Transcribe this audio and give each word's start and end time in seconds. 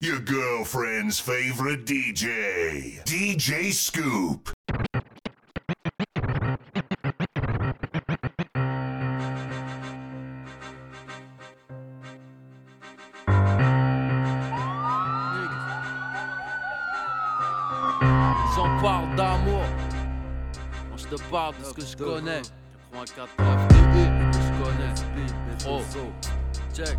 Your 0.00 0.20
girlfriend's 0.20 1.18
favorite 1.18 1.84
DJ, 1.84 3.02
DJ 3.04 3.72
Scoop. 3.72 4.48
J'en 18.54 18.80
parle 18.80 19.16
d'amour. 19.16 19.64
Je 20.96 21.06
te 21.06 21.20
parle 21.28 21.56
de 21.58 21.64
ce 21.64 21.74
que 21.74 21.84
je 21.84 21.96
connais. 21.96 22.42
94 22.92 23.66
DE, 23.66 23.74
que 24.30 24.38
je 24.38 24.52
connais. 24.62 24.94
Oh, 25.66 25.82
check. 26.72 26.96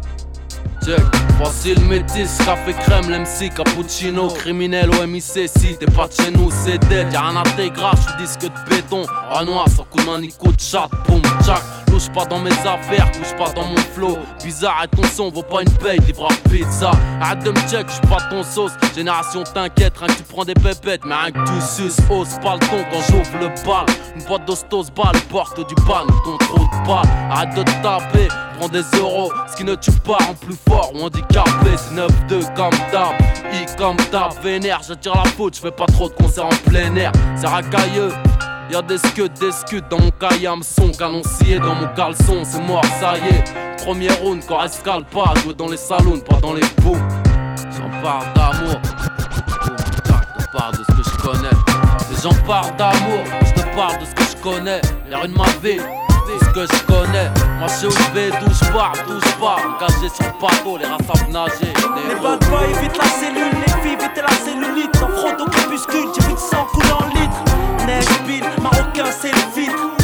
Check, 0.86 1.02
voici 1.38 1.75
métis, 1.88 2.38
café 2.46 2.73
crème, 2.73 3.09
l'MC, 3.09 3.54
cappuccino, 3.55 4.28
criminel 4.29 4.89
au 4.89 5.06
MIC, 5.06 5.24
si 5.24 5.78
t'es 5.78 5.86
pas 5.86 6.07
de 6.07 6.14
chez 6.14 6.32
nous, 6.32 6.50
c'est 6.51 6.78
dead, 6.87 7.11
y'a 7.11 7.21
rien 7.21 7.37
à 7.37 7.43
t'égrar, 7.43 7.96
j'suis 7.96 8.25
disque 8.25 8.42
de 8.42 8.70
béton, 8.70 9.06
à 9.32 9.43
noir, 9.43 9.68
sans 9.70 9.84
coup 9.84 10.00
de 10.00 10.06
main 10.06 10.20
ni 10.20 10.34
chat, 10.57 10.89
boum, 11.07 11.21
tchac, 11.43 11.61
touche 12.00 12.10
pas 12.12 12.26
dans 12.26 12.39
mes 12.39 12.52
affaires, 12.52 13.12
touche 13.12 13.36
pas 13.38 13.52
dans 13.52 13.66
mon 13.66 13.78
flow, 13.94 14.18
bizarre 14.42 14.86
ton 14.96 15.04
son 15.04 15.30
vaut 15.30 15.44
pas 15.44 15.62
une 15.62 15.78
paye, 15.78 16.00
livre 16.00 16.30
pizza, 16.50 16.92
arrête 17.20 17.44
de 17.44 17.52
me 17.52 17.60
check, 17.70 17.88
j'suis 17.90 18.07
pas 18.07 18.21
ton 18.30 18.42
sauce, 18.42 18.71
génération 18.96 19.44
t'inquiète, 19.44 19.98
rien 19.98 20.07
que 20.07 20.14
tu 20.14 20.24
prends 20.24 20.46
des 20.46 20.54
pépettes, 20.54 21.02
mais 21.06 21.16
rien 21.16 21.32
que 21.32 21.46
tu 21.46 21.62
suces, 21.62 21.98
hausse 22.10 22.38
pas 22.42 22.54
le 22.54 22.60
ton 22.60 22.86
quand 22.90 23.02
j'ouvre 23.10 23.40
le 23.42 23.48
bal, 23.66 23.86
une 24.16 24.24
boîte 24.24 24.46
d'ostos 24.46 24.90
balle, 24.96 25.20
porte 25.30 25.68
du 25.68 25.76
pan, 25.76 26.06
ton 26.24 26.38
trou 26.38 26.60
de 26.60 26.88
balle, 26.88 27.06
arrête 27.32 27.56
de 27.56 27.64
taper, 27.64 28.29
prends 28.57 28.70
des 28.70 28.84
euros, 28.98 29.34
ce 29.52 29.57
qui 29.57 29.66
ne 29.66 29.76
tue 29.76 29.92
pas 29.92 30.20
en 30.29 30.34
plus 30.36 30.56
fort 30.70 30.92
ou 30.96 31.02
handicapé, 31.02 31.76
c'est 31.76 31.96
9-2 31.96 32.56
comme 32.56 32.72
d'hab, 32.94 33.14
I 33.52 33.66
comme 33.78 33.98
d'hab, 34.09 34.31
vénère, 34.42 34.80
je 34.88 34.94
tire 34.94 35.16
la 35.16 35.30
faute, 35.31 35.58
je 35.58 35.62
fais 35.62 35.72
pas 35.72 35.86
trop 35.88 36.08
de 36.08 36.14
concerts 36.14 36.45
en 36.45 36.70
plein 36.70 36.95
air, 36.95 37.12
c'est 37.36 37.48
racailleux. 37.48 38.14
Y'a 38.70 38.84
des 38.84 39.00
scuds, 39.00 39.30
des 39.39 39.52
scuds 39.52 39.81
dans 39.89 40.00
mon 40.00 40.12
cahier 40.12 40.48
son 40.62 40.92
canon 40.92 41.23
scié 41.23 41.58
dans 41.58 41.73
mon 41.73 41.88
caleçon, 41.95 42.44
c'est 42.44 42.62
mort, 42.62 42.86
ça 43.00 43.17
y 43.17 43.28
est. 43.28 43.84
Premier 43.84 44.11
round, 44.22 44.44
quand 44.48 44.64
escale 44.64 45.03
pas, 45.06 45.34
jouer 45.42 45.56
dans 45.56 45.70
les 45.70 45.78
salons, 45.78 46.20
pas 46.20 46.39
dans 46.39 46.53
les 46.53 46.61
booms. 46.84 47.02
J'en 47.76 47.89
parle 48.03 48.26
d'amour, 48.36 48.80
je 48.84 50.44
te 50.44 50.52
parle 50.56 50.78
de 50.78 50.84
ce 50.84 50.92
que 50.92 51.03
je 51.03 51.17
connais. 51.17 51.58
J'en 52.22 52.45
parle 52.45 52.76
d'amour, 52.76 53.23
je 53.44 53.53
te 53.59 53.76
parle 53.76 53.98
de 54.00 54.06
ce 54.06 54.14
que 54.14 54.23
je 54.23 54.44
connais. 54.44 54.81
Y'a 55.09 55.26
une 55.26 55.36
ma 55.36 55.45
vie, 55.64 55.80
ce 56.39 56.50
que 56.50 56.61
je 56.61 56.83
connais. 56.86 57.30
Moi 57.58 57.67
je 57.67 57.73
sais 57.73 57.88
où 57.88 57.92
je 57.92 58.14
vais, 58.14 58.30
d'où 58.30 58.54
je 58.54 58.72
pars, 58.72 58.94
d'où 59.08 59.20
je 59.20 59.33
pars. 59.39 59.59
Engagé 59.66 60.09
sur 60.14 60.26
le 60.26 60.39
bateau, 60.39 60.78
les 60.78 60.86
savent 60.86 61.30
nager. 61.31 61.73
Les 62.08 62.16
bad 62.22 62.39
boys 62.50 62.67
évitent 62.78 62.98
la 62.98 63.09
cellule, 63.09 63.56
les 63.66 63.73
filles 63.81 63.98
évitent 64.00 64.22
la 64.22 64.36
cellulite. 64.45 64.95
En 65.02 65.08
front 65.08 65.44
au 65.44 65.50
crépuscule, 65.50 66.09
j'ai 66.16 66.28
vu 66.28 66.33
du 66.33 66.39
sang 66.39 66.67
couler 66.72 66.92
en 66.92 67.08
litres. 67.08 67.44
Neige, 67.88 68.06
your 69.00 69.14
selfie 69.14 69.98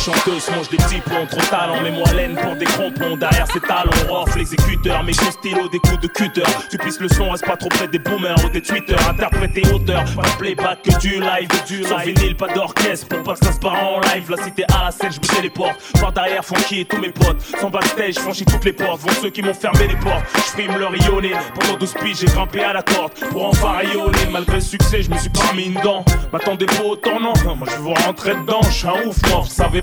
chanteuses 0.00 0.50
mangent 0.50 0.68
des 0.70 0.78
petits 0.78 1.00
plombs, 1.00 1.26
trop 1.26 1.40
talent. 1.50 1.80
Mets-moi 1.82 2.12
laine 2.14 2.34
pour 2.36 2.56
des 2.56 2.64
crampons. 2.64 3.16
Derrière 3.16 3.46
ces 3.52 3.60
talons, 3.60 3.92
off 4.10 4.34
l'exécuteur. 4.34 5.02
Mes 5.04 5.12
gros 5.12 5.30
stylos, 5.30 5.68
des 5.68 5.78
coups 5.78 6.00
de 6.00 6.06
cutter. 6.08 6.42
Tu 6.70 6.78
pisses 6.78 7.00
le 7.00 7.08
son, 7.08 7.30
reste 7.30 7.46
pas 7.46 7.56
trop 7.56 7.68
près 7.68 7.88
des 7.88 7.98
boomers 7.98 8.36
ou 8.44 8.48
des 8.48 8.62
tweeters. 8.62 9.08
Interpréter 9.08 9.62
auteur, 9.72 10.04
pas 10.16 10.22
de 10.22 10.36
playback 10.38 10.82
que 10.82 10.98
du 10.98 11.20
live. 11.20 11.48
Du 11.66 11.84
Sans 11.84 11.98
vinyle, 11.98 12.36
pas 12.36 12.48
d'orchestre 12.48 13.08
pour 13.08 13.22
pas 13.22 13.34
que 13.34 13.44
ça 13.44 13.52
se 13.52 13.58
part 13.58 13.74
en 13.74 14.00
live. 14.00 14.30
La 14.30 14.42
cité 14.42 14.64
à 14.74 14.84
la 14.84 14.90
scène, 14.90 15.12
je 15.12 15.20
me 15.20 15.36
téléporte. 15.36 15.76
Par 16.00 16.12
derrière, 16.12 16.44
funky 16.44 16.80
et 16.80 16.84
tous 16.84 16.98
mes 16.98 17.10
potes. 17.10 17.40
Sans 17.60 17.70
backstage, 17.70 18.14
franchis 18.14 18.44
toutes 18.44 18.64
les 18.64 18.72
portes. 18.72 19.00
Vont 19.00 19.22
ceux 19.22 19.30
qui 19.30 19.42
m'ont 19.42 19.54
fermé 19.54 19.86
les 19.86 19.96
portes. 19.96 20.24
Je 20.34 20.40
frime 20.40 20.76
leur 20.78 20.92
rayonner. 20.92 21.32
Pendant 21.58 21.78
12 21.78 21.94
piges, 22.02 22.18
j'ai 22.20 22.26
grimpé 22.26 22.62
à 22.64 22.72
la 22.72 22.82
corde. 22.82 23.12
Pour 23.30 23.46
enfin 23.46 23.72
rayonner, 23.72 24.26
malgré 24.32 24.56
le 24.56 24.60
succès, 24.60 25.02
je 25.02 25.10
me 25.10 25.18
suis 25.18 25.30
pas 25.30 25.52
mis 25.54 25.66
une 25.66 25.80
dent. 25.82 26.04
M'attendez 26.32 26.66
pas 26.66 26.84
autant, 26.84 27.20
non. 27.20 27.32
Moi 27.56 27.68
je 27.70 27.76
vous 27.76 27.94
rentrer 27.94 28.34
dedans, 28.34 28.60
je 28.62 28.70
suis 28.70 28.86
un 28.86 29.06
ouf, 29.06 29.16
moi, 29.28 29.40
vous 29.40 29.48
savez 29.48 29.82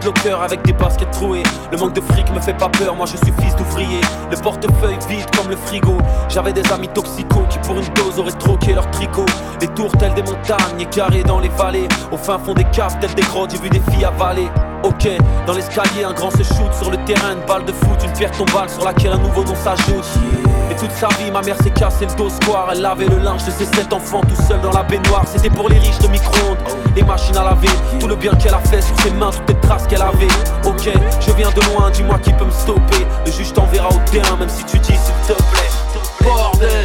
Devant 0.00 0.12
Footlocker 0.14 0.42
avec 0.42 0.62
des 0.64 0.72
baskets 0.72 1.10
trouées. 1.10 1.42
Le 1.70 1.78
manque 1.78 1.94
de 1.94 2.00
fric 2.00 2.30
me 2.34 2.40
fait 2.40 2.56
pas 2.56 2.68
peur, 2.68 2.94
moi 2.94 3.06
je 3.06 3.16
suis 3.16 3.32
fils 3.40 3.54
d'ouvrier. 3.56 4.00
Le 4.30 4.36
portefeuille 4.36 4.98
vide 5.08 5.26
comme 5.36 5.50
le 5.50 5.56
frigo. 5.56 5.96
J'avais 6.28 6.52
des 6.52 6.70
amis 6.72 6.88
toxicaux 6.88 7.44
qui 7.50 7.58
pour 7.60 7.76
une 7.76 7.88
dose 7.94 8.18
auraient 8.18 8.32
troqué 8.32 8.74
leur 8.74 8.90
tricot. 8.90 9.26
Les 9.60 9.68
tours 9.68 9.92
telles 9.98 10.14
des 10.14 10.22
montagnes, 10.22 10.86
carrés 10.90 11.22
dans 11.22 11.40
les 11.40 11.48
vallées. 11.50 11.88
Au 12.12 12.16
fin 12.16 12.38
fond 12.38 12.54
des 12.54 12.64
caves 12.64 12.98
telles 13.00 13.14
des 13.14 13.22
grottes, 13.22 13.50
j'ai 13.52 13.58
vu 13.58 13.70
des 13.70 13.82
filles 13.92 14.04
avaler. 14.04 14.48
Ok, 14.84 15.08
dans 15.46 15.54
l'escalier, 15.54 16.04
un 16.04 16.12
grand 16.12 16.30
se 16.30 16.44
shoot 16.44 16.72
sur 16.72 16.90
le 16.90 16.96
terrain, 16.98 17.32
une 17.32 17.44
balle 17.46 17.64
de 17.64 17.72
foot, 17.72 17.98
une 18.04 18.12
pierre 18.12 18.30
tombale 18.30 18.70
sur 18.70 18.84
laquelle 18.84 19.12
un 19.12 19.18
nouveau 19.18 19.42
nom 19.42 19.54
s'ajoute. 19.56 20.04
Et 20.70 20.76
toute 20.76 20.92
sa 20.92 21.08
vie, 21.08 21.32
ma 21.32 21.42
mère 21.42 21.56
s'est 21.62 21.70
cassé 21.70 22.06
le 22.06 22.14
dos 22.14 22.28
square. 22.28 22.68
Elle 22.70 22.82
lavait 22.82 23.08
le 23.08 23.18
linge 23.18 23.44
de 23.44 23.50
ses 23.50 23.64
sept 23.64 23.92
enfants 23.92 24.20
tout 24.20 24.40
seul 24.42 24.60
dans 24.60 24.70
la 24.70 24.84
baignoire. 24.84 25.24
C'était 25.26 25.50
pour 25.50 25.68
les 25.68 25.78
riches 25.78 25.98
de 25.98 26.06
micro-ondes, 26.08 26.58
les 26.94 27.02
machines 27.02 27.36
à 27.36 27.44
laver. 27.44 27.68
Tout 27.98 28.06
le 28.06 28.14
bien 28.14 28.32
qu'elle 28.34 28.54
a 28.54 28.60
fait 28.60 28.80
sur 28.80 28.98
ses 29.00 29.10
mains, 29.10 29.30
toutes 29.30 29.48
les 29.48 29.57
traces 29.68 29.86
qu'elle 29.86 30.02
avait. 30.02 30.28
Ok, 30.64 30.90
je 31.20 31.32
viens 31.32 31.50
de 31.50 31.60
loin, 31.72 31.90
dis-moi 31.90 32.18
qui 32.18 32.32
peut 32.32 32.44
me 32.46 32.50
stopper. 32.50 33.06
Le 33.26 33.30
juge 33.30 33.52
t'enverra 33.52 33.88
au 33.90 34.10
terrain, 34.10 34.36
même 34.36 34.48
si 34.48 34.64
tu 34.64 34.78
dis 34.78 34.96
s'il 34.96 35.14
te 35.26 35.34
plaît. 35.34 35.68
Bordel, 36.22 36.84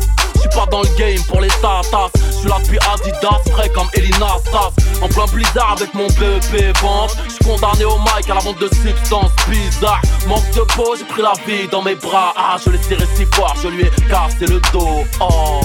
pas 0.53 0.65
dans 0.71 0.81
le 0.81 0.89
game 0.97 1.21
pour 1.27 1.41
les 1.41 1.47
tatas. 1.47 2.09
Je 2.15 2.37
suis 2.37 2.49
là 2.49 2.57
depuis 2.63 2.79
Adidas, 2.79 3.51
frais 3.51 3.69
comme 3.69 3.87
Elina 3.93 4.37
Sass. 4.51 4.73
En 5.01 5.07
plein 5.07 5.25
blizzard 5.33 5.75
avec 5.77 5.93
mon 5.93 6.07
BEP 6.07 6.77
vente. 6.81 7.15
Je 7.25 7.33
suis 7.33 7.45
condamné 7.45 7.85
au 7.85 7.97
mic 7.99 8.29
à 8.29 8.35
la 8.35 8.39
vente 8.41 8.59
de 8.59 8.67
substances 8.67 9.31
bizarres. 9.49 10.01
Manque 10.27 10.49
de 10.55 10.61
peau, 10.75 10.95
j'ai 10.97 11.05
pris 11.05 11.21
la 11.21 11.33
vie 11.45 11.67
dans 11.71 11.81
mes 11.81 11.95
bras. 11.95 12.33
Ah, 12.37 12.57
je 12.63 12.71
l'ai 12.71 12.77
serré 12.77 13.05
si 13.15 13.25
fort, 13.25 13.55
je 13.61 13.67
lui 13.67 13.83
ai 13.83 13.91
cassé 14.09 14.45
le 14.47 14.61
dos. 14.71 15.03
Oh. 15.19 15.61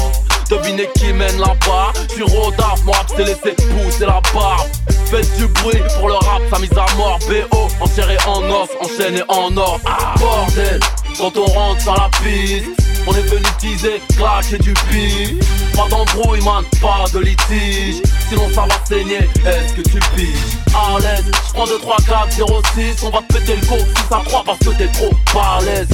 Devinez 0.51 0.89
qui 0.95 1.13
mène 1.13 1.39
là-bas 1.41 1.93
Je 2.09 2.15
suis 2.15 2.23
Rodaf, 2.23 2.81
rap 2.87 3.09
s'est 3.09 3.25
laissé 3.25 3.53
pousser 3.53 4.07
la 4.07 4.21
barbe 4.33 4.69
Faites 5.11 5.37
du 5.39 5.47
bruit 5.49 5.83
pour 5.99 6.09
le 6.09 6.15
rap, 6.15 6.41
sa 6.53 6.61
mise 6.61 6.71
à 6.73 6.87
mort 6.97 7.19
BO, 7.29 7.69
enserré 7.81 8.17
en 8.27 8.43
os, 8.49 8.69
enchaîné 8.81 9.23
en 9.29 9.57
or 9.57 9.81
ah, 9.87 10.15
Bordel, 10.19 10.81
quand 11.19 11.37
on 11.37 11.47
rentre 11.47 11.81
sur 11.81 11.95
la 11.95 12.09
piste 12.23 12.86
on 13.07 13.13
est 13.13 13.23
venu 13.23 13.47
teaser, 13.59 14.01
claquer 14.17 14.59
du 14.59 14.75
pif. 14.91 15.35
Pas 15.75 15.89
d'embrouille 15.89 16.43
man, 16.43 16.65
pas 16.81 17.05
de 17.13 17.21
litige. 17.21 18.03
Sinon 18.29 18.49
ça 18.55 18.63
va 18.63 18.75
saigner, 18.85 19.29
est-ce 19.45 19.75
que 19.75 19.83
tu 19.83 19.99
piges? 20.15 20.57
À 20.75 20.99
l'aise, 20.99 21.25
j'prends 21.49 21.67
2, 21.67 21.79
3, 21.79 21.97
4, 22.07 22.33
0, 22.33 22.63
6 22.75 23.05
On 23.05 23.11
va 23.11 23.19
te 23.23 23.33
péter 23.35 23.57
le 23.57 23.67
go, 23.67 23.77
6 23.79 24.15
à 24.15 24.23
3 24.25 24.45
parce 24.45 24.59
que 24.59 24.71
t'es 24.71 24.89
trop 24.89 25.11
balèze 25.33 25.89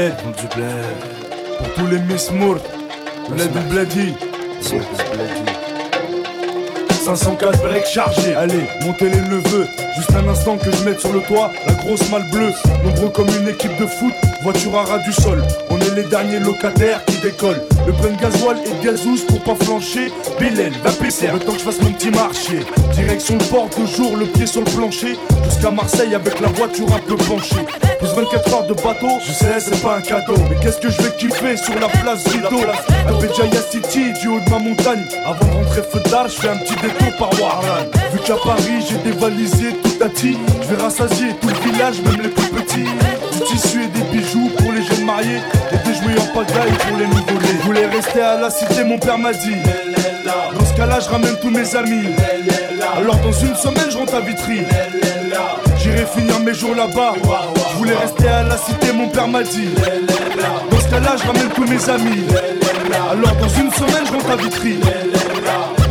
bled, 0.00 0.14
du 0.36 0.46
bled. 0.56 0.86
Pour 1.58 1.74
tous 1.74 1.86
les 1.86 1.98
Miss 1.98 2.30
Mourt, 2.30 2.60
bled 3.28 3.52
du 3.52 3.60
bledi. 3.68 4.14
504 7.04 7.62
break 7.62 7.86
chargé, 7.86 8.34
allez, 8.34 8.66
montez 8.84 9.10
les 9.10 9.20
neveux. 9.20 9.66
Juste 9.96 10.12
un 10.14 10.28
instant 10.28 10.56
que 10.56 10.70
je 10.70 10.84
mette 10.84 11.00
sur 11.00 11.12
le 11.12 11.20
toit 11.20 11.50
la 11.66 11.74
grosse 11.74 12.08
malle 12.10 12.28
bleue. 12.30 12.52
Nombreux 12.84 13.10
comme 13.10 13.28
une 13.28 13.48
équipe 13.48 13.76
de 13.78 13.86
foot, 13.86 14.14
voiture 14.42 14.76
à 14.76 14.84
ras 14.84 14.98
du 14.98 15.12
sol. 15.12 15.42
Les 15.96 16.04
derniers 16.04 16.38
locataires 16.38 17.04
qui 17.04 17.16
décollent. 17.18 17.62
Le 17.86 17.92
plein 17.92 18.12
gasoil 18.12 18.58
et 18.64 18.70
de 18.70 18.84
gazouze 18.84 19.22
pour 19.22 19.40
pas 19.40 19.64
flancher. 19.64 20.12
Bilal, 20.38 20.72
va 20.84 20.92
pisser, 20.92 21.28
le 21.32 21.40
temps 21.40 21.52
que 21.52 21.58
je 21.58 21.64
fasse 21.64 21.80
mon 21.80 21.92
petit 21.92 22.10
marché. 22.10 22.60
Direction 22.94 23.36
le 23.38 23.44
port, 23.46 23.68
toujours 23.70 24.16
le 24.16 24.26
pied 24.26 24.46
sur 24.46 24.60
le 24.60 24.70
plancher. 24.70 25.18
Jusqu'à 25.44 25.70
Marseille 25.70 26.14
avec 26.14 26.38
la 26.40 26.48
voiture 26.48 26.86
un 26.94 26.98
peu 27.00 27.16
penchée. 27.16 27.66
Plus 27.98 28.08
24 28.08 28.54
heures 28.54 28.66
de 28.66 28.74
bateau, 28.74 29.18
je 29.26 29.32
sais, 29.32 29.58
c'est 29.58 29.82
pas 29.82 29.96
un 29.96 30.00
cadeau. 30.00 30.34
Mais 30.48 30.56
qu'est-ce 30.62 30.78
que 30.78 30.90
je 30.90 31.02
vais 31.02 31.16
kiffer 31.16 31.56
sur 31.56 31.74
la 31.74 31.88
place 31.88 32.26
Rideau 32.28 32.62
À 33.08 33.12
Béjaïa 33.20 33.60
City, 33.70 34.12
du 34.20 34.28
haut 34.28 34.40
de 34.40 34.50
ma 34.50 34.58
montagne. 34.58 35.04
Avant 35.26 35.46
de 35.46 35.52
rentrer 35.52 35.82
feu 35.82 36.00
d'art, 36.08 36.28
je 36.28 36.40
fais 36.40 36.48
un 36.48 36.56
petit 36.58 36.76
détour 36.76 37.16
par 37.18 37.30
Warland. 37.40 37.88
Vu 38.12 38.20
qu'à 38.20 38.36
Paris, 38.36 38.86
j'ai 38.88 39.10
dévalisé 39.10 39.74
tout 39.82 40.04
à. 40.04 40.08
Je 40.14 40.74
vais 40.74 40.82
rassasier 40.82 41.34
tout 41.40 41.48
le 41.48 41.70
village, 41.70 42.00
même 42.02 42.22
les 42.22 42.28
plus 42.28 42.48
petits. 42.48 42.84
Du 43.32 43.40
tissu 43.44 43.84
et 43.84 43.88
des 43.88 44.04
bijoux 44.16 44.50
pour 44.56 44.72
les 44.72 44.82
jeunes 44.82 45.04
mariés. 45.04 45.40
Jouets 46.02 46.20
en 46.20 46.26
pagaille 46.34 46.72
pour 46.88 46.96
les 46.98 47.06
Je 47.06 47.66
voulais 47.66 47.86
rester 47.86 48.20
à 48.20 48.40
la 48.40 48.50
cité, 48.50 48.84
mon 48.84 48.98
père 48.98 49.18
m'a 49.18 49.32
dit. 49.32 49.56
Dans 50.24 50.64
ce 50.64 50.74
cas-là, 50.74 51.00
je 51.00 51.08
ramène 51.08 51.36
tous 51.40 51.50
mes 51.50 51.76
amis. 51.76 52.08
Alors 52.96 53.16
dans 53.16 53.32
une 53.32 53.54
semaine, 53.54 53.90
je 53.90 53.98
rentre 53.98 54.14
à 54.14 54.20
Vitry. 54.20 54.60
J'irai 55.78 56.06
finir 56.06 56.40
mes 56.40 56.54
jours 56.54 56.74
là-bas. 56.74 57.14
Je 57.72 57.76
voulais 57.78 57.94
rester 57.94 58.28
à 58.28 58.42
la 58.42 58.56
cité, 58.56 58.92
mon 58.92 59.08
père 59.08 59.28
m'a 59.28 59.42
dit. 59.42 59.70
Dans 60.70 60.80
ce 60.80 60.88
cas-là, 60.88 61.16
je 61.20 61.26
ramène 61.26 61.48
tous 61.54 61.64
mes 61.64 61.88
amis. 61.88 62.24
Alors 63.10 63.34
dans 63.36 63.48
une 63.48 63.70
semaine, 63.72 64.06
je 64.06 64.12
rentre 64.12 64.30
à 64.30 64.36
Vitry. 64.36 64.78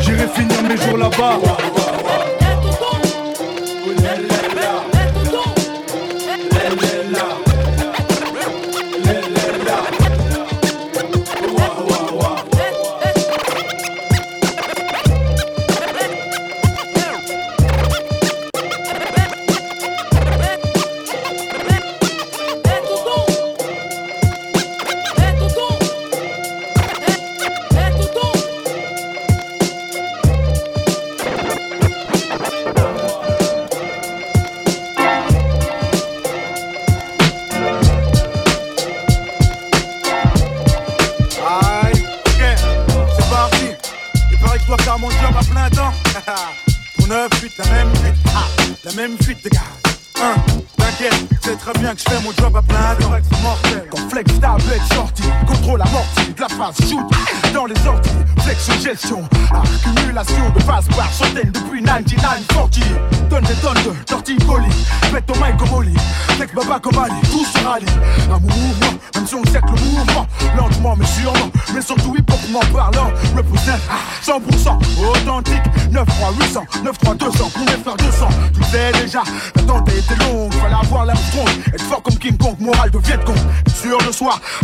J'irai 0.02 0.28
finir 0.28 0.64
mes 0.64 0.78
jours 0.78 0.98
là-bas. 0.98 1.40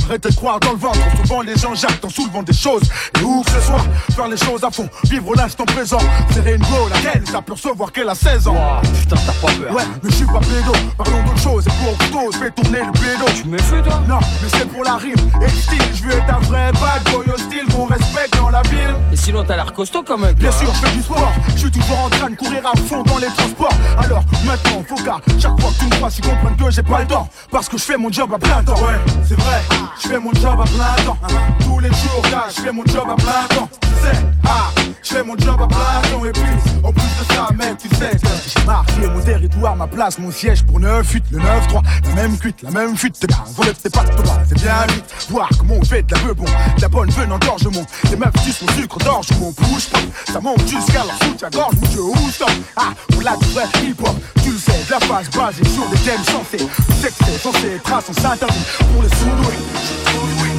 Arrêtez 0.08 0.30
de 0.30 0.36
croire 0.36 0.60
dans 0.60 0.72
le 0.72 0.78
ventre, 0.78 1.00
souvent 1.22 1.42
les 1.42 1.56
gens 1.56 1.74
jactent 1.74 2.06
en 2.06 2.10
soulevant 2.10 2.44
des 2.44 2.54
choses. 2.54 2.84
Et 3.20 3.24
où 3.24 3.42
que 3.44 3.52
ce 3.52 3.62
soit, 3.62 3.86
faire 4.16 4.28
les 4.28 4.38
choses 4.38 4.64
à 4.64 4.72
fond, 4.72 4.90
vivre 5.06 5.36
l'instant 5.36 5.66
présent. 5.66 6.00
C'est 6.32 6.42
Rainbow, 6.42 6.90
laquelle 6.90 7.28
ça 7.28 7.42
peut 7.42 7.54
recevoir 7.54 7.92
qu'elle 7.92 8.10
a 8.10 8.16
16 8.16 8.48
ans. 8.48 8.82
putain, 9.00 9.16
t'as 9.16 9.48
pas 9.48 9.54
peur. 9.54 9.76
Ouais, 9.76 9.84
mais 10.04 10.10
je 10.10 10.16
suis 10.16 10.26
pas 10.26 10.40
pédo, 10.40 10.72
parlons 10.98 11.24
d'autre 11.24 11.42
chose. 11.42 11.66
Et 11.68 12.12
pour 12.12 12.32
je 12.32 12.38
fais 12.38 12.52
tourner 12.52 12.80
le 12.80 12.92
pédo. 12.92 13.26
Tu 13.36 13.48
me 13.48 13.58
fais 13.58 13.82
toi? 13.82 14.02
Non, 14.08 14.20
mais 14.42 14.50
c'est 14.58 14.68
pour 14.70 14.84
la 14.84 14.96
rime. 14.96 15.16
Et 15.42 15.46
le 15.46 15.50
style, 15.50 15.82
je 15.94 16.04
veux 16.04 16.14
être 16.14 16.34
un 16.34 16.40
vrai 16.40 16.72
bad 16.74 17.04
boy 17.12 17.26
hostile 17.34 17.66
qu'on 17.74 17.86
respecte 17.86 18.35
la 18.56 18.62
ville. 18.70 18.96
Et 19.12 19.16
sinon, 19.16 19.44
t'as 19.44 19.56
l'air 19.56 19.74
costaud 19.74 20.04
quand 20.04 20.18
même. 20.18 20.34
Bien 20.36 20.52
sûr, 20.52 20.74
je 20.74 20.88
fais 20.88 20.96
du 20.96 21.02
sport. 21.02 21.32
Je 21.54 21.60
suis 21.60 21.72
toujours 21.72 22.00
en 22.00 22.10
train 22.10 22.30
de 22.30 22.36
courir 22.36 22.62
à 22.66 22.78
fond 22.78 23.04
dans 23.04 23.18
les 23.18 23.28
transports. 23.28 23.74
Alors 23.98 24.24
maintenant, 24.46 24.84
faut 24.88 24.96
qu'à 24.96 25.18
chaque 25.40 25.60
fois 25.60 25.72
que 25.72 25.80
tu 25.80 25.86
me 25.86 25.96
vois, 26.00 26.10
tu 26.10 26.22
comprennes 26.22 26.56
que 26.56 26.72
j'ai 26.72 26.84
pas 26.84 27.00
le 27.00 27.08
temps. 27.08 27.28
Parce 27.52 27.68
que 27.70 27.78
je 27.78 27.84
fais 27.84 27.98
mon 27.98 28.12
job 28.12 28.34
à 28.34 28.38
plein 28.38 28.64
temps. 28.64 28.76
Ouais, 28.76 29.00
c'est 29.28 29.40
vrai, 29.40 29.62
je 30.02 30.08
fais 30.08 30.20
mon 30.20 30.34
job 30.34 30.60
à 30.60 30.64
plein 30.64 31.04
temps. 31.04 31.18
Tous 31.62 31.80
les 31.80 31.90
jours, 31.90 32.22
là, 32.32 32.46
je 32.50 32.62
fais 32.62 32.72
mon 32.72 32.86
job 32.86 33.06
à 33.10 33.16
plein 33.16 33.56
temps. 33.56 33.70
Sais, 34.02 34.18
ah, 34.46 34.70
je 35.06 35.14
fais 35.14 35.24
mon 35.24 35.38
job 35.38 35.62
à 35.62 35.68
temps. 35.68 36.26
Et 36.26 36.32
puis, 36.32 36.42
en 36.84 36.92
plus 36.92 37.04
de 37.04 37.34
ça, 37.34 37.48
mec, 37.56 37.78
tu 37.78 37.90
sais, 37.96 38.12
j'ai 38.48 38.66
marqué 38.66 39.08
mon 39.08 39.22
territoire, 39.22 39.76
ma 39.76 39.88
place, 39.88 40.18
mon 40.18 40.32
siège 40.32 40.64
pour 40.64 40.80
9-8, 40.80 41.24
le 41.32 41.40
9-3. 41.40 41.82
La 42.10 42.16
même 42.16 42.38
cuite, 42.38 42.62
la 42.64 42.72
même 42.72 42.98
fuite, 42.98 43.22
de 43.22 43.28
gars, 43.28 43.44
volette, 43.56 43.78
c'est 43.82 43.94
pas 43.94 44.04
de 44.04 44.12
c'est 44.48 44.56
bien 44.56 44.86
vite. 44.88 45.06
Voir 45.30 45.50
comment 45.58 45.76
on 45.76 45.86
fait 45.86 46.04
de 46.04 46.14
la 46.14 46.20
peu 46.22 46.34
bon, 46.34 46.46
la 46.80 46.88
bonne 46.88 47.10
venant 47.10 47.38
d'orgement. 47.38 47.86
Les 48.10 48.16
meufs 48.16 48.34
disent 48.44 48.62
mon 48.62 48.74
sucre 48.74 48.98
d'orge, 49.00 49.28
mon 49.40 49.52
push 49.52 49.90
pop. 49.90 50.02
Ça 50.32 50.40
monte 50.40 50.68
jusqu'à 50.68 51.04
la 51.04 51.26
soute, 51.26 51.44
à 51.44 51.50
gorge, 51.50 51.76
mon 51.76 51.92
jeu, 51.92 52.02
où 52.02 52.30
stop. 52.30 52.50
Ah, 52.76 52.94
pour 53.12 53.22
la 53.22 53.36
vraie 53.36 53.68
hip 53.84 53.96
hop. 54.02 54.16
tu 54.44 54.52
le 54.52 54.58
sais, 54.58 54.72
de 54.72 54.92
la 54.92 55.00
phase 55.00 55.30
basée 55.30 55.66
sur 55.66 55.88
des 55.90 55.98
thèmes 55.98 56.24
censés. 56.24 56.66
Le 56.90 56.96
sexe 56.96 57.22
est 57.22 57.38
censé 57.38 57.68
être 57.76 57.94
un 57.94 58.02
sens 58.02 58.26
interdit 58.26 58.66
pour 58.94 59.04
les 59.04 59.10
surdoués. 59.10 59.60
Mais 60.44 60.55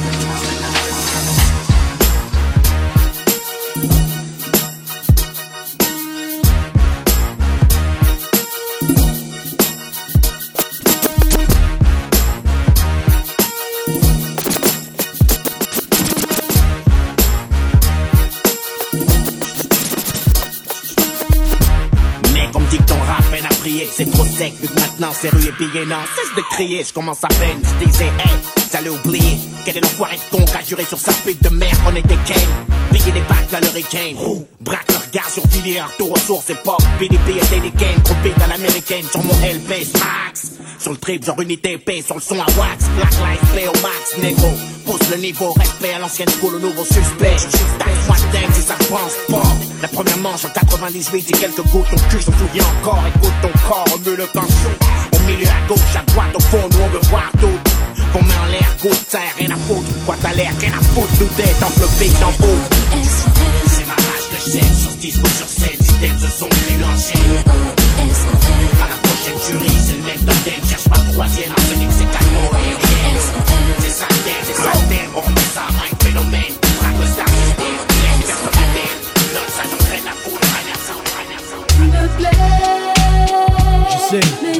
vu 25.21 25.29
que 25.29 25.29
maintenant 25.29 25.29
c'est 25.29 25.29
rue 25.29 25.47
et 25.47 25.51
pillé. 25.51 25.85
Non, 25.85 25.97
cesse 26.15 26.35
de 26.35 26.41
crier, 26.41 26.83
je 26.83 26.93
commence 26.93 27.23
à 27.23 27.27
peine. 27.27 27.59
Je 27.63 27.85
disais, 27.85 28.05
hey, 28.05 28.37
j'allais 28.71 28.89
oublier. 28.89 29.37
Quel 29.65 29.77
est 29.77 29.81
l'enfoiré 29.81 30.15
de 30.15 30.37
con 30.37 30.45
qui 30.45 30.57
a 30.57 30.63
juré 30.63 30.85
sur 30.85 30.97
sa 30.97 31.11
pute 31.13 31.41
de 31.43 31.49
merde 31.49 31.77
qu'on 31.83 31.95
était 31.95 32.17
ken. 32.25 32.47
Piller 32.91 33.11
les 33.11 33.21
bacs 33.21 33.53
à 33.53 33.59
l'hurricane. 33.59 34.15
Braque 34.61 34.87
le 34.89 35.07
regard 35.07 35.29
sur 35.29 35.45
Villiers, 35.47 35.81
retour 35.81 36.11
aux 36.11 36.19
sources 36.19 36.49
époque. 36.49 36.81
PDP 36.99 37.37
et 37.37 37.45
Télécane, 37.45 38.01
trop 38.03 38.15
big 38.23 38.33
à 38.41 38.47
l'américaine 38.47 39.05
sur 39.09 39.23
mon 39.23 39.33
LP 39.33 39.87
Max. 39.93 40.51
Sur 40.79 40.91
le 40.91 40.97
trip, 40.97 41.25
genre 41.25 41.41
unité 41.41 41.73
épée, 41.73 42.01
sur 42.01 42.15
le 42.15 42.21
son 42.21 42.35
à 42.35 42.45
wax. 42.57 42.85
Black 42.95 43.11
Lives 43.11 43.51
play 43.51 43.67
au 43.67 43.81
max, 43.81 44.17
négro. 44.21 44.51
Pousse 44.85 45.09
le 45.09 45.17
niveau, 45.17 45.51
respect 45.53 45.93
à 45.93 45.99
l'ancienne 45.99 46.29
school, 46.29 46.55
au 46.55 46.59
nouveau 46.59 46.85
suspect. 46.85 47.35
Tape-moi 47.79 48.15
dingue 48.31 48.53
si 48.53 48.61
ça 48.61 48.75
pense 48.87 49.17
pas. 49.27 49.47
La 49.81 49.87
première 49.87 50.17
manche 50.17 50.45
en 50.45 50.49
98, 50.49 51.29
et 51.29 51.33
quelques 51.33 51.63
gouttes, 51.63 51.89
ton 51.89 51.97
cul 52.09 52.21
s'en 52.21 52.31
souvient 52.31 52.63
encore. 52.79 53.03
Écoute 53.15 53.33
ton 53.41 53.67
corps, 53.67 53.85
remue 53.91 54.15
le 54.15 54.27
pinceau. 54.27 54.86
Milieu 55.27 55.47
à 55.47 55.67
gauche, 55.67 55.95
à 55.99 56.03
droite, 56.11 56.33
au 56.35 56.39
fond, 56.39 56.69
nous 56.71 56.79
on 56.79 56.87
veut 56.87 57.01
voir 57.09 57.29
tout. 57.39 57.59
Qu'on 58.13 58.23
met 58.23 58.33
en 58.33 58.45
l'air, 58.45 58.75
goutte, 58.81 59.05
ça 59.09 59.19
rien 59.37 59.51
à 59.51 59.57
foutre. 59.57 59.91
Quoi 60.05 60.15
t'as 60.21 60.33
l'air, 60.33 60.51
rien 60.59 60.71
à 60.71 60.81
foutre, 60.81 61.11
nous 61.19 61.27
d'être 61.35 61.63
enveloppé 61.63 62.09
d'en 62.21 62.29
haut. 62.45 62.61
C'est 63.67 63.85
ma 63.85 63.93
rage 63.93 64.27
de 64.31 64.39
chaîne, 64.51 64.73
sur 64.73 64.91
ce 64.91 65.19
ou 65.19 65.27
sur 65.27 65.47
scène, 65.47 65.77
système 65.81 66.17
se 66.17 66.39
sont 66.39 66.49
mélangés. 66.69 67.43
À 68.79 68.87
la 68.87 68.95
prochaine 69.03 69.39
jury, 69.45 69.71
c'est 69.85 69.97
le 69.97 70.03
mec 70.03 70.25
totem, 70.25 70.69
cherche 70.69 70.87
pas 70.87 70.99
troisième, 71.11 71.51
arsenic 71.51 71.89
c'est 71.91 71.96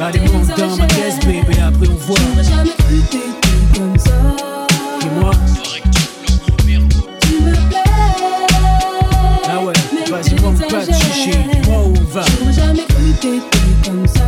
allez 0.00 0.20
monte 0.20 0.48
dans 0.56 0.76
ma 0.76 0.86
caisse 0.86 1.18
baby 1.20 1.58
après 1.60 1.88
on 1.88 1.94
voit 1.94 2.42
jamais 2.42 2.70
comme 3.74 3.98
ça. 3.98 4.10
Et 5.02 5.20
moi 5.20 5.32
Tu 7.26 7.42
me 7.42 7.52
plais. 7.68 7.82
Ah 9.48 9.64
ouais, 9.64 9.72
vas-y 10.10 10.34
pas 10.34 10.46
on 10.46 11.92
va 12.12 12.22
jamais 12.52 12.84
comme 13.84 14.06
ça. 14.06 14.20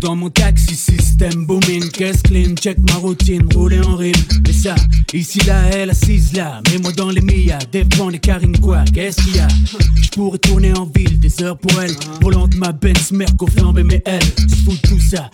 Dans 0.00 0.14
mon 0.14 0.30
taxi 0.30 0.76
système 0.76 1.44
booming 1.44 1.67
Caisse 1.98 2.22
clean, 2.22 2.54
check 2.54 2.78
ma 2.78 2.98
routine 2.98 3.48
Rouler 3.52 3.80
en 3.80 3.96
rime. 3.96 4.14
Mais 4.46 4.52
ça, 4.52 4.76
ici 5.12 5.40
là, 5.44 5.64
elle 5.72 5.90
assise 5.90 6.32
là. 6.32 6.60
Mets-moi 6.70 6.92
dans 6.92 7.10
les 7.10 7.20
millas, 7.20 7.58
défends 7.72 8.08
les 8.08 8.20
carines 8.20 8.56
quoi 8.60 8.84
Qu'est-ce 8.94 9.16
qu'il 9.24 9.34
y 9.34 9.40
a? 9.40 9.48
Je 10.00 10.08
pourrais 10.10 10.38
tourner 10.38 10.72
en 10.78 10.84
ville 10.84 11.18
des 11.18 11.42
heures 11.42 11.58
pour 11.58 11.82
elle. 11.82 11.90
Volant 12.22 12.46
de 12.46 12.56
ma 12.56 12.70
Benz, 12.70 13.10
Merco 13.10 13.48
elle 14.04 14.22
Se 14.22 14.54
fout 14.64 14.80
de 14.80 14.88
tout 14.88 15.00
ça, 15.00 15.28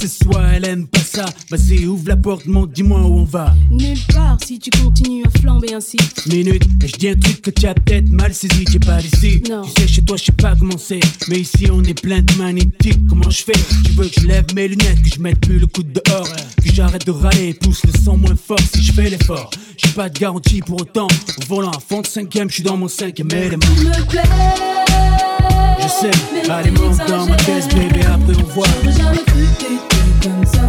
qui 0.00 0.06
que 0.06 0.12
ce 0.12 0.24
soit 0.24 0.42
Elle 0.54 0.64
aime 0.66 0.86
pas 0.86 1.00
ça, 1.00 1.26
vas-y 1.50 1.86
ouvre 1.86 2.08
la 2.08 2.16
porte 2.16 2.46
Monte, 2.46 2.72
dis-moi 2.72 3.00
où 3.00 3.18
on 3.18 3.24
va. 3.24 3.54
Nulle 3.70 3.98
part 4.12 4.38
si 4.44 4.58
tu 4.58 4.70
continues 4.70 5.24
à 5.26 5.38
flamber 5.38 5.74
ainsi. 5.74 5.98
minute 6.26 6.62
Et 6.82 6.88
je 6.88 6.96
dis 6.96 7.08
un 7.08 7.14
truc 7.16 7.42
que 7.42 7.50
tu 7.50 7.66
as 7.66 7.74
peut-être 7.74 8.08
mal 8.10 8.32
saisi 8.32 8.64
T'es 8.64 8.78
pas 8.78 9.00
d'ici 9.00 9.42
Non. 9.48 9.62
Tu 9.62 9.82
sais 9.82 9.88
chez 9.88 10.02
toi 10.02 10.16
je 10.16 10.24
sais 10.24 10.32
pas 10.32 10.54
comment 10.56 10.78
c'est. 10.78 11.00
Mais 11.28 11.40
ici 11.40 11.68
on 11.70 11.82
est 11.84 12.00
plein 12.00 12.22
de 12.22 12.34
magnétiques. 12.34 13.06
Comment 13.08 13.30
je 13.30 13.42
fais? 13.42 13.52
Tu 13.84 13.92
veux 13.92 14.08
que 14.08 14.20
je 14.20 14.26
lève 14.26 14.46
mes 14.54 14.68
lunettes 14.68 15.02
Que 15.02 15.10
je 15.14 15.20
mette 15.20 15.40
plus 15.40 15.58
le 15.58 15.66
coup 15.66 15.82
de 15.82 16.00
dehors 16.00 16.28
Que 16.64 16.72
j'arrête 16.72 17.06
de 17.06 17.12
râler 17.12 17.54
Pousse 17.54 17.82
le 17.84 17.92
son 18.02 18.16
moins 18.16 18.36
fort 18.36 18.58
si 18.74 18.82
je 18.82 18.92
fais 18.92 19.10
l'effort. 19.10 19.50
J'ai 19.76 19.90
pas 19.90 20.08
de 20.08 20.18
garantie 20.18 20.60
pour 20.60 20.80
autant. 20.80 21.08
Au 21.08 21.46
volant 21.46 21.70
à 21.70 21.80
fond 21.80 22.00
de 22.00 22.06
cinquième 22.06 22.48
Je 22.48 22.54
suis 22.54 22.62
dans 22.62 22.76
mon 22.76 22.88
cinquième 22.88 23.30
élément. 23.32 23.58
Tu 23.76 23.84
me 23.84 24.06
plais. 24.06 25.39
Je 25.78 25.88
sais 25.88 26.50
Allez 26.50 26.70
monte 26.70 26.98
dans 27.08 27.26
ma 27.26 27.36
caisse 27.36 27.68
bébé 27.68 28.00
Après 28.06 28.34
on 28.38 28.46
voit 28.54 28.66
J'aurais 28.82 28.96
jamais 28.96 29.24
cru 29.24 29.46
t'étais 29.58 30.28
comme 30.28 30.46
ça. 30.46 30.60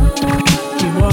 Dis-moi 0.77 1.10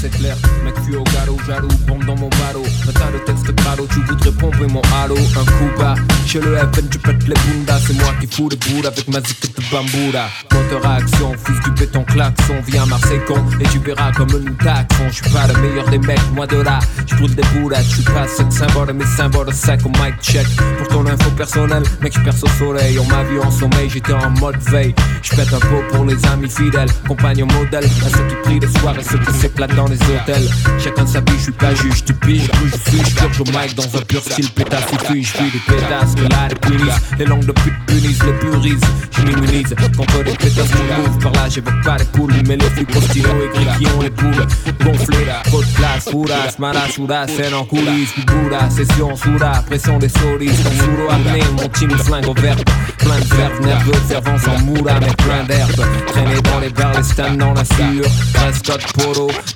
c'est 0.00 0.10
clair. 0.10 0.36
Mec, 0.64 0.74
fuis 0.84 0.96
au 0.96 1.04
galop, 1.04 1.38
jaloux, 1.46 1.68
bombe 1.86 2.04
dans 2.04 2.16
mon 2.16 2.28
ballot. 2.28 2.64
Un 2.88 2.92
tas 2.92 3.10
de 3.12 3.18
textes 3.24 3.54
crado, 3.56 3.86
tu 3.90 4.00
voudrais 4.02 4.32
pomper 4.32 4.66
mon 4.66 4.82
halo. 4.96 5.16
Un 5.16 5.44
coup 5.44 5.78
bas, 5.78 5.94
chez 6.26 6.40
le 6.40 6.56
FN, 6.56 6.88
tu 6.90 6.98
pètes 6.98 7.28
les 7.28 7.34
bundas. 7.34 7.80
C'est 7.86 7.94
moi 7.94 8.12
qui 8.20 8.26
fous 8.26 8.48
les 8.48 8.86
avec 8.86 9.08
ma 9.08 9.20
zik 9.20 9.40
de 9.40 9.62
bamboula. 9.70 10.28
Moteur 10.52 10.86
à 10.86 10.96
action, 10.96 11.32
fils 11.44 11.60
du 11.60 11.70
béton 11.72 12.04
klaxon. 12.04 12.54
Viens 12.66 12.86
Marseille 12.86 13.20
con, 13.26 13.42
et 13.60 13.64
tu 13.68 13.78
verras 13.78 14.12
comme 14.12 14.30
nous 14.30 14.54
taxons. 14.54 15.08
Je 15.08 15.14
suis 15.14 15.30
pas 15.30 15.46
le 15.46 15.60
meilleur 15.60 15.88
des 15.88 15.98
mecs, 15.98 16.32
moi 16.34 16.46
de 16.46 16.56
là. 16.56 16.78
Je 17.06 17.14
brûle 17.16 17.34
des 17.34 17.44
boulettes, 17.54 17.86
je 17.88 17.94
suis 17.94 18.04
pas 18.04 18.26
sex 18.26 18.54
symbole, 18.54 18.92
mes 18.92 19.06
symboles 19.06 19.52
secs 19.52 19.84
au 19.84 19.90
mic 19.90 20.14
check. 20.20 20.46
Pour 20.78 20.88
ton 20.88 21.06
info 21.06 21.30
personnelle, 21.36 21.84
mec, 22.00 22.12
je 22.14 22.20
perce 22.20 22.42
au 22.42 22.48
soleil. 22.58 22.98
On 22.98 23.06
m'a 23.06 23.22
vu 23.24 23.40
en 23.40 23.50
sommeil, 23.50 23.88
j'étais 23.88 24.12
en 24.12 24.30
mode 24.30 24.60
veille. 24.68 24.94
Je 25.22 25.30
pète 25.34 25.52
un 25.52 25.60
pot 25.60 25.82
pour 25.90 26.04
les 26.04 26.16
amis 26.26 26.50
fidèles, 26.50 26.90
compagnons 27.06 27.46
modèles. 27.46 27.84
À 27.84 28.08
ceux 28.08 28.26
qui 28.28 28.34
prient 28.42 28.60
les 28.60 28.78
soirs 28.80 28.98
et 28.98 29.04
ceux 29.04 29.18
qui 29.18 29.32
s'éclatent 29.32 29.61
dans 29.68 29.86
les 29.86 29.96
hôtels. 29.96 30.48
Chacun 30.78 31.06
sa 31.06 31.20
vie, 31.20 31.36
je 31.36 31.42
suis 31.44 31.52
pas 31.52 31.74
juge, 31.74 32.04
tu 32.04 32.12
piges. 32.14 32.50
Je 32.64 32.90
suis, 32.90 33.02
je 33.32 33.42
au 33.42 33.44
mic 33.44 33.74
dans 33.76 33.96
un 33.96 34.02
pur 34.02 34.20
style 34.20 34.50
pétasse. 34.50 34.84
Il 34.92 34.98
fuit, 34.98 35.24
je 35.24 35.32
des 35.38 35.58
pétasses 35.66 36.14
que 36.14 36.22
là 36.22 36.48
les 36.48 36.54
punissent. 36.54 37.00
Les 37.18 37.24
langues 37.24 37.44
de 37.44 37.52
pute 37.52 37.74
punissent, 37.86 38.22
les 38.24 38.32
purisent. 38.32 38.80
Je 39.16 39.22
m'immunise 39.22 39.74
contre 39.96 40.22
les 40.24 40.32
pétasses 40.32 40.70
qui 40.70 41.00
mouvent. 41.00 41.18
Par 41.18 41.32
là, 41.32 41.48
j'évoque 41.48 41.82
pas 41.84 41.96
les 41.96 42.04
poules, 42.06 42.32
mais 42.46 42.56
les 42.56 42.70
flics 42.70 42.88
postino 42.88 43.28
écrits 43.44 43.66
qui 43.78 43.86
ont 43.92 44.02
les 44.02 44.10
poules. 44.10 44.46
Gonflées, 44.84 45.26
trop 45.44 45.62
de 45.62 45.68
place, 45.74 46.08
fouras, 46.10 46.54
malachouras, 46.58 47.28
scène 47.28 47.54
en 47.54 47.64
coulisses. 47.64 48.14
Boura, 48.26 48.68
session, 48.70 49.14
soura, 49.16 49.62
pression 49.66 49.98
des 49.98 50.08
solistes. 50.08 50.66
En 50.66 50.70
sous 50.70 51.14
apnée, 51.14 51.44
mon 51.56 51.68
team 51.68 51.90
flingue 51.98 52.28
au 52.28 52.34
verbe. 52.34 52.62
Plein 52.98 53.18
de 53.18 53.34
verves 53.34 53.60
nerveux, 53.60 53.92
servant 54.08 54.38
sans 54.38 54.58
moula, 54.60 54.98
mais 55.00 55.14
plein 55.24 55.44
d'herbe. 55.44 55.84
Traîner 56.06 56.40
dans 56.42 56.60
les 56.60 56.70
bars, 56.70 56.92
les 56.96 57.02
stands 57.02 57.36
dans 57.36 57.54
la 57.54 57.64
sueur. 57.64 58.10
Prescott, 58.34 58.82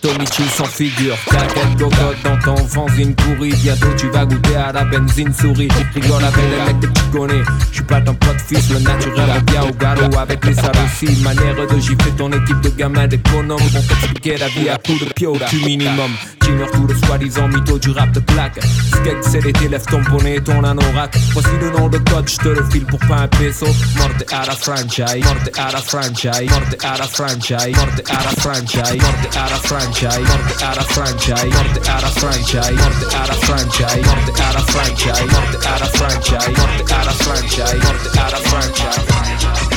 Tomichi 0.01 0.43
sans 0.55 0.65
figure. 0.65 1.17
T'inquiète, 1.27 1.77
cocotte 1.79 2.17
dans 2.25 2.39
ton 2.39 2.57
fanzine 2.67 3.15
pourri. 3.15 3.53
Bientôt 3.63 3.93
tu 3.97 4.09
vas 4.11 4.25
goûter 4.25 4.57
à 4.57 4.73
la 4.73 4.85
benzine 4.85 5.33
souris. 5.33 5.69
Rigole 5.95 6.25
avec 6.25 6.45
les 6.51 6.73
mecs 6.73 6.81
que 6.81 6.87
tu 6.87 7.05
connais. 7.13 7.43
J'suis 7.73 7.85
pas 7.85 8.01
ton 8.01 8.15
pote 8.15 8.41
fils, 8.47 8.71
le 8.71 8.81
naturel 8.81 9.31
revient 9.31 9.69
au 9.69 9.73
galop 9.75 10.19
avec 10.19 10.45
les 10.45 10.53
aussi. 10.53 11.23
Manière 11.23 11.55
de 11.55 11.79
gifler 11.79 12.13
ton 12.17 12.31
équipe 12.31 12.61
de 12.61 12.69
gamins 12.71 13.07
d'économes. 13.07 13.59
Vont 13.59 13.83
t'expliquer 13.83 14.37
la 14.37 14.49
vie 14.49 14.69
à 14.69 14.77
coups 14.79 15.01
de 15.01 15.13
pio, 15.13 15.37
tu 15.49 15.57
minimum. 15.65 16.11
Junior 16.47 16.71
tout 16.71 16.87
le 16.87 16.95
soi-disant 16.95 17.49
mytho 17.49 17.79
du 17.79 17.91
rap 17.91 18.11
de 18.13 18.21
claque. 18.21 18.61
Skeg, 18.63 19.17
c'est 19.23 19.45
l'été, 19.45 19.69
lève 19.69 19.85
ton 19.87 20.01
bonnet 20.03 20.41
ton 20.41 20.63
anorak. 20.63 21.17
Voici 21.33 21.49
le 21.61 21.71
nom 21.71 21.89
de 21.89 21.99
code, 21.99 22.29
j'te 22.29 22.47
le 22.47 22.65
file 22.71 22.87
pour 22.87 23.01
pas 23.01 23.23
un 23.23 23.29
peso. 23.29 23.67
Morte 23.97 24.25
à 24.33 24.47
la 24.47 24.53
franchise, 24.53 25.25
morte 25.25 25.51
à 25.59 25.73
la 25.73 25.79
franchise, 25.79 26.51
morte 26.51 26.85
à 26.85 26.99
la 26.99 27.07
franchise, 27.07 27.77
morte 27.77 28.11
à 28.11 28.23
la 28.23 28.41
franchise, 28.41 29.03
morte 29.03 29.37
à 29.37 29.51
la 29.51 29.57
franchise, 29.57 30.23
morte 30.23 30.59
à 30.63 30.75
la 30.75 30.83
franchise, 30.83 31.51
morte 31.53 31.89
à 31.89 32.01
la 32.01 32.11
franchise, 32.11 32.77
morte 32.77 33.11
à 33.15 33.27
la 33.27 33.35
franchise, 33.35 34.07
morte 34.07 34.37
à 34.37 34.53
la 34.53 34.63
franchise, 34.67 35.33
morte 35.33 35.67
à 35.67 35.79
la 35.79 35.87
franchise, 35.87 36.59
morte 36.59 36.93
à 36.93 37.05
la 37.05 37.13
franchise, 37.13 37.83
morte 37.83 38.17
à 38.17 38.31
la 38.31 38.37
franchise. 38.37 39.76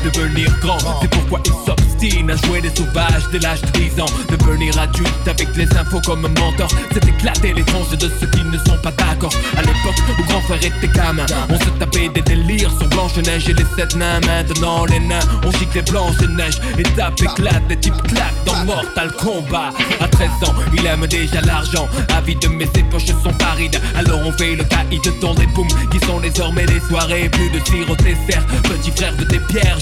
De 0.00 0.10
devenir 0.10 0.48
grand 0.60 0.78
C'est 1.00 1.10
pourquoi 1.10 1.40
il 1.44 1.52
s'obstine 1.52 2.30
à 2.30 2.36
jouer 2.46 2.60
des 2.60 2.74
sauvages 2.74 3.24
dès 3.32 3.38
l'âge 3.38 3.60
de 3.62 3.70
10 3.70 4.00
ans. 4.00 4.06
Devenir 4.28 4.78
adulte 4.78 5.28
avec 5.28 5.48
les 5.56 5.68
infos 5.76 6.00
comme 6.04 6.22
mentor, 6.22 6.68
c'est 6.92 7.06
éclater 7.06 7.52
les 7.52 7.64
tranches 7.64 7.90
de 7.90 8.10
ceux 8.20 8.26
qui 8.26 8.44
ne 8.44 8.58
sont 8.58 8.78
pas 8.82 8.92
d'accord. 8.92 9.32
À 9.56 9.60
l'époque 9.60 9.96
où 10.18 10.22
grand 10.24 10.40
frère 10.42 10.58
était 10.58 10.88
gamin, 10.88 11.26
on 11.48 11.58
se 11.58 11.70
tapait 11.78 12.08
des 12.08 12.22
délires 12.22 12.70
sur 12.78 12.88
Blanche-Neige 12.88 13.48
et 13.48 13.54
les 13.54 13.66
sept 13.76 13.94
nains. 13.96 14.20
Maintenant, 14.20 14.84
les 14.86 15.00
nains, 15.00 15.20
on 15.44 15.50
gicle 15.52 15.76
les 15.76 15.82
Blanche-Neige. 15.82 16.58
Et 16.78 16.82
tape 16.82 17.20
éclate, 17.20 17.62
les 17.68 17.76
types 17.76 18.02
claquent 18.08 18.44
dans 18.44 18.64
Mortal 18.64 19.12
Kombat. 19.12 19.72
À 20.00 20.08
13 20.08 20.28
ans, 20.46 20.54
il 20.74 20.86
aime 20.86 21.06
déjà 21.06 21.40
l'argent. 21.42 21.88
Avide, 22.16 22.48
mais 22.50 22.66
ses 22.74 22.82
poches 22.84 23.06
sont 23.06 23.32
parides. 23.38 23.80
Alors 23.94 24.20
on 24.24 24.32
fait 24.32 24.56
le 24.56 24.64
caïd 24.64 25.02
dans 25.20 25.34
des 25.34 25.46
booms 25.46 25.68
qui 25.90 25.98
sont 26.06 26.20
désormais 26.20 26.66
des 26.66 26.80
soirées. 26.80 27.28
Plus 27.28 27.50
de 27.50 27.58
tir 27.60 27.90
au. 27.90 27.96
Petit 27.96 28.90
frère 28.92 29.16
de 29.16 29.24
tes 29.24 29.38
pierres, 29.38 29.78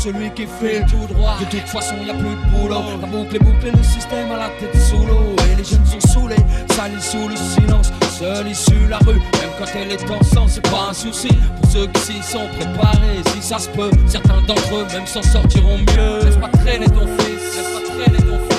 Celui 0.00 0.30
qui 0.30 0.46
file 0.46 0.84
tout 0.88 1.12
droit. 1.12 1.36
De 1.38 1.44
toute 1.44 1.68
façon, 1.68 1.94
y 2.06 2.10
a 2.10 2.14
plus 2.14 2.22
de 2.22 2.50
boulot. 2.50 2.82
La 3.00 3.06
boucle 3.06 3.36
est 3.36 3.38
bouclée, 3.38 3.70
le 3.70 3.82
système 3.82 4.30
à 4.30 4.36
la 4.36 4.48
tête 4.58 4.74
sous 4.80 5.04
l'eau. 5.06 5.36
Et 5.52 5.56
les 5.56 5.64
jeunes 5.64 5.84
sont 5.84 6.00
saoulés, 6.08 6.36
salis 6.74 7.02
sous 7.02 7.28
le 7.28 7.36
silence. 7.36 7.92
Seul 8.18 8.48
issue 8.48 8.86
la 8.88 8.98
rue, 8.98 9.14
même 9.14 9.50
quand 9.58 9.66
elle 9.74 9.92
est 9.92 10.10
en 10.10 10.22
sang, 10.22 10.46
c'est 10.48 10.68
pas 10.70 10.88
un 10.90 10.94
souci. 10.94 11.28
Pour 11.60 11.70
ceux 11.70 11.86
qui 11.88 12.00
s'y 12.00 12.22
sont 12.22 12.46
préparés, 12.58 13.20
si 13.34 13.42
ça 13.42 13.58
se 13.58 13.68
peut, 13.68 13.90
certains 14.06 14.40
d'entre 14.46 14.74
eux 14.74 14.86
même 14.92 15.06
s'en 15.06 15.22
sortiront 15.22 15.78
mieux. 15.78 16.24
Laisse 16.24 16.36
pas 16.36 16.48
traîner 16.48 16.86
ton 16.86 17.06
fils, 17.18 17.56
laisse 17.56 17.70
pas 17.74 17.94
traîner 17.94 18.18
ton 18.18 18.38
fils. 18.38 18.49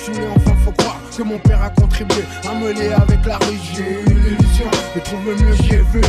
Trop 0.00 0.12
saoulées, 0.12 0.26
enfin 0.36 0.54
faut 0.64 0.72
croire 0.72 1.00
que 1.16 1.22
mon 1.22 1.38
père 1.38 1.62
a 1.62 1.70
contribué 1.70 2.24
à 2.48 2.54
me 2.54 2.72
lier 2.72 2.92
avec 2.92 3.24
la 3.24 3.36
rue. 3.38 3.58
J'ai 3.74 3.82
eu 3.82 4.14
l'illusion 4.14 4.70
de 4.94 5.00
trouver 5.00 5.34
mieux, 5.42 5.54
j'y 5.62 5.74
ai 5.74 5.82
vu. 5.92 6.00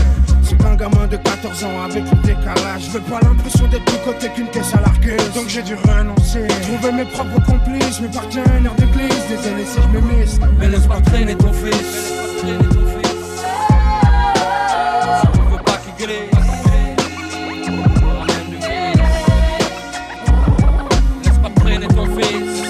C'est 0.43 0.65
un 0.65 0.75
gamin 0.75 1.07
de 1.07 1.17
14 1.17 1.63
ans 1.63 1.81
avec 1.83 2.03
le 2.03 2.17
décalage. 2.21 2.85
Je 2.85 2.91
veux 2.91 3.01
pas 3.01 3.19
l'impression 3.21 3.67
d'être 3.67 3.85
plus 3.85 3.97
côté 4.05 4.29
qu'une 4.29 4.47
caisse 4.47 4.73
à 4.73 4.81
largueuse. 4.81 5.33
Donc 5.33 5.47
j'ai 5.47 5.63
dû 5.63 5.75
renoncer. 5.75 6.47
Trouver 6.61 6.91
mes 6.91 7.05
propres 7.05 7.43
complices, 7.45 8.01
mes 8.01 8.09
partenaires 8.09 8.75
d'église. 8.77 9.23
Désolé 9.29 9.65
si 9.65 9.79
je 9.81 9.87
m'émisse. 9.87 10.39
Mais 10.59 10.67
laisse 10.69 10.87
pas 10.87 11.01
traîner 11.01 11.35
ton 11.35 11.53
fils. 11.53 12.13
Laisse 21.23 21.37
pas 21.37 21.49
traîner 21.61 21.87
ton 21.87 22.05
fils. 22.05 22.60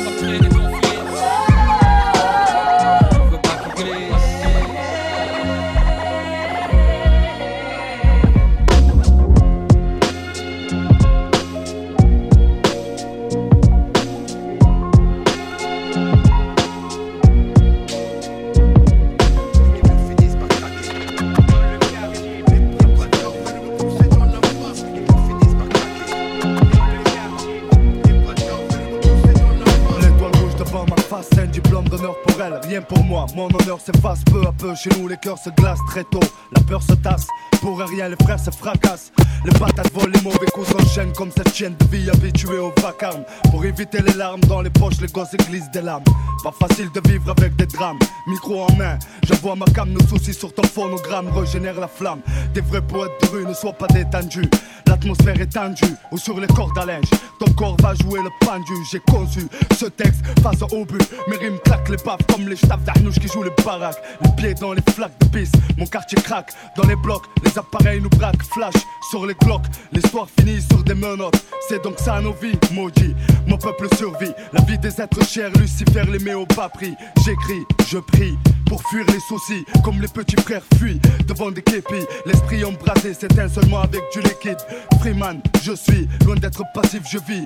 S'efface 33.82 34.24
peu 34.26 34.41
à 34.48 34.52
peu. 34.52 34.76
Chez 34.76 34.89
nous, 34.98 35.08
les 35.08 35.17
cœurs 35.17 35.38
se 35.38 35.50
glacent 35.50 35.86
très 35.88 36.04
tôt. 36.04 36.20
La 36.56 36.62
peur 36.62 36.82
se 36.84 36.94
tasse, 36.94 37.28
pour 37.62 37.80
rien, 37.80 38.10
les 38.10 38.15
frères 38.24 38.39
se 38.39 38.52
fracassent. 38.52 39.12
Les 39.45 39.52
patates 39.52 39.91
volent, 39.93 40.12
les 40.13 40.21
mauvais 40.21 40.47
coups 40.54 40.67
s'enchaînent 40.67 41.13
comme 41.13 41.32
cette 41.32 41.54
chienne 41.54 41.76
de 41.80 41.86
vie 41.86 42.10
habituée 42.10 42.58
au 42.58 42.74
vacarme. 42.82 43.24
Pour 43.52 43.63
éviter 43.63 44.02
les 44.02 44.13
larmes 44.13 44.41
dans 44.41 44.62
les 44.62 44.69
poches, 44.69 45.00
les 45.00 45.08
gosses 45.08 45.36
glissent 45.47 45.71
des 45.71 45.82
lames. 45.82 46.04
Pas 46.43 46.52
facile 46.52 46.89
de 46.91 47.08
vivre 47.08 47.30
avec 47.30 47.56
des 47.56 47.67
drames. 47.67 48.00
Micro 48.28 48.63
en 48.63 48.76
main, 48.76 48.97
j'envoie 49.24 49.56
ma 49.56 49.65
cam, 49.65 49.89
nos 49.89 50.06
soucis 50.08 50.34
sur 50.34 50.54
ton 50.54 50.63
phonogramme 50.63 51.30
régénère 51.30 51.80
la 51.80 51.88
flamme. 51.88 52.21
Des 52.54 52.62
vrais 52.62 52.82
poètes 52.82 53.12
de 53.21 53.28
rue 53.28 53.45
ne 53.45 53.54
soient 53.54 53.74
pas 53.74 53.88
détendus. 53.88 54.50
L'atmosphère 54.88 55.39
est 55.39 55.54
tendue, 55.54 55.95
ou 56.12 56.17
sur 56.17 56.39
les 56.39 56.47
cordes 56.47 56.78
à 56.78 56.86
linge. 56.86 57.10
Ton 57.39 57.52
corps 57.54 57.78
va 57.82 57.93
jouer 57.95 58.19
le 58.21 58.45
pendu. 58.45 58.74
J'ai 58.91 59.00
conçu 59.00 59.47
ce 59.80 59.86
texte 59.86 60.21
face 60.43 60.62
au 60.63 60.86
but. 60.86 61.02
Mes 61.28 61.38
rimes 61.38 61.60
claquent 61.63 61.89
les 61.89 61.97
baffes 61.97 62.26
comme 62.32 62.47
les 62.47 62.56
staffs 62.56 62.84
d'Arnouche 62.84 63.19
qui 63.19 63.28
jouent 63.28 63.43
les 63.43 63.63
baraques. 63.63 64.02
Les 64.24 64.32
pieds 64.32 64.54
dans 64.54 64.74
les 64.74 64.82
flaques 64.93 65.17
de 65.19 65.26
pisse. 65.28 65.52
Mon 65.78 65.86
quartier 65.86 66.17
craque 66.21 66.52
dans 66.76 66.86
les 66.88 66.95
blocs. 66.95 67.24
Appareils 67.57 68.01
nous 68.01 68.09
braquent. 68.09 68.43
Flash 68.53 68.73
sur 69.09 69.25
les 69.25 69.35
cloques. 69.35 69.65
L'histoire 69.91 70.27
finit 70.39 70.61
sur 70.61 70.83
des 70.83 70.93
menottes. 70.93 71.43
C'est 71.67 71.83
donc 71.83 71.99
ça 71.99 72.19
nos 72.21 72.33
vies, 72.33 72.57
maudit. 72.71 73.15
Mon 73.47 73.57
peuple 73.57 73.87
survit. 73.95 74.31
La 74.53 74.61
vie 74.61 74.77
des 74.77 75.01
êtres 75.01 75.25
chers, 75.25 75.51
Lucifer 75.53 76.03
les 76.11 76.19
met 76.19 76.33
au 76.33 76.45
bas 76.45 76.69
prix. 76.69 76.93
J'écris, 77.23 77.63
je 77.89 77.97
prie. 77.99 78.37
Pour 78.67 78.81
fuir 78.83 79.05
les 79.07 79.19
soucis, 79.19 79.65
comme 79.83 79.99
les 80.01 80.07
petits 80.07 80.41
frères 80.41 80.63
fuient 80.77 81.01
devant 81.27 81.51
des 81.51 81.61
képis. 81.61 82.05
L'esprit 82.25 82.63
embrasé 82.63 83.13
s'éteint 83.13 83.49
seulement 83.49 83.81
avec 83.81 84.01
du 84.13 84.21
liquide. 84.21 84.57
Freeman, 84.99 85.41
je 85.63 85.73
suis 85.73 86.07
loin 86.25 86.35
d'être 86.35 86.63
passif, 86.73 87.01
je 87.11 87.17
vis. 87.17 87.45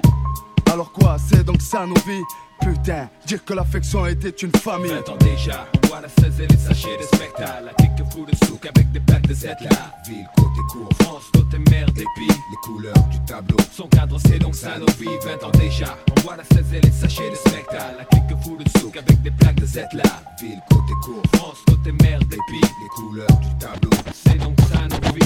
Alors 0.72 0.92
quoi, 0.92 1.18
c'est 1.30 1.44
donc 1.44 1.62
ça 1.62 1.86
nos 1.86 1.96
vies? 2.06 2.24
Putain, 2.62 3.10
dire 3.26 3.44
que 3.44 3.54
l'affection 3.54 4.06
était 4.08 4.30
une 4.30 4.52
famille. 4.52 4.90
20 4.92 5.10
ans 5.10 5.18
déjà, 5.20 5.68
on 5.84 5.88
voit 5.88 6.02
la 6.02 6.08
16 6.10 6.42
et 6.42 6.48
les 6.48 6.58
sachets 6.58 6.98
de 6.98 7.04
spectacle. 7.04 7.66
La 7.66 7.74
clique 7.74 8.12
fout 8.12 8.28
de 8.30 8.46
souk 8.46 8.66
avec 8.66 8.92
des 8.92 9.00
plaques 9.00 9.28
de 9.28 9.34
Z 9.34 9.46
là. 9.62 9.94
Ville, 10.08 10.26
côté 10.36 10.62
court, 10.72 10.90
France, 11.02 11.24
côté 11.34 11.58
mer, 11.70 11.86
dépit. 11.88 12.28
les 12.28 12.58
couleurs 12.64 12.94
du 13.12 13.20
tableau. 13.26 13.58
Son 13.72 13.88
cadre, 13.88 14.18
c'est 14.26 14.40
donc 14.40 14.56
ça 14.56 14.78
nos 14.80 14.86
vies. 15.00 15.18
20 15.24 15.44
ans 15.48 15.52
déjà, 15.60 15.98
on 16.18 16.22
voit 16.22 16.38
la 16.38 16.44
16 16.44 16.74
et 16.74 16.82
les 16.82 16.92
sachets 16.92 17.30
de 17.30 17.36
spectacle. 17.36 17.96
La 18.00 18.06
clique 18.06 18.42
fout 18.42 18.64
de 18.64 18.80
souk 18.80 18.98
avec 18.98 19.22
des 19.22 19.32
plaques 19.32 19.60
de 19.60 19.66
Z 19.66 19.78
là. 19.94 20.04
Ville, 20.42 20.60
côté 20.70 20.94
court, 21.04 21.22
France, 21.36 21.58
côté 21.68 21.92
mer, 22.04 22.20
dépit. 22.20 22.62
les 22.62 22.90
couleurs 22.96 23.38
du 23.42 23.54
tableau. 23.60 23.92
C'est 24.14 24.38
donc 24.38 24.56
ça 24.72 24.82
nos 24.90 25.14
vies. 25.14 25.26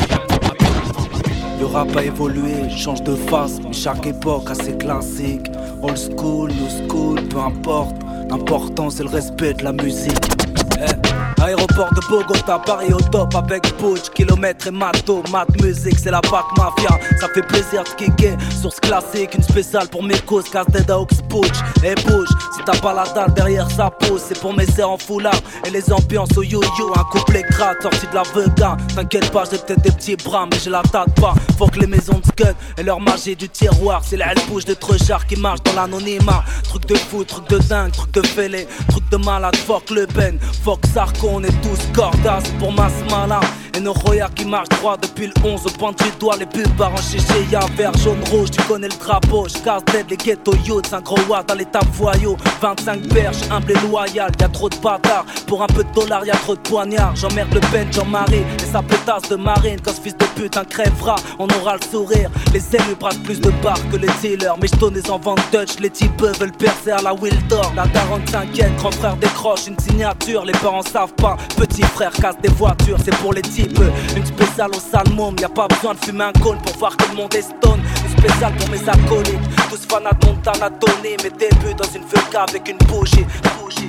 Le 1.60 1.66
rap 1.66 1.94
a 1.98 2.04
évolué, 2.04 2.70
change 2.70 3.04
de 3.04 3.16
face, 3.16 3.60
mais 3.62 3.74
chaque 3.74 4.08
époque 4.08 4.50
a 4.50 4.56
ses 4.56 4.78
classiques. 4.78 5.52
Old 5.82 5.98
school, 5.98 6.52
new 6.52 6.88
school, 6.88 7.22
peu 7.28 7.38
importe. 7.38 7.96
L'important 8.30 8.90
c'est 8.90 9.04
le 9.04 9.10
respect 9.10 9.54
de 9.54 9.64
la 9.64 9.74
musique. 9.74 10.39
Aéroport 11.42 11.94
de 11.94 12.02
Bogota, 12.10 12.60
Paris 12.60 12.94
au 12.94 13.00
top 13.00 13.34
avec 13.36 13.64
Butch, 13.80 14.10
kilomètres 14.14 14.68
et 14.68 14.72
mato, 14.72 15.24
mat 15.32 15.48
musique, 15.62 15.98
c'est 15.98 16.12
la 16.12 16.22
PAC 16.22 16.46
Mafia. 16.58 17.00
Ça 17.20 17.28
fait 17.34 17.42
plaisir 17.42 17.84
de 17.84 17.90
kicker 17.90 18.38
sur 18.60 18.74
ce 18.74 18.80
classique, 18.80 19.36
une 19.36 19.44
spéciale 19.44 19.88
pour 19.88 20.04
mes 20.04 20.20
causes, 20.20 20.50
casse 20.50 20.68
dead 20.68 20.90
aux 20.92 21.08
Butch. 21.30 21.60
Et 21.84 21.96
bouge, 21.96 22.28
si 22.56 22.64
t'as 22.66 22.78
pas 22.80 22.94
la 22.94 23.04
dalle 23.14 23.34
derrière 23.34 23.70
sa 23.72 23.90
pose, 23.90 24.22
c'est 24.28 24.40
pour 24.40 24.54
mes 24.54 24.66
serres 24.66 24.90
en 24.90 24.98
foulard 24.98 25.40
et 25.66 25.70
les 25.70 25.92
ambiances 25.92 26.38
au 26.38 26.44
yo-yo. 26.44 26.94
Un 26.96 27.04
couplet 27.06 27.44
crade 27.44 27.78
sorti 27.82 28.08
de 28.08 28.16
la 28.16 28.24
vega. 28.24 28.78
T'inquiète 28.96 29.32
pas, 29.32 29.44
j'ai 29.50 29.58
peut-être 29.58 29.82
des 29.82 29.92
petits 29.92 30.16
bras, 30.18 30.46
mais 30.52 30.60
je 30.60 30.70
la 30.70 30.82
tâte 30.82 31.14
pas. 31.20 31.34
Faut 31.58 31.68
que 31.68 31.80
les 31.80 31.88
maisons 31.88 32.20
de 32.20 32.26
scud 32.26 32.56
et 32.78 32.84
leur 32.84 33.00
magie 33.00 33.36
du 33.36 33.48
tiroir, 33.48 34.02
c'est 34.04 34.18
la 34.18 34.34
bouge 34.48 34.66
de 34.66 34.74
trechard 34.74 35.26
qui 35.26 35.36
marche 35.38 35.64
dans 35.64 35.74
l'anonymat. 35.74 36.44
Truc 36.64 36.86
de 36.86 36.96
fou, 36.96 37.24
truc 37.24 37.48
de 37.50 37.58
dingue, 37.60 37.92
truc 37.92 38.12
de 38.12 38.26
fêlé, 38.26 38.68
truc 38.90 39.10
de 39.10 39.18
malade, 39.18 39.56
fuck 39.56 39.90
Le 39.90 40.06
Pen, 40.06 40.38
fuck 40.70 40.86
Sarko, 40.94 41.30
on 41.34 41.44
est 41.44 41.62
tous 41.64 41.80
cordasses 41.94 42.50
pour 42.60 42.72
masse 42.72 43.02
malin. 43.10 43.40
Et 43.80 43.82
nos 43.82 43.94
qui 44.36 44.44
marchent 44.44 44.68
droit 44.68 44.98
depuis 44.98 45.28
le 45.28 45.34
11 45.42 45.66
au 45.66 45.70
point 45.70 45.92
du 45.92 46.04
doigt, 46.20 46.36
les 46.36 46.46
pubs 46.46 46.82
arrachés 46.82 47.18
chez 47.18 47.46
Y'a 47.50 47.62
vert, 47.78 47.94
jaune, 48.04 48.22
rouge, 48.30 48.52
tu 48.52 48.62
connais 48.64 48.90
le 48.90 48.98
drapeau. 48.98 49.48
J'casse 49.48 49.86
tête 49.86 50.08
les 50.10 50.18
ghetto 50.18 50.54
youths, 50.66 50.92
un 50.92 51.00
gros 51.00 51.16
watt 51.30 51.48
dans 51.48 51.56
l'état 51.56 51.80
voyou. 51.94 52.36
25 52.62 53.08
perches, 53.08 53.50
humble 53.50 53.72
et 53.72 53.88
loyal, 53.88 54.32
y'a 54.38 54.50
trop 54.50 54.68
de 54.68 54.76
bâtards. 54.78 55.24
Pour 55.48 55.64
un 55.64 55.68
peu 55.68 55.86
de 55.86 55.92
dollars, 55.94 56.26
y'a 56.26 56.36
trop 56.36 56.56
de 56.56 56.60
poignards. 56.60 57.16
J'emmerde 57.16 57.54
le 57.54 57.62
Ben, 57.72 57.88
Jean-Marie 57.94 58.44
et 58.62 58.66
sa 58.70 58.82
pétasse 58.82 59.30
de 59.30 59.38
marine. 59.38 59.80
Quand 59.82 59.94
ce 59.94 60.02
fils 60.02 60.18
de 60.18 60.26
pute 60.36 60.58
un 60.58 60.66
crèvera, 60.66 61.16
on 61.38 61.48
aura 61.48 61.76
le 61.76 61.86
sourire. 61.90 62.30
Les 62.54 62.76
élus 62.76 62.96
brassent 63.00 63.24
plus 63.24 63.40
de 63.40 63.52
barres 63.64 63.90
que 63.90 63.96
les 63.96 64.10
dealers. 64.22 64.58
Mais 64.62 64.68
j'tonnais 64.68 65.10
en 65.10 65.20
vente 65.20 65.40
Dutch, 65.54 65.80
les 65.80 65.90
types 65.90 66.22
veulent 66.22 66.52
percer 66.52 66.92
à 66.92 67.02
la 67.02 67.14
Wildor. 67.14 67.72
La 67.78 67.86
45e, 67.86 68.76
grand 68.76 68.92
frère 68.92 69.16
décroche 69.16 69.68
une 69.68 69.80
signature, 69.80 70.44
les 70.44 70.54
parents 70.54 70.82
savent 70.82 71.14
pas. 71.14 71.38
Petit 71.56 71.84
frère 71.84 72.12
casse 72.12 72.38
des 72.42 72.50
voitures, 72.50 72.98
c'est 73.06 73.16
pour 73.18 73.32
les 73.32 73.42
types. 73.42 73.69
Une 74.16 74.26
spéciale 74.26 74.72
au 74.72 74.80
salmon, 74.80 75.34
y 75.40 75.44
a 75.44 75.50
pas 75.50 75.68
besoin 75.68 75.94
de 75.94 76.00
fumer 76.06 76.26
un 76.26 76.34
cône 76.34 76.58
pour 76.60 76.78
voir 76.78 76.96
que 76.98 77.10
le 77.10 77.16
monde 77.16 77.34
est 77.36 77.42
stone. 77.42 77.82
Une 78.04 78.18
spéciale 78.18 78.54
pour 78.56 78.70
mes 78.70 78.90
acolytes, 78.90 79.40
tous 79.70 79.86
fanats 79.88 80.12
de 80.20 80.28
Montana 80.28 80.70
donné 80.70 81.18
mes 81.24 81.30
débuts 81.30 81.74
dans 81.78 81.90
une 81.90 82.04
feuille 82.04 82.36
avec 82.36 82.70
une 82.70 82.78
bougie. 82.88 83.26
bougie. 83.60 83.89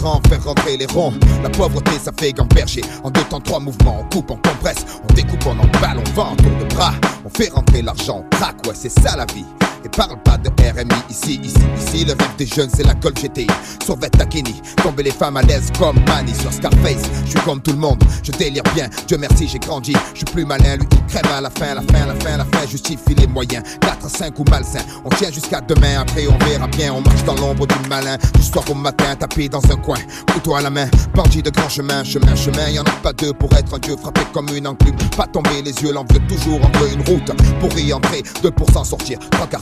grands 0.01 0.21
faire 0.27 0.43
rentrer 0.43 0.77
les 0.77 0.87
ronds. 0.87 1.13
La 1.43 1.49
pauvreté, 1.49 1.91
ça 2.03 2.11
fait 2.17 2.33
gamberger. 2.33 2.81
En 3.03 3.11
deux 3.11 3.23
temps, 3.23 3.39
trois 3.39 3.59
mouvements, 3.59 3.99
on 4.01 4.09
coupe, 4.09 4.31
on 4.31 4.37
compresse, 4.37 4.85
on 5.07 5.13
découpe, 5.13 5.45
on 5.45 5.51
emballe, 5.51 5.99
on 5.99 6.11
vend, 6.13 6.29
on 6.33 6.35
tourne 6.35 6.59
le 6.59 6.65
bras, 6.65 6.93
on 7.23 7.29
fait 7.29 7.49
rentrer 7.49 7.81
l'argent, 7.81 8.25
on 8.25 8.35
craque, 8.35 8.65
ouais, 8.67 8.73
c'est 8.75 8.89
ça 8.89 9.15
la 9.15 9.25
vie. 9.25 9.45
Et 9.83 9.89
parle 9.89 10.17
pas 10.23 10.37
de 10.37 10.49
RMI 10.49 10.95
ici, 11.09 11.39
ici, 11.43 11.57
ici. 11.77 12.05
Le 12.05 12.13
rêve 12.13 12.35
des 12.37 12.45
jeunes, 12.45 12.69
c'est 12.73 12.83
la 12.83 12.93
Golf 12.93 13.15
GTI. 13.15 13.47
Sauvette 13.85 14.17
Takini, 14.17 14.61
tomber 14.83 15.03
les 15.03 15.11
femmes 15.11 15.37
à 15.37 15.41
l'aise 15.41 15.71
comme 15.77 15.99
Manny 16.07 16.33
sur 16.35 16.53
Scarface. 16.53 17.03
Je 17.25 17.31
suis 17.31 17.39
comme 17.41 17.61
tout 17.61 17.71
le 17.71 17.77
monde, 17.77 18.03
je 18.23 18.31
délire 18.31 18.63
bien. 18.75 18.87
Dieu 19.07 19.17
merci, 19.17 19.47
j'ai 19.47 19.59
grandi. 19.59 19.93
Je 20.13 20.17
suis 20.17 20.25
plus 20.25 20.45
malin, 20.45 20.77
lui 20.77 20.87
il 20.91 21.05
crème 21.07 21.31
à 21.33 21.41
la 21.41 21.49
fin, 21.49 21.73
la 21.73 21.81
fin, 21.81 22.05
la 22.05 22.15
fin, 22.15 22.37
la 22.37 22.45
fin. 22.45 22.67
Justifie 22.67 23.15
les 23.17 23.27
moyens. 23.27 23.63
4 23.81 24.05
à 24.05 24.09
5 24.09 24.39
ou 24.39 24.43
malsain. 24.49 24.81
On 25.03 25.09
tient 25.09 25.31
jusqu'à 25.31 25.61
demain, 25.61 26.01
après 26.01 26.27
on 26.27 26.37
verra 26.45 26.67
bien. 26.67 26.93
On 26.93 27.01
marche 27.01 27.23
dans 27.23 27.35
l'ombre 27.35 27.65
du 27.65 27.89
malin. 27.89 28.17
Du 28.35 28.43
soir 28.43 28.63
au 28.69 28.75
matin, 28.75 29.15
tapé 29.15 29.49
dans 29.49 29.63
un 29.71 29.77
coin. 29.77 29.97
Couteau 30.31 30.55
à 30.55 30.61
la 30.61 30.69
main, 30.69 30.87
bandit 31.15 31.41
de 31.41 31.49
grand 31.49 31.69
chemin, 31.69 32.03
chemin, 32.03 32.35
chemin. 32.35 32.69
Y 32.69 32.79
en 32.79 32.83
a 32.83 32.91
pas 33.03 33.13
deux 33.13 33.33
pour 33.33 33.51
être 33.53 33.73
un 33.73 33.79
dieu 33.79 33.95
frappé 33.97 34.21
comme 34.31 34.47
une 34.55 34.67
enclume. 34.67 34.95
Pas 35.17 35.27
tomber 35.27 35.61
les 35.63 35.73
yeux, 35.81 35.91
l'envieux 35.91 36.21
toujours 36.27 36.63
entre 36.63 36.93
une 36.93 37.01
route. 37.01 37.31
Pour 37.59 37.77
y 37.77 37.91
entrer, 37.91 38.21
2% 38.43 38.85
sortir, 38.85 39.17
3 39.31 39.47
quarts 39.47 39.61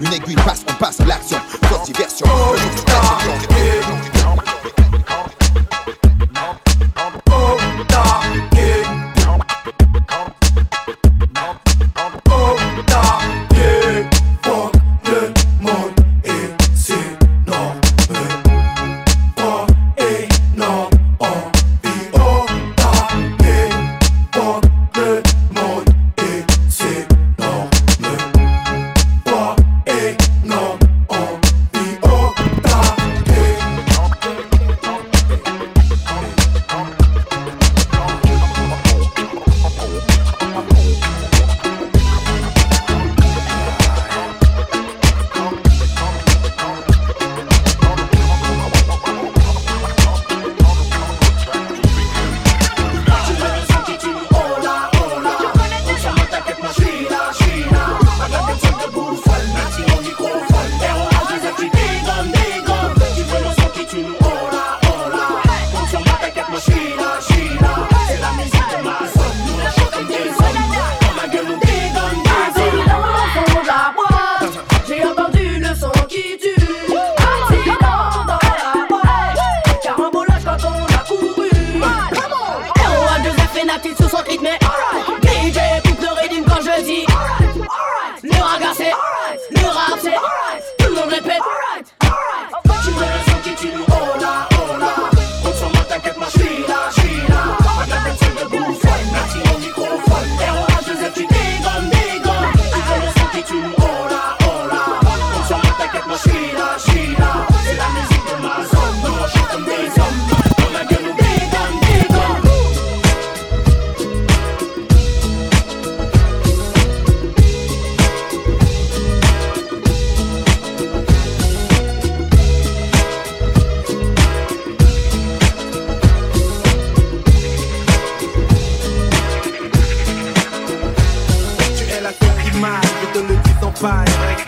Une 0.00 0.12
aiguille 0.12 0.36
passe, 0.36 0.64
on 0.68 0.74
passe 0.74 1.00
à 1.00 1.04
l'action. 1.04 1.38
Fausse 1.64 1.84
diversion. 1.84 2.26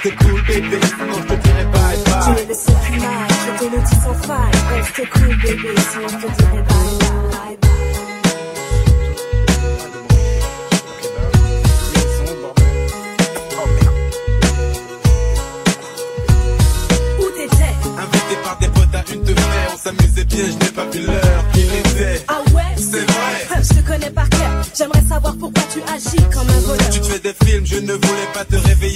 T'es 0.00 0.10
cool, 0.10 0.40
bébé, 0.46 0.78
sinon 0.96 1.14
je 1.14 1.34
te 1.34 1.42
dirai 1.42 1.64
bye 1.64 1.98
bye. 2.04 2.36
Tu 2.36 2.42
es 2.42 2.46
le 2.46 2.54
seul 2.54 2.74
je 2.88 3.58
te 3.58 3.64
le 3.64 3.80
dis 3.82 3.96
sans 3.96 4.14
faille. 4.14 4.52
Reste 4.70 5.10
cool, 5.10 5.36
bébé, 5.42 5.74
sinon 5.90 6.08
je 6.08 6.26
te 6.26 6.32
dirai 6.38 6.52
bye 6.52 6.62
bye. 6.62 7.18
bye, 7.30 7.56
bye. 7.60 7.68
une 19.12 19.22
de 19.22 19.34
on 19.72 19.78
s'amusait 19.78 20.24
bien, 20.24 20.44
je 20.44 20.64
n'ai 20.64 20.72
pas 20.72 20.84
vu 20.86 21.00
l'heure 21.06 21.44
qu'il 21.52 21.64
était. 21.64 22.24
Ah 22.28 22.42
ouais? 22.54 22.62
C'est 22.76 23.00
vrai 23.00 23.62
Je 23.62 23.80
te 23.80 23.86
connais 23.86 24.10
par 24.10 24.28
cœur, 24.28 24.62
j'aimerais 24.76 25.02
savoir 25.08 25.34
pourquoi 25.38 25.62
tu 25.72 25.80
agis 25.92 26.24
comme 26.32 26.48
un 26.48 26.60
voleur. 26.60 26.90
Tu 26.90 27.00
te 27.00 27.06
fais 27.06 27.18
des 27.20 27.34
films, 27.44 27.66
je 27.66 27.76
ne 27.76 27.92
voulais 27.92 28.28
pas 28.34 28.44
te 28.44 28.56
réveiller 28.56 28.87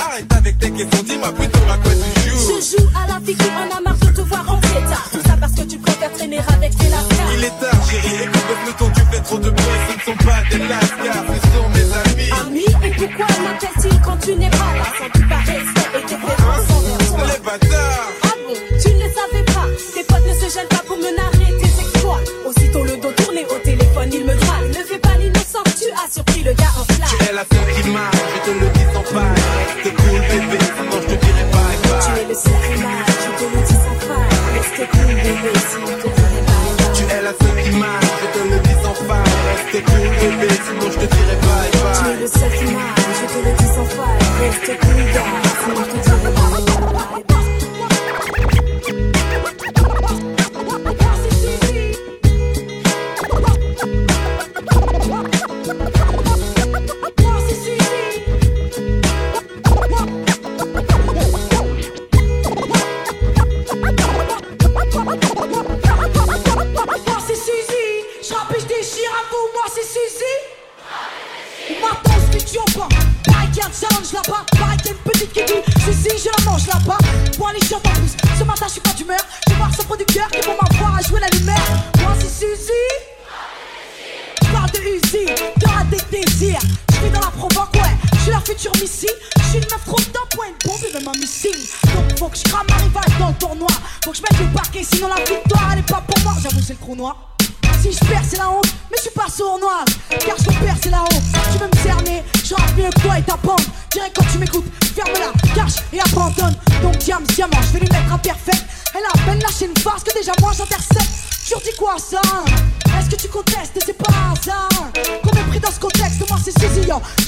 Arrête 0.00 0.32
avec 0.32 0.58
tes 0.58 0.70
questions, 0.70 1.02
dis-moi 1.02 1.32
plutôt 1.32 1.58
à 1.70 1.76
quoi 1.76 1.92
tu 1.92 2.30
joues. 2.30 2.38
Je 2.38 2.78
joue 2.78 2.88
à 2.96 3.06
la 3.06 3.18
victime, 3.20 3.52
on 3.58 3.76
a 3.76 3.80
marre 3.80 3.98
de 3.98 4.06
te 4.06 4.20
voir 4.22 4.50
en 4.50 4.58
état. 4.58 5.02
Tout 5.12 5.20
ça 5.26 5.36
parce 5.38 5.52
que 5.52 5.62
tu 5.62 5.78
préfères 5.78 6.12
traîner 6.12 6.38
avec 6.38 6.76
tes 6.76 6.88
lascars. 6.88 7.32
Il 7.36 7.44
est 7.44 7.60
tard, 7.60 7.80
chérie, 7.90 8.22
écoute 8.24 8.46
le 8.48 8.54
peloton, 8.64 8.90
tu 8.94 9.02
fais 9.12 9.22
trop 9.22 9.38
de 9.38 9.50
bruit, 9.50 9.66
ce 9.88 9.96
ne 9.96 10.16
sont 10.16 10.24
pas 10.24 10.42
des 10.50 10.58
lascars, 10.68 11.24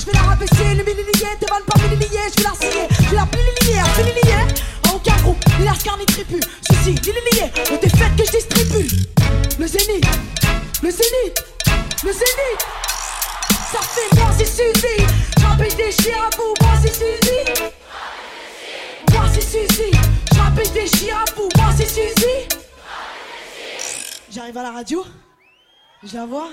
Je 0.03 0.07
vais 0.07 0.13
la 0.15 0.23
rabaisser, 0.23 0.75
l'humilier, 0.75 1.31
tes 1.39 1.47
vannes 1.47 1.63
par 1.65 1.79
milliers 1.79 2.09
Je 2.37 2.43
vais 2.43 2.49
la 2.49 2.55
scier, 2.55 2.89
je 2.91 3.11
vais 3.11 3.17
la 3.17 3.27
plier, 3.27 3.79
affilier 3.79 4.33
À 4.89 4.95
aucun 4.97 5.15
groupe, 5.23 5.39
ni 5.61 5.65
lascar 5.65 5.97
ni 5.97 6.07
tribu 6.07 6.41
Suzy, 6.69 6.95
l'humilier, 7.07 7.53
aux 7.73 7.77
défaites 7.77 8.17
que 8.17 8.25
je 8.25 8.33
distribue. 8.33 8.89
Le 9.61 9.67
zénith, 9.69 10.05
le 10.83 10.91
zénith, 10.91 11.45
le 12.03 12.13
zénith. 12.13 12.67
Ça 13.71 13.79
fait 13.81 14.17
moi 14.17 14.31
c'est 14.37 14.45
Suzy. 14.45 15.05
Et 15.65 15.71
je 15.71 15.77
déchire 15.77 16.19
à 16.19 16.37
vous, 16.37 16.53
moi 16.61 16.73
c'est 16.83 16.93
Suzy. 16.93 17.71
Moi 19.13 19.25
c'est 19.33 19.41
Suzy. 19.41 19.93
Je 20.65 20.71
déchire 20.71 21.17
à 21.17 21.25
vous, 21.37 21.49
moi 21.57 21.73
Suzy. 21.77 22.49
J'arrive 24.31 24.59
à 24.59 24.63
la 24.63 24.73
radio, 24.73 25.05
je 26.03 26.17
la 26.17 26.27
vois, 26.27 26.49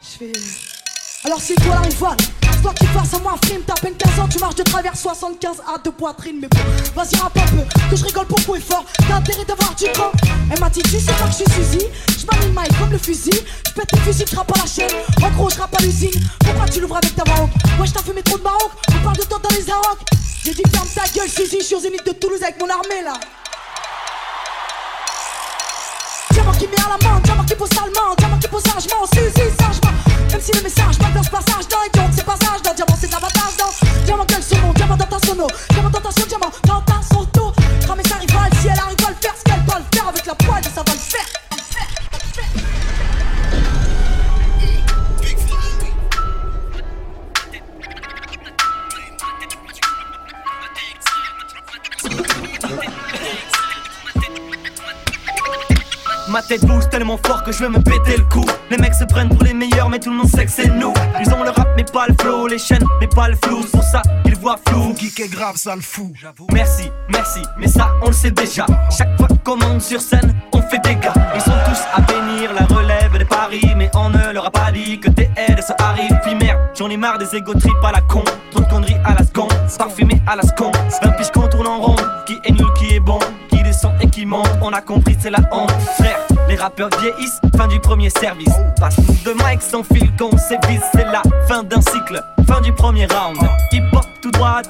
je 0.00 0.06
fais. 0.18 0.32
Alors 1.24 1.40
c'est 1.40 1.54
toi 1.54 1.74
la 1.74 1.80
rivale, 1.80 2.16
toi 2.62 2.72
qui 2.74 2.86
face 2.86 3.14
à 3.14 3.18
moi, 3.18 3.34
frime, 3.44 3.62
t'as 3.66 3.74
peine 3.74 3.94
15 3.94 4.20
ans, 4.20 4.28
tu 4.28 4.38
marches 4.38 4.54
de 4.54 4.62
travers 4.62 4.96
75 4.96 5.56
à 5.66 5.78
de 5.78 5.90
poitrine, 5.90 6.38
mais 6.40 6.48
bon, 6.48 6.58
vas-y 6.94 7.16
rappe 7.16 7.36
un 7.36 7.46
peu, 7.56 7.90
que 7.90 7.96
je 7.96 8.04
rigole 8.04 8.26
beaucoup 8.26 8.54
et 8.54 8.60
fort, 8.60 8.84
t'as 9.08 9.16
intérêt 9.16 9.44
d'avoir 9.44 9.74
du 9.74 9.86
cran. 9.92 10.12
Elle 10.50 10.60
m'a 10.60 10.70
dit, 10.70 10.82
tu 10.82 10.90
sais 11.00 11.12
pas 11.12 11.24
que 11.24 11.32
je 11.32 11.36
suis 11.36 11.52
Suzy, 11.52 11.86
je 12.18 12.26
manie 12.26 12.46
le 12.46 12.60
mic 12.60 12.78
comme 12.78 12.92
le 12.92 12.98
fusil, 12.98 13.32
je 13.66 13.72
pète 13.72 13.88
tes 13.88 13.98
fusils, 13.98 14.26
je 14.30 14.36
rappe 14.36 14.52
à 14.56 14.60
la 14.60 14.66
chaîne, 14.66 14.96
en 15.22 15.30
gros 15.30 15.50
je 15.50 15.58
rappe 15.58 15.76
à 15.76 15.82
l'usine, 15.82 16.10
pourquoi 16.38 16.68
tu 16.68 16.80
l'ouvres 16.80 16.96
avec 16.96 17.14
ta 17.16 17.24
maroc? 17.24 17.50
Moi 17.76 17.86
je 17.86 17.92
t'ai 17.92 18.02
fumé 18.02 18.22
trop 18.22 18.38
de 18.38 18.44
maroc, 18.44 18.70
on 18.90 19.02
parle 19.02 19.16
de 19.16 19.22
temps 19.22 19.40
dans 19.42 19.56
les 19.56 19.68
arocs. 19.68 20.00
J'ai 20.44 20.54
dit 20.54 20.62
ferme 20.72 20.88
ta 20.94 21.02
gueule 21.14 21.28
Suzy, 21.28 21.58
je 21.60 21.64
suis 21.64 21.74
au 21.74 21.80
zénith 21.80 22.04
de 22.06 22.12
Toulouse 22.12 22.42
avec 22.42 22.60
mon 22.60 22.68
armée 22.68 23.02
là. 23.04 23.14
Diamant 26.42 26.58
qui 26.58 26.66
met 26.66 26.80
à 26.84 26.98
la 26.98 27.08
main, 27.08 27.20
diamant 27.20 27.44
qui 27.44 27.54
pose 27.54 27.68
salement, 27.68 28.16
diamant 28.18 28.36
qui 28.36 28.48
pose 28.48 28.62
sagement, 28.64 29.06
Suzy, 29.14 29.48
sagement. 29.60 29.94
Même 30.32 30.40
si 30.40 30.50
le 30.52 30.60
message 30.62 30.98
m'intéresse 30.98 31.28
passage 31.28 31.68
dans 31.70 32.00
donc 32.00 32.10
c'est 32.12 32.24
passage 32.24 32.62
dans 32.64 32.74
diamant, 32.74 32.96
c'est 33.00 33.06
de 33.06 33.12
l'avantage 33.12 33.56
dans 33.56 34.04
diamant 34.04 34.24
quel 34.26 34.42
son, 34.42 34.72
diamant 34.74 34.96
dans 34.96 35.06
ta 35.06 35.24
sono, 35.24 35.46
diamant 35.70 35.90
dans 35.90 36.00
ta 36.00 36.10
son, 36.10 36.26
diamant 36.26 36.50
dans 36.66 36.80
ta 36.80 37.00
soto. 37.00 37.52
Cramer 37.82 38.02
sa 38.08 38.16
rivale, 38.16 38.50
si 38.60 38.66
elle 38.66 38.78
arrive 38.78 39.06
à 39.06 39.10
le 39.10 39.16
faire, 39.20 39.34
ce 39.38 39.44
qu'elle 39.44 39.64
doit 39.64 39.78
le 39.78 39.96
faire 39.96 40.08
avec 40.08 40.26
la 40.26 40.34
poigne, 40.34 40.64
ça 40.64 40.82
va 40.84 40.92
le 40.92 40.98
faire. 40.98 41.41
Ma 56.32 56.40
tête 56.40 56.64
bouge 56.64 56.88
tellement 56.88 57.18
fort 57.26 57.44
que 57.44 57.52
je 57.52 57.58
veux 57.58 57.68
me 57.68 57.78
péter 57.78 58.16
le 58.16 58.24
cou. 58.24 58.42
Les 58.70 58.78
mecs 58.78 58.94
se 58.94 59.04
prennent 59.04 59.28
pour 59.28 59.42
les 59.42 59.52
meilleurs, 59.52 59.90
mais 59.90 59.98
tout 59.98 60.08
le 60.08 60.16
monde 60.16 60.30
sait 60.30 60.46
que 60.46 60.50
c'est 60.50 60.68
nous. 60.68 60.94
Ils 61.20 61.30
ont 61.34 61.42
le 61.42 61.50
rap, 61.50 61.68
mais 61.76 61.84
pas 61.84 62.06
le 62.08 62.14
flow, 62.18 62.46
les 62.46 62.56
chaînes, 62.56 62.86
mais 63.02 63.06
pas 63.06 63.28
le 63.28 63.36
flou. 63.44 63.60
C'est 63.62 63.72
pour 63.72 63.82
ça 63.82 64.00
qu'ils 64.24 64.36
voient 64.36 64.56
flou. 64.66 64.94
Geek 64.96 65.20
est 65.20 65.28
grave, 65.28 65.56
ça 65.56 65.76
le 65.76 65.82
fout. 65.82 66.10
Merci, 66.50 66.90
merci, 67.10 67.40
mais 67.58 67.68
ça 67.68 67.90
on 68.00 68.06
le 68.06 68.14
sait 68.14 68.30
déjà. 68.30 68.64
Chaque 68.96 69.14
fois 69.18 69.28
qu'on 69.44 69.58
monte 69.58 69.82
sur 69.82 70.00
scène, 70.00 70.34
on 70.54 70.62
fait 70.62 70.78
des 70.78 70.94
gars. 70.96 71.12
Ils 71.34 71.42
sont 71.42 71.50
tous 71.66 71.82
à 71.94 72.00
bénir 72.00 72.50
la 72.54 72.64
relève 72.74 73.18
des 73.18 73.26
paris, 73.26 73.74
mais 73.76 73.90
on 73.94 74.08
ne 74.08 74.32
leur 74.32 74.46
a 74.46 74.50
pas 74.50 74.72
dit 74.72 74.98
que 75.00 75.10
tes 75.10 75.30
aides 75.36 75.60
ça 75.60 75.76
arrive. 75.80 76.18
Puis 76.22 76.34
merde, 76.34 76.60
j'en 76.74 76.88
ai 76.88 76.96
marre 76.96 77.18
des 77.18 77.36
égo 77.36 77.52
trips 77.52 77.84
à 77.84 77.92
la 77.92 78.00
con. 78.00 78.24
Trop 78.50 78.62
de 78.62 78.70
conneries 78.70 78.96
à 79.04 79.12
la 79.12 79.22
seconde, 79.26 79.52
parfumé 79.76 80.22
à 80.26 80.36
la 80.36 80.42
seconde. 80.44 80.74
20 81.02 81.10
piges 81.10 81.30
qu'on 81.30 81.48
tourne 81.48 81.66
en 81.66 81.78
rond, 81.78 81.96
qui 82.26 82.38
est 82.42 82.52
nul, 82.52 82.72
qui 82.78 82.94
est 82.94 83.00
bon, 83.00 83.18
qui 83.50 83.51
et 84.00 84.08
qui. 84.08 84.26
On 84.60 84.72
a 84.72 84.80
compris, 84.80 85.16
c'est 85.18 85.30
la 85.30 85.40
honte, 85.50 85.72
frère. 85.98 86.18
Les 86.48 86.56
rappeurs 86.56 86.90
vieillissent, 87.00 87.40
fin 87.56 87.66
du 87.66 87.80
premier 87.80 88.10
service. 88.10 88.54
Passe-nous 88.78 89.16
de 89.24 89.32
mic 89.32 89.62
sans 89.62 89.82
fil 89.82 90.10
qu'on 90.16 90.36
sévise, 90.36 90.82
c'est 90.92 91.04
la 91.04 91.22
fin 91.48 91.62
d'un 91.62 91.80
cycle, 91.80 92.22
fin 92.46 92.60
du 92.60 92.72
premier 92.72 93.06
round. 93.06 93.38
Hip 93.72 93.84
hop 93.92 94.04
tout 94.22 94.30
droit. 94.30 94.60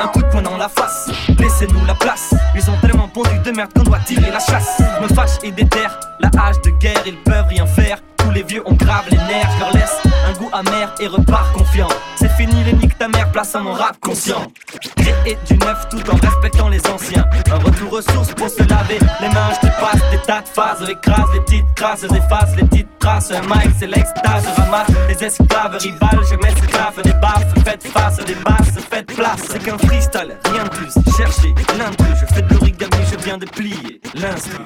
Un 0.00 0.06
coup 0.08 0.22
de 0.22 0.28
poing 0.28 0.42
dans 0.42 0.56
la 0.56 0.68
face, 0.68 1.10
laissez-nous 1.38 1.84
la 1.86 1.94
place. 1.94 2.34
Ils 2.54 2.70
ont 2.70 2.76
tellement 2.80 3.08
pondu 3.08 3.38
de 3.44 3.50
merde 3.50 3.72
qu'on 3.74 3.82
doit 3.82 3.98
tirer 4.00 4.30
la 4.30 4.40
chasse. 4.40 4.80
Me 5.02 5.08
fâche 5.08 5.38
et 5.42 5.50
déterre, 5.50 5.98
la 6.20 6.30
hache 6.40 6.60
de 6.62 6.70
guerre, 6.70 7.02
ils 7.06 7.18
peuvent 7.22 7.48
rien 7.48 7.66
faire. 7.66 7.98
Tous 8.28 8.34
les 8.34 8.42
vieux 8.42 8.62
ont 8.66 8.74
grave 8.74 9.06
les 9.10 9.16
nerfs, 9.16 9.48
leur 9.58 9.72
laisse 9.72 9.96
un 10.26 10.32
goût 10.34 10.50
amer 10.52 10.94
et 11.00 11.06
repars 11.06 11.50
confiant. 11.54 11.88
C'est 12.16 12.30
fini 12.32 12.62
les 12.64 12.74
niques 12.74 12.98
ta 12.98 13.08
mère, 13.08 13.32
place 13.32 13.54
à 13.54 13.60
mon 13.60 13.72
rap 13.72 13.98
conscient. 14.00 14.52
Créer 14.96 15.38
du 15.46 15.56
neuf 15.56 15.88
tout 15.88 16.02
en 16.10 16.16
respectant 16.16 16.68
les 16.68 16.86
anciens. 16.88 17.24
Un 17.50 17.56
retour 17.56 17.90
ressource 17.90 18.34
pour 18.34 18.50
se 18.50 18.62
laver 18.68 18.98
les 19.22 19.28
mains, 19.30 19.48
je 19.54 19.66
te 19.66 19.72
passe 19.80 20.10
des 20.10 20.18
tas 20.26 20.42
de 20.42 20.48
phases. 20.48 20.90
Écrase 20.90 21.32
les 21.32 21.40
petites 21.40 21.74
traces, 21.74 22.04
efface 22.04 22.54
les 22.54 22.64
petites 22.64 22.98
traces. 22.98 23.30
Un 23.30 23.40
mic, 23.40 23.72
c'est 23.78 23.86
l'extase, 23.86 24.44
ramasse 24.58 24.90
les 25.08 25.24
esclaves 25.24 25.78
rivales, 25.80 26.20
je 26.30 26.36
m'esclave 26.36 27.02
des 27.02 27.14
baffes. 27.14 27.54
Faites 27.64 27.86
face 27.86 28.16
des 28.26 28.34
basses, 28.34 28.84
faites 28.90 29.06
place. 29.06 29.40
C'est 29.50 29.64
qu'un 29.64 29.78
freestyle, 29.78 30.36
rien 30.52 30.64
de 30.64 30.68
plus. 30.68 30.92
Cherchez 31.16 31.54
l'intrus, 31.78 32.20
je 32.20 32.34
fais 32.34 32.42
de 32.42 32.52
l'origami, 32.52 33.06
je 33.10 33.24
viens 33.24 33.38
de 33.38 33.46
plier 33.46 34.02
l'instru. 34.14 34.64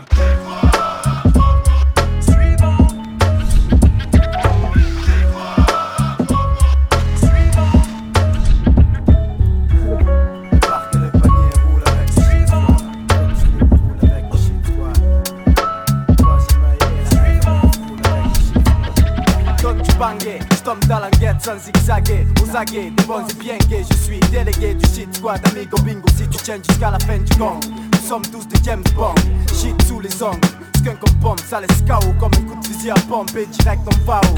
Sans 21.42 21.58
zigzag 21.58 22.08
aguets, 22.08 22.26
aux 22.42 22.56
aguets, 22.56 22.90
des 22.90 23.04
bons 23.04 23.26
et 23.26 23.34
bien 23.34 23.58
gays. 23.68 23.84
Je 23.90 23.96
suis 23.96 24.20
délégué 24.30 24.74
du 24.74 24.84
shit 24.94 25.14
squad, 25.16 25.40
amigo 25.48 25.76
bingo. 25.82 26.06
Si 26.16 26.28
tu 26.28 26.38
tiens 26.42 26.56
jusqu'à 26.56 26.90
la 26.90 26.98
fin 27.00 27.18
du 27.18 27.36
gang, 27.36 27.60
nous 27.64 28.08
sommes 28.08 28.22
tous 28.22 28.46
des 28.46 28.62
James 28.64 28.84
Bond. 28.94 29.14
Shit 29.60 29.80
sous 29.82 30.00
les 30.00 30.22
ongles, 30.22 30.38
skunk 30.76 30.98
comme 31.00 31.16
pomme, 31.20 31.38
ça 31.38 31.60
laisse 31.60 31.82
KO 31.86 32.12
comme 32.20 32.32
un 32.34 32.42
coup 32.42 32.60
de 32.60 32.90
à 32.90 32.94
pompe 33.08 33.36
et 33.36 33.46
direct 33.46 33.82
en 33.86 34.06
FAO. 34.06 34.34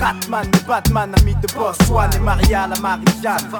Ratman 0.00 0.46
et 0.46 0.66
Batman, 0.66 1.12
ami 1.18 1.34
de 1.34 1.52
boss, 1.54 1.76
Swan 1.86 2.10
et 2.14 2.20
Maria, 2.20 2.66
la 2.68 2.78
Marie-Jeanne. 2.80 3.50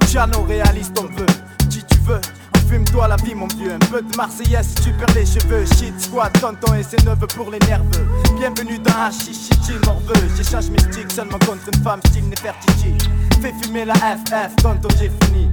Luciano, 0.00 0.42
réaliste, 0.42 0.98
on 1.00 1.06
veut, 1.16 1.26
si 1.68 1.82
tu 1.84 1.98
veux. 2.00 2.20
Fume-toi 2.68 3.08
la 3.08 3.16
vie 3.16 3.34
mon 3.34 3.46
vieux, 3.46 3.72
un 3.72 3.78
peu 3.78 4.02
de 4.02 4.16
Marseillaise 4.16 4.68
si 4.68 4.84
tu 4.84 4.92
perds 4.92 5.14
les 5.14 5.26
cheveux. 5.26 5.64
Shit 5.66 6.00
squad, 6.00 6.32
tonton 6.40 6.74
et 6.74 6.82
ses 6.82 6.96
neveux 7.04 7.26
pour 7.26 7.50
les 7.50 7.58
nerveux. 7.60 8.06
Bienvenue 8.38 8.78
dans 8.78 8.92
un 8.92 9.10
chichi 9.10 9.50
chill 9.64 9.78
morveux 9.84 10.14
J'échange 10.36 10.70
mes 10.70 10.78
seulement 11.10 11.38
contre 11.38 11.68
une 11.72 11.82
femme 11.82 12.00
style 12.06 12.28
Nefertiti. 12.28 12.94
Fais 13.40 13.52
fumer 13.62 13.84
la 13.84 13.94
FF, 13.94 14.56
tonton 14.62 14.88
j'ai 14.98 15.10
fini 15.24 15.48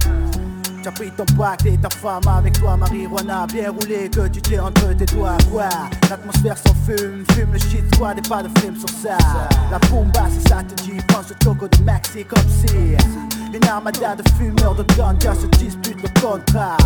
T'as 0.82 0.90
pris 0.90 1.12
ton 1.12 1.24
pack 1.38 1.64
et 1.66 1.78
ta 1.78 1.88
femme 1.88 2.26
avec 2.26 2.58
toi, 2.58 2.76
marijuana 2.76 3.46
bien 3.46 3.70
roulé 3.70 4.10
que 4.10 4.26
tu 4.26 4.42
tiens 4.42 4.64
entre 4.64 4.92
tes 4.94 5.04
doigts. 5.04 5.36
Quoi 5.50 5.68
L'atmosphère 6.10 6.56
s'en 6.58 6.74
fume, 6.84 7.24
fume 7.32 7.52
le 7.52 7.58
shit 7.58 7.94
squad 7.94 8.18
et 8.18 8.28
pas 8.28 8.42
de 8.42 8.60
film 8.60 8.76
sur 8.76 8.88
ça. 8.88 9.16
La 9.70 9.78
bomba, 9.88 10.26
c'est 10.28 10.48
ça 10.48 10.62
te 10.64 10.82
dit, 10.82 10.98
pense 11.06 11.30
au 11.30 11.44
choco 11.44 11.68
de 11.68 11.84
Maxi 11.84 12.24
comme 12.24 12.48
si 12.48 12.96
une 13.54 13.68
armada 13.68 14.16
de 14.16 14.22
fumeurs 14.36 14.74
de 14.74 14.82
ganja 14.96 15.34
se 15.34 15.46
dispute 15.58 16.02
le 16.02 16.20
contrat. 16.20 16.76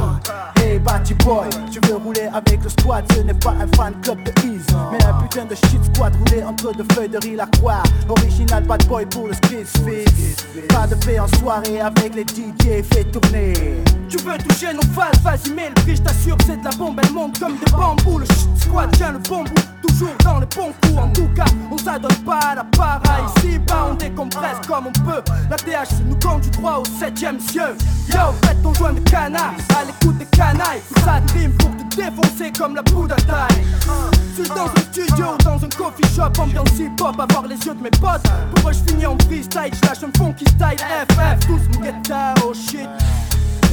Hey 0.57 0.79
Batty 0.79 1.15
Boy, 1.15 1.49
tu 1.71 1.81
veux 1.87 1.97
rouler 1.97 2.29
avec 2.35 2.63
le 2.63 2.69
squad, 2.69 3.05
ce 3.15 3.21
n'est 3.21 3.35
pas 3.35 3.53
un 3.53 3.69
fan 3.77 3.95
club 4.03 4.19
de 4.25 4.31
Ease, 4.47 4.67
mais 4.91 5.03
un 5.05 5.15
putain 5.23 5.45
de 5.45 5.55
shit 5.55 5.83
squad 5.95 6.13
roulé 6.17 6.43
entre 6.43 6.75
deux 6.75 6.87
feuilles 6.93 7.09
de 7.09 7.19
riz 7.19 7.37
la 7.37 7.47
croix. 7.47 7.83
Original 8.09 8.65
bad 8.65 8.85
boy 8.89 9.07
pour 9.07 9.29
le 9.29 9.35
Fizz. 9.49 9.73
Pas 10.69 10.87
de 10.87 10.97
paix 10.97 11.19
en 11.19 11.29
soirée 11.39 11.81
avec 11.81 12.15
les 12.15 12.23
DJ, 12.23 12.83
fais 12.93 13.05
tourner. 13.05 13.55
Tu 14.09 14.19
veux 14.19 14.39
toucher 14.39 14.73
nos 14.73 14.83
phases, 14.95 15.21
vas-y 15.23 15.53
mets 15.53 15.69
le 15.69 15.75
prix, 15.83 15.97
je 15.97 16.03
t'assure 16.03 16.37
c'est 16.47 16.59
de 16.59 16.65
la 16.65 16.71
bombe, 16.71 17.01
elle 17.03 17.13
monte 17.13 17.39
comme 17.39 17.57
des 17.57 17.71
bambous. 17.73 18.19
Le 18.19 18.27
shit 18.27 18.57
squad 18.59 18.91
tient 18.97 19.13
le 19.13 19.19
bon 19.19 19.45
bout, 19.45 19.87
toujours 19.87 20.15
dans 20.25 20.39
les 20.39 20.47
bons 20.47 20.73
coups. 20.83 20.99
En 20.99 21.09
tout 21.09 21.29
cas, 21.35 21.45
on 21.71 21.79
s'adonne 21.79 22.17
pas 22.25 22.39
à 22.39 22.55
la 22.55 22.65
para 22.65 23.01
Ici 23.37 23.59
bas 23.59 23.89
on 23.91 23.95
décompresse 23.95 24.59
comme 24.67 24.87
on 24.87 24.93
peut. 24.93 25.23
La 25.51 25.57
THC 25.57 26.05
nous 26.07 26.19
conduit 26.19 26.51
droit 26.53 26.83
au 26.83 26.85
septième 26.85 27.41
cieux 27.41 27.77
Yo, 28.09 28.21
faites 28.45 28.63
ton 28.63 28.73
joint 28.75 28.93
de 28.93 29.01
canard, 29.01 29.55
à 29.77 29.85
l'écoute 29.85 30.19
des 30.19 30.27
canailles. 30.27 30.83
Ça 31.05 31.21
rime 31.35 31.53
pour 31.53 31.71
te 31.77 31.97
défoncer 31.97 32.53
comme 32.57 32.77
la 32.77 32.83
poudre 32.83 33.15
à 33.15 33.21
taille. 33.23 33.65
Suis 34.35 34.49
dans 34.49 34.67
un 34.67 34.93
studio, 34.93 35.27
dans 35.45 35.65
un 35.65 35.69
coffee 35.69 36.15
shop, 36.15 36.41
ambiance 36.43 36.79
hip-hop 36.79 37.19
Avoir 37.19 37.47
les 37.47 37.57
yeux 37.57 37.75
de 37.75 37.83
mes 37.83 37.91
potes, 37.91 38.23
pour 38.55 38.63
moi 38.63 38.73
je 38.73 38.91
finis 38.91 39.07
en 39.07 39.17
freestyle 39.27 39.73
Je 39.73 39.89
lâche 39.89 40.03
un 40.03 40.19
funky 40.19 40.45
style 40.45 40.77
FF, 40.79 41.47
tous 41.47 41.79
mon 41.79 41.85
get 41.85 41.95
oh 42.45 42.53
shit 42.53 42.87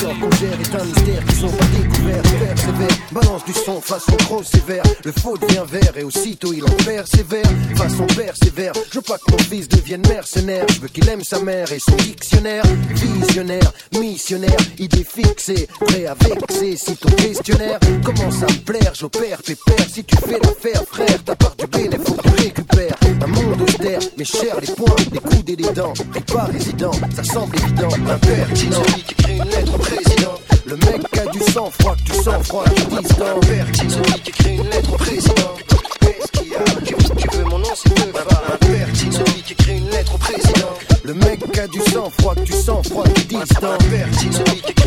Gère 0.00 0.58
est 0.58 0.74
un 0.74 0.84
mystère 0.84 1.24
qu'ils 1.26 1.44
ont 1.44 1.50
pas 1.50 1.64
découvert. 1.66 2.22
Persévère, 2.22 2.98
balance 3.12 3.44
du 3.44 3.52
son 3.52 3.82
façon 3.82 4.16
trop 4.16 4.42
sévère. 4.42 4.82
Le 5.04 5.12
faux 5.12 5.36
devient 5.36 5.64
vert 5.68 5.92
et 5.94 6.04
aussitôt 6.04 6.54
il 6.54 6.64
en 6.64 6.84
persévère. 6.86 7.44
Façon 7.76 8.06
persévère, 8.06 8.72
je 8.90 8.94
veux 8.94 9.02
pas 9.02 9.18
que 9.18 9.30
mon 9.30 9.38
fils 9.38 9.68
devienne 9.68 10.00
mercenaire. 10.08 10.64
Je 10.70 10.80
veux 10.80 10.88
qu'il 10.88 11.06
aime 11.06 11.22
sa 11.22 11.40
mère 11.40 11.70
et 11.70 11.78
son 11.78 11.96
dictionnaire. 11.96 12.62
Visionnaire, 12.94 13.72
missionnaire, 13.92 14.56
idée 14.78 15.04
fixée, 15.04 15.68
prêt 15.86 16.06
à 16.06 16.14
vexer. 16.14 16.78
Si 16.78 16.96
ton 16.96 17.10
questionnaire 17.10 17.78
commence 18.02 18.42
à 18.42 18.46
me 18.46 18.64
plaire, 18.64 18.92
j'opère 18.94 19.42
pépère. 19.42 19.86
Si 19.86 20.02
tu 20.02 20.16
fais 20.16 20.38
l'affaire, 20.38 20.82
frère, 20.90 21.22
ta 21.24 21.36
part 21.36 21.56
du 21.56 21.66
bénéfice, 21.66 22.16
récupères. 22.38 22.96
Un 23.22 23.26
monde 23.26 23.60
austère, 23.62 24.00
mais 24.16 24.24
cher 24.24 24.58
les 24.60 24.72
poings, 24.74 24.96
les 25.12 25.18
coudes 25.18 25.50
et 25.50 25.56
les 25.56 25.72
dents. 25.72 25.92
Pris 26.10 26.20
pas 26.20 26.44
résident, 26.44 26.92
ça 27.14 27.24
semble 27.24 27.56
évident. 27.56 27.88
Impertinent, 28.08 28.72
celui 28.72 29.02
qui 29.02 29.12
écrit 29.12 29.36
une 29.36 29.44
lettre 29.44 29.74
au 29.74 29.78
président. 29.78 30.34
Le 30.66 30.76
mec 30.76 31.18
a 31.18 31.26
du 31.30 31.40
sang 31.40 31.70
froid, 31.78 31.96
tu 32.04 32.12
sens 32.12 32.46
froid, 32.46 32.64
tu 32.74 33.02
distant. 33.02 33.40
Pertinent, 33.40 33.90
celui 33.90 34.20
qui 34.20 34.30
écrit 34.30 34.56
une 34.56 34.68
lettre 34.70 34.94
au 34.94 34.96
président. 34.96 35.54
Qu'est-ce 36.00 36.32
qu'il 36.32 36.48
y 36.48 36.54
a? 36.54 36.64
Tu, 36.84 37.36
veux 37.36 37.44
mon 37.44 37.58
nom, 37.58 37.74
c'est 37.74 37.94
deux 37.94 38.12
fois. 38.12 38.42
Impertinent, 38.54 39.12
celui 39.12 39.42
qui 39.42 39.52
écrit 39.52 39.78
une 39.78 39.90
lettre 39.90 40.14
au 40.14 40.18
président. 40.18 40.72
Le 41.04 41.14
mec 41.14 41.58
a 41.58 41.66
du 41.66 41.80
sang 41.80 42.10
froid, 42.18 42.34
tu 42.44 42.52
sens 42.52 42.88
froid, 42.88 43.04
tu 43.14 43.24
distant. 43.24 43.76
Pertinent, 43.90 44.32
celui 44.32 44.60
qui 44.62 44.79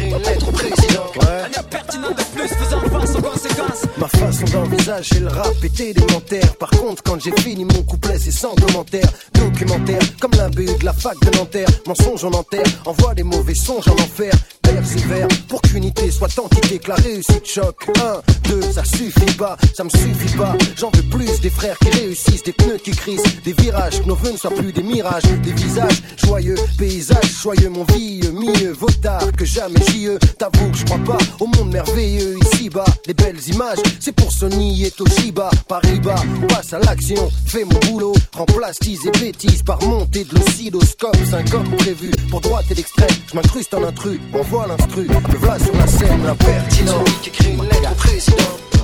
façon 4.83 4.91
d'envisager 4.91 5.19
le 5.19 5.27
rap 5.27 5.63
est 5.63 5.79
élémentaire. 5.79 6.55
Par 6.57 6.69
contre, 6.71 7.03
quand 7.03 7.19
j'ai 7.19 7.31
fini 7.41 7.65
mon 7.65 7.83
couplet, 7.83 8.17
c'est 8.19 8.31
sans 8.31 8.55
commentaire. 8.55 9.07
Documentaire, 9.33 10.01
comme 10.19 10.31
la 10.37 10.49
BU 10.49 10.65
de 10.65 10.85
la 10.85 10.93
fac 10.93 11.19
de 11.19 11.37
Nanterre. 11.37 11.67
Mensonge 11.87 12.23
en 12.25 12.31
enterre, 12.31 12.65
envoie 12.85 13.13
des 13.13 13.23
mauvais 13.23 13.55
songes 13.55 13.87
en 13.87 13.93
enfer. 13.93 14.33
Persévère 14.61 15.27
pour 15.47 15.61
qu'unité 15.61 16.09
soit 16.09 16.39
entité, 16.39 16.79
que 16.79 16.89
la 16.89 16.95
réussite 16.95 17.45
choque. 17.45 17.89
Un, 17.99 18.21
deux, 18.49 18.61
ça 18.61 18.83
suffit 18.83 19.37
pas, 19.37 19.57
ça 19.75 19.83
me 19.83 19.89
suffit 19.89 20.37
pas. 20.37 20.55
J'en 20.77 20.89
veux 20.91 21.03
plus 21.03 21.39
des 21.41 21.49
frères 21.49 21.77
qui 21.79 21.89
réussissent, 21.89 22.43
des 22.43 22.53
pneus 22.53 22.77
qui 22.77 22.91
crissent, 22.91 23.43
des 23.43 23.53
virages, 23.53 24.01
que 24.01 24.07
nos 24.07 24.15
vœux 24.15 24.31
ne 24.31 24.37
soient 24.37 24.51
plus 24.51 24.71
des 24.71 24.83
mirages, 24.83 25.23
des 25.43 25.51
visages 25.51 26.01
joyeux, 26.25 26.55
paysages 26.77 27.41
joyeux, 27.41 27.69
mon 27.69 27.83
vieux, 27.83 28.31
mieux 28.31 28.71
vaut 28.71 28.89
tard 29.01 29.31
que 29.37 29.45
jamais 29.45 29.79
j'y 29.89 30.07
T'avoue 30.37 30.71
que 30.71 30.77
je 30.77 30.85
crois 30.85 30.99
pas 30.99 31.17
au 31.39 31.47
monde 31.47 31.71
merveilleux 31.71 32.37
ici-bas. 32.45 32.85
Les 33.05 33.13
belles 33.13 33.39
images, 33.49 33.79
c'est 33.99 34.11
pour 34.11 34.31
Sony 34.31 34.72
et 34.81 34.91
Toshiba. 34.91 35.49
Paris-Bas, 35.67 36.23
passe 36.47 36.73
à 36.73 36.79
l'action, 36.79 37.29
fais 37.45 37.63
mon 37.65 37.79
boulot. 37.87 38.13
Remplace 38.35 38.79
tease 38.79 39.05
et 39.05 39.11
bêtises 39.19 39.63
par 39.63 39.81
montée 39.83 40.23
de 40.23 40.35
l'oscilloscope. 40.35 41.15
Syncope 41.29 41.69
prévu 41.77 42.11
pour 42.29 42.41
droite 42.41 42.65
et 42.71 42.75
l'extrême. 42.75 43.09
Je 43.29 43.35
m'incruste 43.35 43.73
en 43.73 43.83
intrus, 43.83 44.19
envoie 44.33 44.67
l'instru. 44.67 45.07
Le 45.07 45.37
voilà 45.37 45.59
sur 45.59 45.75
la 45.75 45.87
scène, 45.87 46.23
l'impertinent. 46.25 47.03
Qui 47.21 47.29
écrit 47.29 47.53
une 47.53 47.63
lettre 47.63 47.91
au 47.91 47.95
président. 47.95 48.37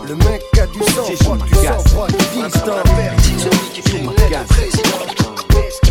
Le 0.08 0.16
mec 0.16 0.42
a 0.62 0.68
du 0.68 0.80
sang 0.80 1.04
froid, 1.24 1.38
du 1.38 1.54
sang 1.56 1.80
froid, 1.88 2.08
du 2.08 2.16
distant. 2.16 2.84
Celui 3.38 3.70
qui 3.74 3.80
écrit 3.80 3.98
une 4.00 4.10
lettre 4.10 4.42
au 4.42 4.54
président. 4.54 5.39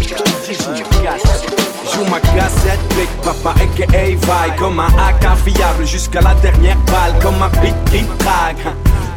Joue 0.09 2.05
ma 2.11 2.18
cassette, 2.21 2.81
Big 2.97 3.09
Papa 3.23 3.51
aka 3.61 3.87
Vaille 3.92 4.57
Comme 4.59 4.81
un 4.81 4.87
AK 4.87 5.37
fiable 5.44 5.87
jusqu'à 5.87 6.23
la 6.23 6.35
dernière 6.37 6.79
balle. 6.87 7.18
Comme 7.21 7.42
un 7.42 7.51
beat 7.61 7.75
qui 7.90 8.05
traque 8.18 8.66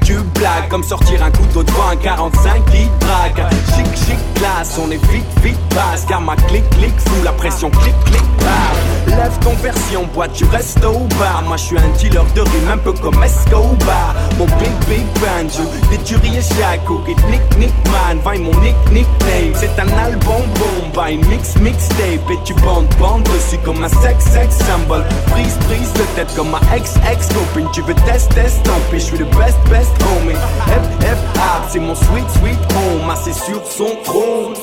tu 0.03 0.17
blagues 0.39 0.67
comme 0.69 0.83
sortir 0.83 1.23
un 1.23 1.31
couteau 1.31 1.63
devant 1.63 1.89
un 1.89 1.95
45 1.95 2.65
qui 2.65 2.89
drague. 2.99 3.45
Chic 3.75 3.85
chic 3.95 4.33
classe, 4.35 4.79
on 4.83 4.89
est 4.89 5.03
vite 5.11 5.25
vite 5.43 5.59
basse. 5.75 6.05
Car 6.07 6.21
ma 6.21 6.35
clic 6.35 6.67
clic 6.71 6.93
fou, 6.99 7.23
la 7.23 7.31
pression 7.31 7.69
clic 7.69 7.93
clic 8.05 8.23
bar 8.39 9.15
Lève 9.17 9.37
ton 9.41 9.53
version, 9.61 10.07
boîte 10.13 10.33
tu 10.33 10.45
restes 10.45 10.83
au 10.83 11.07
bar. 11.19 11.43
Moi 11.47 11.57
je 11.57 11.63
suis 11.63 11.77
un 11.77 11.87
dealer 11.97 12.25
de 12.35 12.41
rime 12.41 12.69
un 12.73 12.77
peu 12.77 12.93
comme 12.93 13.23
Escobar. 13.23 14.15
Mon 14.39 14.45
big 14.45 14.73
big 14.87 15.05
banjo, 15.21 15.63
et 15.91 16.41
chaco 16.41 17.01
Hit 17.07 17.17
nick 17.29 17.57
nick 17.57 17.73
man, 17.91 18.17
vaille 18.23 18.39
mon 18.39 18.59
nick 18.59 18.75
nickname 18.91 19.53
C'est 19.53 19.79
un 19.79 19.87
album 20.03 20.41
bomba, 20.81 21.11
une 21.11 21.25
mix 21.27 21.55
mixtape 21.57 22.29
Et 22.31 22.39
tu 22.43 22.53
bandes 22.55 22.87
bandes 22.99 23.23
dessus 23.23 23.57
comme 23.63 23.83
un 23.83 23.89
sex 23.89 24.25
sex 24.25 24.55
symbol 24.55 25.03
Prise 25.31 25.57
prise 25.67 25.93
de 25.93 26.03
tête 26.15 26.33
comme 26.35 26.49
ma 26.49 26.59
ex 26.75 26.95
ex 27.11 27.27
copine. 27.27 27.67
Tu 27.73 27.81
veux 27.81 27.93
test 27.93 28.33
test, 28.33 28.63
tant 28.63 28.79
pis, 28.89 28.99
je 28.99 29.05
suis 29.05 29.17
le 29.17 29.25
best 29.25 29.57
best 29.69 29.91
homie 30.03 30.33
Hep 30.67 31.03
hep 31.03 31.17
hop, 31.35 31.63
c'est 31.69 31.79
mon 31.79 31.95
sweet 31.95 32.29
sweet 32.39 32.59
home. 32.73 33.09
Assis 33.09 33.33
sur 33.33 33.61
son 33.65 33.95
trône 34.03 34.53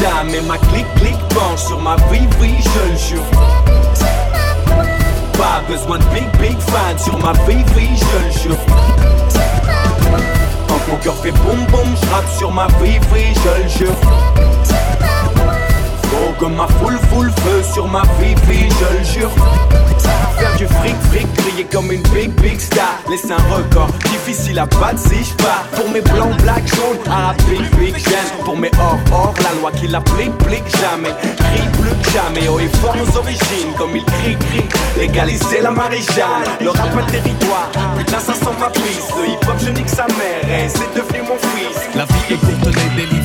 Jamais 0.00 0.40
ma 0.42 0.58
clic 0.58 0.86
clic 0.96 1.16
penche 1.28 1.60
sur 1.60 1.80
ma 1.80 1.96
vie 2.10 2.26
vie 2.40 2.56
je 2.60 2.90
le 2.90 2.98
jure. 2.98 3.22
Pas 5.34 5.62
besoin 5.68 5.98
de 5.98 6.04
big 6.14 6.28
big 6.40 6.58
fan 6.58 6.98
sur 6.98 7.18
ma 7.18 7.32
vie 7.46 7.62
vie 7.74 7.96
je 7.96 8.24
le 8.24 8.32
jure 8.42 8.91
mon 10.88 10.96
cœur 10.96 11.14
fait 11.16 11.32
boum 11.32 11.66
boum 11.66 11.96
je 11.96 12.38
sur 12.38 12.50
ma 12.50 12.66
vie 12.82 12.98
vie 13.12 13.34
je 13.34 13.62
le 13.62 13.68
jure 13.68 14.51
Que 16.42 16.48
ma 16.48 16.66
foule 16.66 16.98
foule 17.08 17.30
feu 17.30 17.62
sur 17.72 17.86
ma 17.86 18.02
vie 18.18 18.34
vie 18.48 18.68
je 18.68 18.98
le 18.98 19.04
jure. 19.04 19.30
Faire 20.36 20.56
du 20.56 20.66
fric 20.66 20.96
fric 21.08 21.26
briller 21.34 21.66
comme 21.70 21.92
une 21.92 22.02
big 22.12 22.30
big 22.42 22.58
star. 22.58 22.98
Laisse 23.08 23.30
un 23.30 23.36
record 23.54 23.86
difficile 24.10 24.58
à 24.58 24.66
battre 24.66 24.98
si 24.98 25.22
je 25.22 25.34
pars. 25.34 25.64
Pour 25.76 25.88
mes 25.90 26.00
blancs 26.00 26.36
black 26.42 26.66
jaune 26.66 26.98
à 27.08 27.32
big 27.48 27.62
big 27.78 27.94
j'aime 27.96 28.44
Pour 28.44 28.56
mes 28.56 28.72
or 28.76 28.98
or 29.12 29.34
la 29.40 29.60
loi 29.60 29.70
qui 29.70 29.86
l'applique 29.86 30.36
plique 30.38 30.68
jamais. 30.80 31.14
Crie 31.36 31.68
plus 31.74 31.94
que 32.02 32.10
jamais. 32.10 32.48
Haut 32.48 32.58
et 32.58 32.68
fort 32.80 32.96
nos 32.96 33.18
origines 33.18 33.72
Comme 33.78 33.94
il 33.94 34.04
crie 34.04 34.36
crie. 34.36 34.66
Légaliser 34.98 35.60
la 35.60 35.70
maréchale 35.70 36.42
Le 36.60 36.70
rap 36.70 36.90
un 36.98 37.06
territoire 37.08 37.70
putain 37.96 38.18
ça 38.18 38.34
sent 38.34 38.56
ma 38.58 38.68
piste. 38.70 39.12
Le 39.16 39.28
hip 39.30 39.46
hop 39.46 39.56
je 39.64 39.70
nique 39.70 39.88
sa 39.88 40.08
mère. 40.08 40.42
Et 40.48 40.68
c'est 40.68 40.92
devenu 40.92 41.22
mon 41.22 41.36
fils. 41.36 41.78
La 41.94 42.04
vie 42.04 42.34
est 42.34 42.36
courte, 42.36 42.66
les 42.66 43.04
délits, 43.04 43.22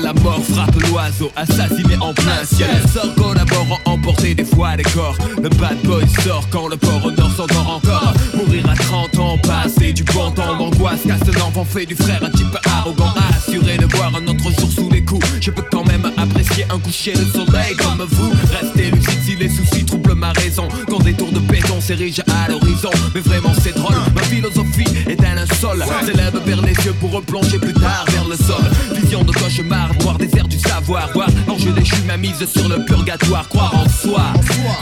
la 0.00 0.12
mort 0.14 0.42
frappe 0.42 0.74
l'oiseau, 0.88 1.30
assassiné 1.36 1.96
en 2.00 2.12
plein 2.12 2.44
ciel. 2.44 2.68
Sort 2.92 3.14
collaborant, 3.14 3.78
emporter 3.84 4.34
des 4.34 4.44
fois 4.44 4.76
des 4.76 4.82
corps. 4.82 5.16
Le 5.40 5.48
bad 5.50 5.80
boy 5.84 6.04
sort 6.24 6.44
quand 6.50 6.68
le 6.68 6.76
port 6.76 7.04
au 7.04 7.10
nord 7.12 7.30
s'endort 7.36 7.80
encore. 7.82 8.12
Mourir 8.34 8.68
à 8.68 8.74
30 8.74 9.18
ans, 9.18 9.38
passer 9.38 9.92
du 9.92 10.02
bon 10.04 10.30
temps 10.32 10.56
d'angoisse, 10.56 11.00
casse 11.06 11.20
un 11.36 11.40
enfant 11.42 11.64
fait 11.64 11.86
du 11.86 11.94
frère 11.94 12.22
un 12.24 12.30
type 12.30 12.56
arrogant, 12.76 13.14
assuré 13.30 13.76
de 13.78 13.86
voir 13.94 14.12
un 14.16 14.26
autre 14.26 14.50
jour 14.58 14.70
sous 14.70 14.90
les 14.90 15.04
coups. 15.04 15.26
Je 15.40 15.50
peux 15.50 15.64
quand 15.70 15.86
même 15.86 16.10
apprécier 16.16 16.64
un 16.70 16.78
coucher 16.78 17.12
de 17.12 17.24
soleil 17.24 17.76
comme 17.76 18.04
vous. 18.10 18.32
Restez 18.50 18.90
lucide 18.90 19.20
si 19.24 19.36
les 19.36 19.48
soucis 19.48 19.84
troublent 19.84 20.01
ma 20.22 20.32
raison. 20.40 20.68
Quand 20.88 21.00
des 21.00 21.14
tours 21.14 21.32
de 21.32 21.40
béton 21.40 21.80
s'érigent 21.80 22.22
à 22.30 22.48
l'horizon, 22.48 22.90
mais 23.12 23.20
vraiment 23.20 23.52
c'est 23.60 23.74
drôle. 23.74 23.96
Ma 24.14 24.22
philosophie 24.22 24.86
est 25.08 25.20
un 25.24 25.44
sol. 25.56 25.84
S'élève 26.06 26.40
vers 26.46 26.62
les 26.62 26.74
yeux 26.84 26.94
pour 27.00 27.10
replonger 27.10 27.58
plus 27.58 27.74
tard 27.74 28.04
vers 28.08 28.28
le 28.28 28.36
sol. 28.36 28.64
Vision 28.94 29.24
de 29.24 29.32
cauchemar, 29.32 29.90
noir 30.00 30.18
désert 30.18 30.46
du 30.46 30.58
savoir. 30.58 31.10
Voir 31.12 31.28
je 31.58 31.70
déchu 31.70 31.96
ma 32.06 32.16
mise 32.16 32.44
sur 32.46 32.68
le 32.68 32.84
purgatoire. 32.84 33.48
Croire 33.48 33.74
en 33.74 33.88
soi, 33.88 34.24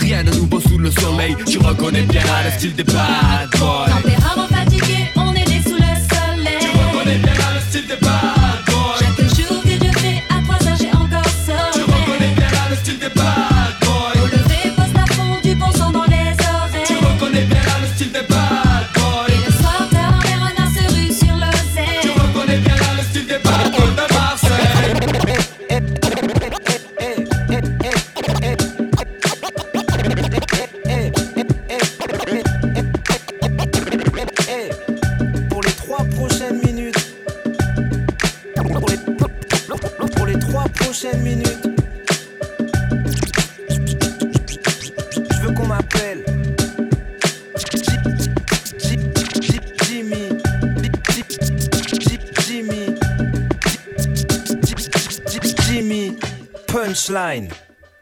rien 0.00 0.22
de 0.22 0.30
nouveau 0.30 0.60
sous 0.60 0.78
le 0.78 0.90
soleil. 0.90 1.34
Tu 1.46 1.58
reconnais 1.58 2.02
bien 2.02 2.22
le 2.44 2.50
style 2.58 2.74
des 2.74 2.84
bad 2.84 3.48
boys. 3.58 4.49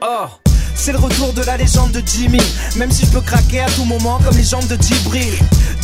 Oh. 0.02 0.26
C'est 0.74 0.92
le 0.92 0.98
retour 0.98 1.32
de 1.32 1.42
la 1.42 1.56
légende 1.56 1.92
de 1.92 2.02
Jimmy 2.06 2.40
Même 2.76 2.90
si 2.90 3.06
je 3.06 3.10
peux 3.10 3.22
craquer 3.22 3.60
à 3.60 3.70
tout 3.70 3.84
moment 3.84 4.18
comme 4.18 4.36
les 4.36 4.44
jambes 4.44 4.66
de 4.66 4.76
Djibril 4.80 5.32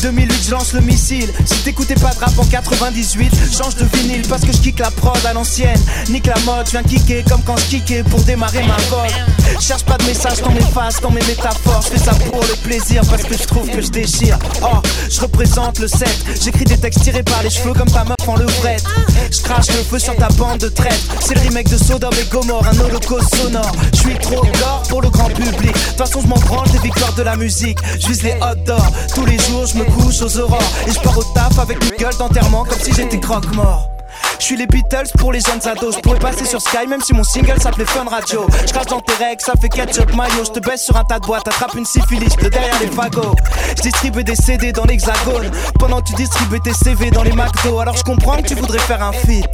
2008 0.01 0.45
je 0.45 0.51
lance 0.51 0.73
le 0.73 0.81
missile. 0.81 1.31
Si 1.45 1.57
t'écoutais 1.63 1.95
pas 1.95 2.13
de 2.13 2.19
rap 2.19 2.37
en 2.37 2.45
98 2.45 3.31
Change 3.51 3.75
de 3.75 3.85
vinyle 3.93 4.27
parce 4.27 4.43
que 4.43 4.51
je 4.51 4.57
kick 4.57 4.79
la 4.79 4.91
prod 4.91 5.17
à 5.25 5.33
l'ancienne. 5.33 5.79
Nique 6.09 6.27
la 6.27 6.39
mode, 6.45 6.65
je 6.67 6.71
viens 6.71 6.83
kicker 6.83 7.23
comme 7.23 7.41
quand 7.43 7.57
je 7.57 7.65
kickais 7.65 8.03
pour 8.03 8.21
démarrer 8.21 8.63
ma 8.63 8.77
vogue 8.89 9.59
Cherche 9.59 9.83
pas 9.83 9.97
de 9.97 10.03
message 10.03 10.41
dans 10.41 10.51
mes 10.51 10.61
faces, 10.61 10.99
dans 11.01 11.11
mes 11.11 11.21
métaphores. 11.21 11.81
Je 11.83 11.97
fais 11.97 12.03
ça 12.03 12.13
pour 12.13 12.41
le 12.41 12.55
plaisir 12.63 13.01
parce 13.09 13.23
que 13.23 13.37
je 13.37 13.43
trouve 13.43 13.69
que 13.69 13.81
je 13.81 13.89
déchire. 13.89 14.37
Oh, 14.61 14.81
je 15.09 15.21
représente 15.21 15.79
le 15.79 15.87
7 15.87 16.07
J'écris 16.43 16.65
des 16.65 16.77
textes 16.77 17.01
tirés 17.01 17.23
par 17.23 17.41
les 17.43 17.49
cheveux 17.49 17.73
comme 17.73 17.89
ta 17.89 18.03
meuf 18.03 18.15
en 18.27 18.35
levrette. 18.35 18.83
Je 19.31 19.41
crache 19.41 19.67
le 19.67 19.83
feu 19.83 19.99
sur 19.99 20.15
ta 20.15 20.27
bande 20.29 20.59
de 20.59 20.69
traite 20.69 20.99
C'est 21.19 21.35
le 21.35 21.41
remake 21.41 21.69
de 21.69 21.77
Sodom 21.77 22.09
et 22.19 22.25
Gomorre, 22.31 22.67
un 22.67 22.79
holocauste 22.79 23.35
sonore. 23.35 23.71
Je 23.93 23.99
suis 23.99 24.17
trop 24.19 24.41
gore 24.41 24.83
pour 24.89 25.01
le 25.01 25.09
grand 25.09 25.29
public. 25.29 25.73
De 25.73 25.89
toute 25.89 25.97
façon 25.97 26.21
je 26.21 26.27
m'en 26.27 26.39
branle 26.39 26.69
des 26.71 26.79
victoires 26.79 27.13
de 27.13 27.23
la 27.23 27.35
musique. 27.35 27.79
Je 27.99 28.07
vise 28.07 28.23
les 28.23 28.33
hot 28.33 28.55
d'or 28.65 28.91
Tous 29.13 29.25
les 29.25 29.37
jours 29.37 29.65
je 29.65 29.77
me 29.77 29.84
couche 29.91 30.21
aux 30.21 30.39
aurores. 30.39 30.61
Et 30.87 30.91
je 30.91 30.99
pars 30.99 31.17
au 31.17 31.23
taf 31.23 31.59
avec 31.59 31.83
une 31.83 31.97
gueule 31.97 32.15
d'enterrement 32.17 32.63
Comme 32.63 32.79
si 32.79 32.93
j'étais 32.93 33.19
croque-mort 33.19 33.94
je 34.39 34.45
suis 34.45 34.57
les 34.57 34.67
Beatles 34.67 35.09
pour 35.17 35.31
les 35.31 35.39
jeunes 35.39 35.65
ados. 35.67 35.95
Je 35.95 36.01
pourrais 36.01 36.19
passer 36.19 36.45
sur 36.45 36.61
Sky 36.61 36.87
même 36.87 37.01
si 37.01 37.13
mon 37.13 37.23
single 37.23 37.59
s'appelait 37.61 37.85
Fun 37.85 38.05
Radio. 38.09 38.45
Je 38.65 38.71
crache 38.71 38.87
dans 38.87 39.01
tes 39.01 39.13
règles, 39.13 39.41
ça 39.41 39.53
fait 39.59 39.69
ketchup 39.69 40.13
mayo. 40.13 40.43
Je 40.43 40.51
te 40.51 40.59
baisse 40.59 40.83
sur 40.83 40.95
un 40.97 41.03
tas 41.03 41.19
de 41.19 41.25
boîtes, 41.25 41.47
attrape 41.47 41.75
une 41.75 41.85
syphilis 41.85 42.35
de 42.35 42.49
derrière 42.49 42.79
les 42.79 42.87
fagots. 42.87 43.35
Je 43.77 43.81
distribue 43.81 44.23
des 44.23 44.35
CD 44.35 44.71
dans 44.71 44.85
l'hexagone. 44.85 45.49
Pendant 45.79 46.01
que 46.01 46.09
tu 46.09 46.13
distribues 46.15 46.61
tes 46.61 46.73
CV 46.73 47.11
dans 47.11 47.23
les 47.23 47.31
McDo. 47.31 47.79
Alors 47.79 47.97
je 47.97 48.03
comprends 48.03 48.37
que 48.37 48.47
tu 48.47 48.55
voudrais 48.55 48.79
faire 48.79 49.01
un 49.03 49.11
feat. 49.11 49.45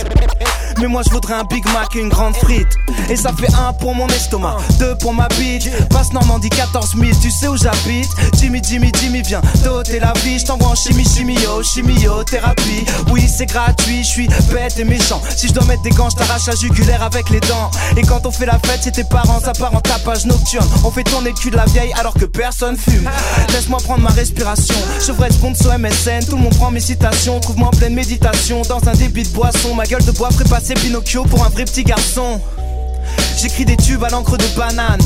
Mais 0.79 0.87
moi 0.87 1.01
je 1.05 1.09
voudrais 1.09 1.33
un 1.33 1.43
Big 1.43 1.65
Mac 1.73 1.95
et 1.95 1.99
une 1.99 2.09
grande 2.09 2.35
frite. 2.35 2.67
Et 3.09 3.15
ça 3.15 3.31
fait 3.33 3.53
un 3.53 3.73
pour 3.73 3.93
mon 3.93 4.07
estomac, 4.07 4.57
deux 4.79 4.95
pour 4.97 5.13
ma 5.13 5.27
bite. 5.29 5.69
Passe 5.89 6.13
Normandie 6.13 6.49
14 6.49 6.95
000, 6.97 7.11
tu 7.21 7.29
sais 7.29 7.47
où 7.47 7.57
j'habite. 7.57 8.09
Jimmy, 8.39 8.61
Jimmy, 8.63 8.91
Jimmy, 8.99 9.21
viens 9.21 9.41
doter 9.63 9.99
la 9.99 10.13
vie. 10.23 10.39
Je 10.39 10.45
t'envoie 10.45 10.69
en 10.69 10.75
chimie, 10.75 11.05
chimio, 11.05 11.61
chimiothérapie. 11.63 12.85
Oui, 13.11 13.27
c'est 13.27 13.45
gratuit, 13.45 14.03
je 14.03 14.09
suis 14.09 14.29
Si 15.35 15.47
je 15.47 15.53
dois 15.53 15.65
mettre 15.65 15.81
des 15.81 15.89
gants, 15.89 16.09
je 16.09 16.17
t'arrache 16.17 16.45
la 16.45 16.55
jugulaire 16.55 17.01
avec 17.01 17.29
les 17.31 17.39
dents. 17.39 17.71
Et 17.97 18.03
quand 18.03 18.25
on 18.27 18.31
fait 18.31 18.45
la 18.45 18.59
fête, 18.59 18.81
c'est 18.83 18.91
tes 18.91 19.03
parents, 19.03 19.39
ça 19.39 19.53
part 19.53 19.73
en 19.73 19.81
tapage 19.81 20.25
nocturne. 20.25 20.67
On 20.83 20.91
fait 20.91 21.03
tourner 21.03 21.31
le 21.31 21.49
de 21.49 21.55
la 21.55 21.65
vieille 21.65 21.91
alors 21.99 22.13
que 22.13 22.25
personne 22.25 22.77
fume. 22.77 23.09
Laisse-moi 23.53 23.79
prendre 23.79 24.03
ma 24.03 24.11
respiration. 24.11 24.75
Je 24.99 25.13
ferai 25.13 25.31
sponsor 25.31 25.79
MSN, 25.79 26.25
tout 26.29 26.35
le 26.35 26.43
monde 26.43 26.55
prend 26.57 26.69
mes 26.69 26.79
citations. 26.79 27.39
Trouve-moi 27.39 27.69
en 27.69 27.71
pleine 27.71 27.95
méditation 27.95 28.61
dans 28.69 28.87
un 28.87 28.93
débit 28.93 29.23
de 29.23 29.29
boisson. 29.29 29.73
Ma 29.73 29.85
gueule 29.85 30.05
de 30.05 30.11
bois 30.11 30.29
passer 30.49 30.75
Pinocchio 30.75 31.23
pour 31.23 31.43
un 31.43 31.49
vrai 31.49 31.65
petit 31.65 31.83
garçon. 31.83 32.39
J'écris 33.37 33.65
des 33.65 33.77
tubes 33.77 34.03
à 34.03 34.09
l'encre 34.09 34.37
de 34.37 34.45
banane. 34.55 34.99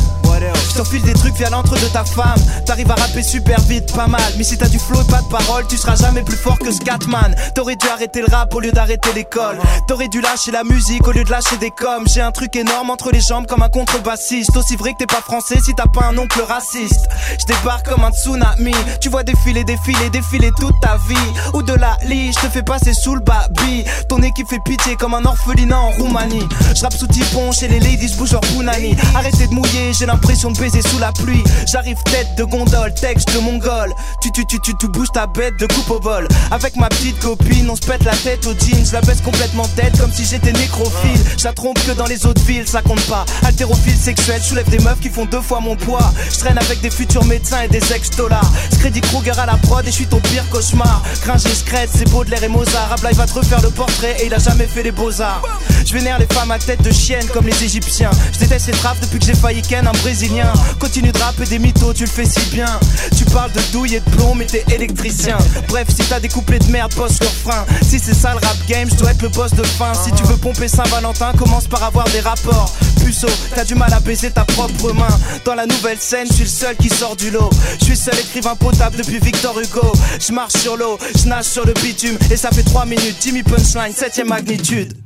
Je 0.69 0.77
t'enfile 0.77 1.01
des 1.03 1.13
trucs 1.13 1.35
via 1.35 1.49
l'entre 1.49 1.75
de 1.75 1.87
ta 1.87 2.03
femme. 2.03 2.39
T'arrives 2.65 2.91
à 2.91 2.95
rapper 2.95 3.23
super 3.23 3.59
vite, 3.61 3.93
pas 3.95 4.07
mal. 4.07 4.21
Mais 4.37 4.43
si 4.43 4.57
t'as 4.57 4.67
du 4.67 4.77
flow 4.77 5.01
et 5.01 5.05
pas 5.05 5.21
de 5.21 5.27
parole, 5.27 5.65
tu 5.67 5.77
seras 5.77 5.95
jamais 5.95 6.21
plus 6.23 6.35
fort 6.35 6.59
que 6.59 6.69
Scatman. 6.71 7.33
T'aurais 7.53 7.77
dû 7.77 7.87
arrêter 7.87 8.19
le 8.19 8.27
rap 8.29 8.53
au 8.53 8.59
lieu 8.59 8.73
d'arrêter 8.73 9.13
l'école. 9.13 9.57
T'aurais 9.87 10.09
dû 10.09 10.19
lâcher 10.19 10.51
la 10.51 10.65
musique 10.65 11.07
au 11.07 11.13
lieu 11.13 11.23
de 11.23 11.31
lâcher 11.31 11.55
des 11.57 11.71
coms. 11.71 12.05
J'ai 12.07 12.19
un 12.19 12.31
truc 12.31 12.53
énorme 12.57 12.89
entre 12.89 13.11
les 13.11 13.21
jambes 13.21 13.45
comme 13.47 13.63
un 13.63 13.69
contrebassiste. 13.69 14.57
Aussi 14.57 14.75
vrai 14.75 14.91
que 14.91 14.97
t'es 14.99 15.05
pas 15.05 15.21
français 15.21 15.59
si 15.63 15.73
t'as 15.73 15.87
pas 15.87 16.07
un 16.07 16.17
oncle 16.17 16.41
raciste. 16.41 17.07
Je 17.39 17.45
débarque 17.45 17.87
comme 17.87 18.03
un 18.03 18.11
tsunami. 18.11 18.75
Tu 18.99 19.07
vois 19.07 19.23
défiler, 19.23 19.63
défiler, 19.63 20.09
défiler 20.09 20.51
toute 20.59 20.75
ta 20.81 20.97
vie. 21.07 21.15
Ou 21.53 21.63
de 21.63 21.73
la 21.73 21.97
lie, 22.03 22.33
je 22.33 22.45
te 22.45 22.51
fais 22.51 22.63
passer 22.63 22.93
sous 22.93 23.15
le 23.15 23.21
babi. 23.21 23.85
Ton 24.09 24.21
équipe 24.21 24.49
fait 24.49 24.59
pitié 24.65 24.97
comme 24.97 25.13
un 25.13 25.23
orphelinat 25.23 25.79
en 25.79 25.91
Roumanie. 25.91 26.47
Je 26.75 26.81
rappe 26.81 26.95
sous 26.95 27.07
typon 27.07 27.53
chez 27.53 27.69
les 27.69 27.79
ladies, 27.85 28.15
bouge 28.17 28.31
leur 28.31 28.41
punani. 28.41 28.95
Arrêtez 29.15 29.47
de 29.47 29.53
mouiller, 29.53 29.93
j'ai 29.97 30.05
l'impression 30.05 30.51
de 30.51 30.57
baiser 30.57 30.81
sous 30.81 30.99
la 30.99 31.11
pluie. 31.11 31.43
J'arrive 31.71 31.97
tête 32.03 32.35
de 32.37 32.43
gondole, 32.43 32.93
texte 32.93 33.33
de 33.33 33.39
mongol. 33.39 33.93
Tu, 34.21 34.31
tu, 34.31 34.45
tu, 34.45 34.59
tu, 34.59 34.75
tu 34.77 34.87
bouges 34.87 35.11
ta 35.13 35.27
bête 35.27 35.57
de 35.59 35.67
coupe 35.67 35.89
au 35.91 35.99
bol. 35.99 36.27
Avec 36.51 36.75
ma 36.75 36.89
petite 36.89 37.19
copine, 37.19 37.69
on 37.69 37.75
se 37.75 37.81
pète 37.81 38.03
la 38.03 38.15
tête 38.15 38.45
aux 38.45 38.53
jeans. 38.53 38.85
Je 38.85 38.93
la 38.93 39.01
baisse 39.01 39.21
complètement 39.21 39.67
tête 39.75 39.97
comme 39.99 40.11
si 40.11 40.25
j'étais 40.25 40.53
nécrophile. 40.53 41.19
Je 41.37 41.43
la 41.43 41.53
trompe 41.53 41.79
que 41.85 41.91
dans 41.91 42.07
les 42.07 42.25
autres 42.25 42.43
villes, 42.43 42.67
ça 42.67 42.81
compte 42.81 43.05
pas. 43.07 43.25
Haltérophile 43.43 43.97
sexuel, 43.97 44.41
soulève 44.41 44.69
des 44.69 44.79
meufs 44.79 44.99
qui 44.99 45.09
font 45.09 45.25
deux 45.25 45.41
fois 45.41 45.59
mon 45.59 45.75
poids. 45.75 46.13
Je 46.31 46.39
traîne 46.39 46.57
avec 46.57 46.81
des 46.81 46.91
futurs 46.91 47.25
médecins 47.25 47.61
et 47.63 47.67
des 47.67 47.93
ex-dollars. 47.93 48.51
Screddy 48.73 49.01
Kruger 49.01 49.37
à 49.37 49.45
la 49.45 49.57
prod 49.57 49.85
et 49.85 49.91
je 49.91 49.95
suis 49.95 50.07
ton 50.07 50.19
pire 50.19 50.47
cauchemar. 50.49 51.03
Gringe 51.23 51.45
et 51.45 51.55
scred, 51.55 51.89
c'est 51.93 52.09
beau 52.09 52.23
de 52.23 52.31
l'air 52.31 52.43
et 52.43 52.47
Mozart. 52.47 52.91
Abla, 52.93 53.11
il 53.11 53.17
va 53.17 53.25
te 53.25 53.33
refaire 53.33 53.61
le 53.61 53.69
portrait 53.69 54.17
et 54.21 54.27
il 54.27 54.33
a 54.33 54.39
jamais 54.39 54.67
fait 54.67 54.83
les 54.83 54.91
beaux-arts. 54.91 55.41
Je 55.85 55.93
vénère 55.93 56.17
les 56.19 56.27
femmes 56.27 56.51
à 56.51 56.59
tête 56.59 56.81
de 56.81 56.91
chienne 56.91 57.25
comme 57.27 57.45
les 57.45 57.53
Je 57.81 58.39
déteste 58.39 58.67
les 58.67 58.73
trappes 58.73 58.99
depuis 59.01 59.19
que 59.19 59.25
j'ai 59.25 59.35
failli 59.35 59.61
ken 59.61 59.85
un 59.85 59.91
brésilien. 59.91 60.51
Continue 60.79 61.11
de 61.11 61.17
rapper 61.17 61.45
des 61.45 61.59
mythos, 61.59 61.93
tu 61.93 62.05
le 62.05 62.09
fais 62.09 62.25
si 62.25 62.39
bien. 62.51 62.79
Tu 63.17 63.25
parles 63.25 63.51
de 63.51 63.59
douille 63.73 63.95
et 63.95 63.99
de 63.99 64.09
plomb, 64.11 64.33
mais 64.33 64.45
t'es 64.45 64.63
électricien. 64.73 65.37
Bref, 65.67 65.87
si 65.89 66.07
t'as 66.07 66.21
des 66.21 66.29
couplets 66.29 66.59
de 66.59 66.71
merde, 66.71 66.93
bosse 66.95 67.19
le 67.19 67.27
frein. 67.27 67.65
Si 67.81 67.99
c'est 67.99 68.13
ça 68.13 68.31
le 68.31 68.45
rap 68.45 68.57
game, 68.67 68.89
je 68.89 68.95
dois 68.95 69.11
être 69.11 69.21
le 69.21 69.29
boss 69.29 69.51
de 69.51 69.63
fin. 69.63 69.93
Si 69.93 70.11
tu 70.13 70.23
veux 70.23 70.37
pomper 70.37 70.69
Saint-Valentin, 70.69 71.33
commence 71.37 71.67
par 71.67 71.83
avoir 71.83 72.05
des 72.11 72.21
rapports. 72.21 72.73
Puceau, 73.03 73.27
t'as 73.53 73.65
du 73.65 73.75
mal 73.75 73.91
à 73.93 73.99
baiser 73.99 74.31
ta 74.31 74.45
propre 74.45 74.93
main. 74.93 75.19
Dans 75.43 75.55
la 75.55 75.65
nouvelle 75.65 75.99
scène, 75.99 76.27
je 76.29 76.33
suis 76.33 76.43
le 76.43 76.49
seul 76.49 76.75
qui 76.77 76.89
sort 76.89 77.17
du 77.17 77.29
lot. 77.29 77.49
Je 77.79 77.85
suis 77.85 77.97
seul 77.97 78.17
écrivain 78.17 78.55
potable 78.55 78.95
depuis 78.95 79.19
Victor 79.19 79.59
Hugo. 79.59 79.91
Je 80.25 80.31
marche 80.31 80.53
sur 80.53 80.77
l'eau, 80.77 80.97
je 81.13 81.27
nage 81.27 81.45
sur 81.45 81.65
le 81.65 81.73
bitume. 81.73 82.17
Et 82.31 82.37
ça 82.37 82.51
fait 82.51 82.63
3 82.63 82.85
minutes, 82.85 83.17
Jimmy 83.21 83.43
Punchline, 83.43 83.93
7ème 83.93 84.27
magnitude. 84.27 85.04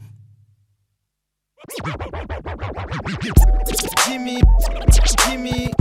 Jimmy, 4.06 4.40
Jimmy, 5.26 5.72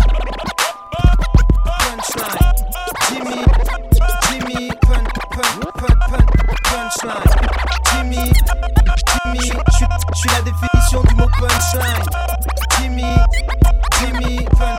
punchline. 1.79 2.39
Jimmy, 3.09 3.39
Jimmy, 4.29 4.71
pun, 4.83 5.05
pun, 5.31 5.61
pun, 5.73 5.95
pun, 6.09 6.27
punchline. 6.65 7.31
Jimmy, 7.93 8.25
Jimmy, 9.25 9.39
je 9.39 10.19
suis 10.19 10.31
la 10.31 10.43
définition 10.43 11.03
du 11.03 11.15
mot 11.15 11.29
punchline. 11.39 12.05
Jimmy, 12.81 13.15
Jimmy, 14.01 14.47
pun, 14.59 14.79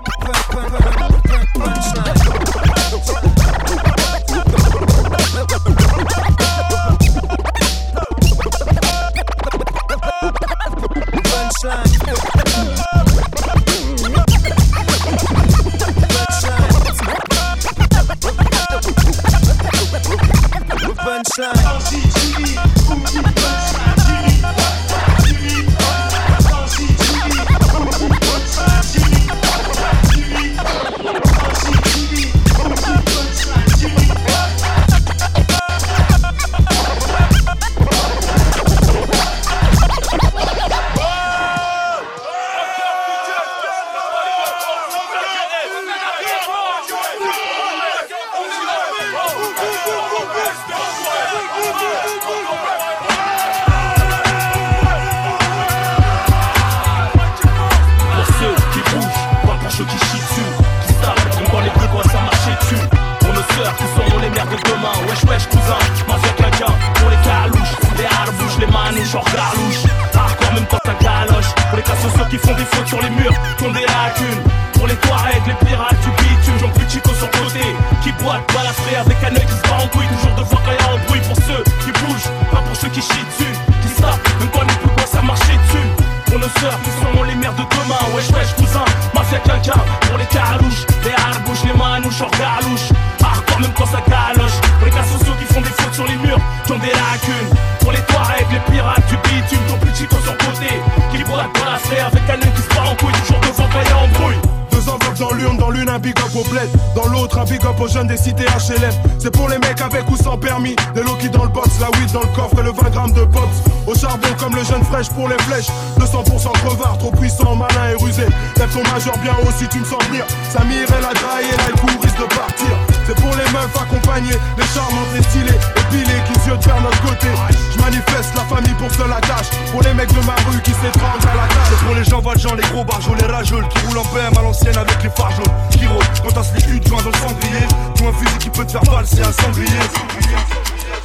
qui 96.73 96.79
des 96.79 96.93
lacunes. 96.93 97.49
Pour 97.79 97.91
les 97.91 98.01
Touaregs, 98.01 98.47
les 98.51 98.71
pirates 98.71 99.07
du 99.07 99.17
bitume, 99.17 99.59
ton 99.67 99.77
plus 99.77 99.95
Chico 99.95 100.15
sur 100.23 100.37
côté. 100.37 100.69
Qui 101.11 101.23
boite, 101.23 101.49
balastré 101.59 101.99
avec 101.99 102.23
un 102.29 102.33
œil 102.33 102.53
qui 102.55 102.61
se 102.61 102.69
bat 102.69 102.89
en 102.91 102.95
couille. 102.95 103.13
Toujours 103.21 103.41
devant 103.41 103.63
a 103.63 104.03
un 104.03 104.07
bruit. 104.19 104.37
Deux 104.71 104.89
enveloppes 104.89 105.17
dans 105.17 105.31
l'une, 105.33 105.57
dans 105.57 105.71
l'une 105.71 105.89
un 105.89 105.99
big 105.99 106.17
up 106.19 106.35
au 106.35 106.43
bled 106.47 106.69
Dans 106.95 107.07
l'autre 107.07 107.39
un 107.39 107.43
big 107.43 107.61
up 107.65 107.79
aux 107.81 107.87
jeunes 107.87 108.07
des 108.07 108.15
cités 108.15 108.45
HLM 108.45 108.93
C'est 109.17 109.31
pour 109.31 109.49
les 109.49 109.57
mecs 109.57 109.81
avec 109.81 110.09
ou 110.09 110.15
sans 110.15 110.37
permis 110.37 110.75
Des 110.93 111.01
low 111.01 111.17
dans 111.33 111.43
le 111.43 111.49
box, 111.49 111.67
la 111.81 111.89
weed 111.99 112.11
dans 112.13 112.21
le 112.21 112.27
coffre 112.27 112.59
et 112.59 112.63
le 112.63 112.71
20 112.71 112.89
grammes 112.91 113.11
de 113.11 113.25
pops 113.25 113.57
Au 113.87 113.95
charbon 113.95 114.29
comme 114.37 114.55
le 114.55 114.63
jeune 114.63 114.83
fraîche 114.83 115.09
pour 115.09 115.27
les 115.27 115.37
flèches 115.39 115.67
Le 115.97 116.05
100% 116.05 116.51
crevard, 116.63 116.97
trop 116.99 117.11
puissant, 117.11 117.55
malin 117.55 117.89
et 117.91 118.01
rusé 118.01 118.27
Lève 118.57 118.71
ton 118.71 118.83
majeur 118.89 119.17
bien 119.17 119.33
haut 119.43 119.51
si 119.57 119.67
tu 119.67 119.79
me 119.79 119.85
sens 119.85 120.01
venir 120.07 120.23
Samir 120.49 120.83
et 120.83 121.01
la 121.01 121.13
draille 121.13 121.45
et 121.51 121.57
là 121.57 121.63
il 121.73 122.05
risque 122.05 122.17
de 122.17 122.35
partir 122.35 122.88
C'est 123.09 123.15
pour 123.15 123.35
les 123.35 123.51
meufs 123.51 123.75
accompagnées, 123.75 124.37
les 124.55 124.65
charmantes, 124.65 125.09
les 125.15 125.23
stylées 125.23 125.57
Épilées 125.77 126.21
qui 126.27 126.39
se 126.41 126.55
de 126.55 126.63
faire 126.63 126.79
notre 126.79 127.01
côté. 127.01 127.27
Je 127.73 127.81
manifeste 127.81 128.35
la 128.35 128.43
famille 128.43 128.75
pour 128.75 128.93
seule 128.93 129.11
attache 129.11 129.49
Pour 129.71 129.81
les 129.81 129.95
mecs 129.95 130.13
de 130.13 130.23
ma 130.27 130.35
rue 130.45 130.61
qui 130.63 130.69
s'étranglent 130.69 131.27
à 131.27 131.35
la 131.35 131.47
tâche. 131.47 131.69
C'est 131.71 131.85
pour 131.87 131.95
les 131.95 132.03
gens 132.03 132.19
valjean, 132.21 132.55
les 132.55 132.69
gros 132.69 132.83
barjols, 132.83 133.17
les 133.17 133.25
rageux 133.25 133.63
Qui 133.71 133.87
roulent 133.87 133.97
en 133.97 134.03
BM 134.13 134.37
à 134.37 134.41
l'ancienne 134.43 134.77
avec 134.77 135.01
les 135.01 135.09
phares 135.09 135.31
jaunes 135.31 135.55
Qui 135.71 135.87
rôdent 135.87 136.05
quand 136.21 136.33
t'as 136.33 136.53
les 136.53 136.71
huttes 136.71 136.87
joints 136.87 137.01
dans 137.01 137.09
le 137.09 137.17
cendrier. 137.17 137.65
Ou 137.99 138.07
un 138.07 138.13
fusil 138.13 138.37
qui 138.37 138.49
peut 138.51 138.65
te 138.65 138.73
faire 138.73 138.83
balle, 138.83 139.05
c'est 139.07 139.25
un 139.25 139.31
cendrier 139.31 139.79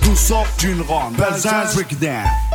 Tout 0.03 0.17
sort 0.17 0.47
d'une 0.59 0.83
ronde, 0.83 1.15
Belzins. 1.17 1.73
Breakdown 1.75 2.54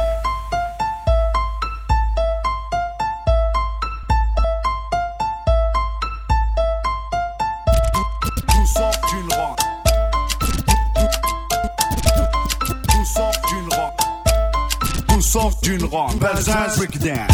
Belzins 16.40 16.78
Breakdown 16.78 17.28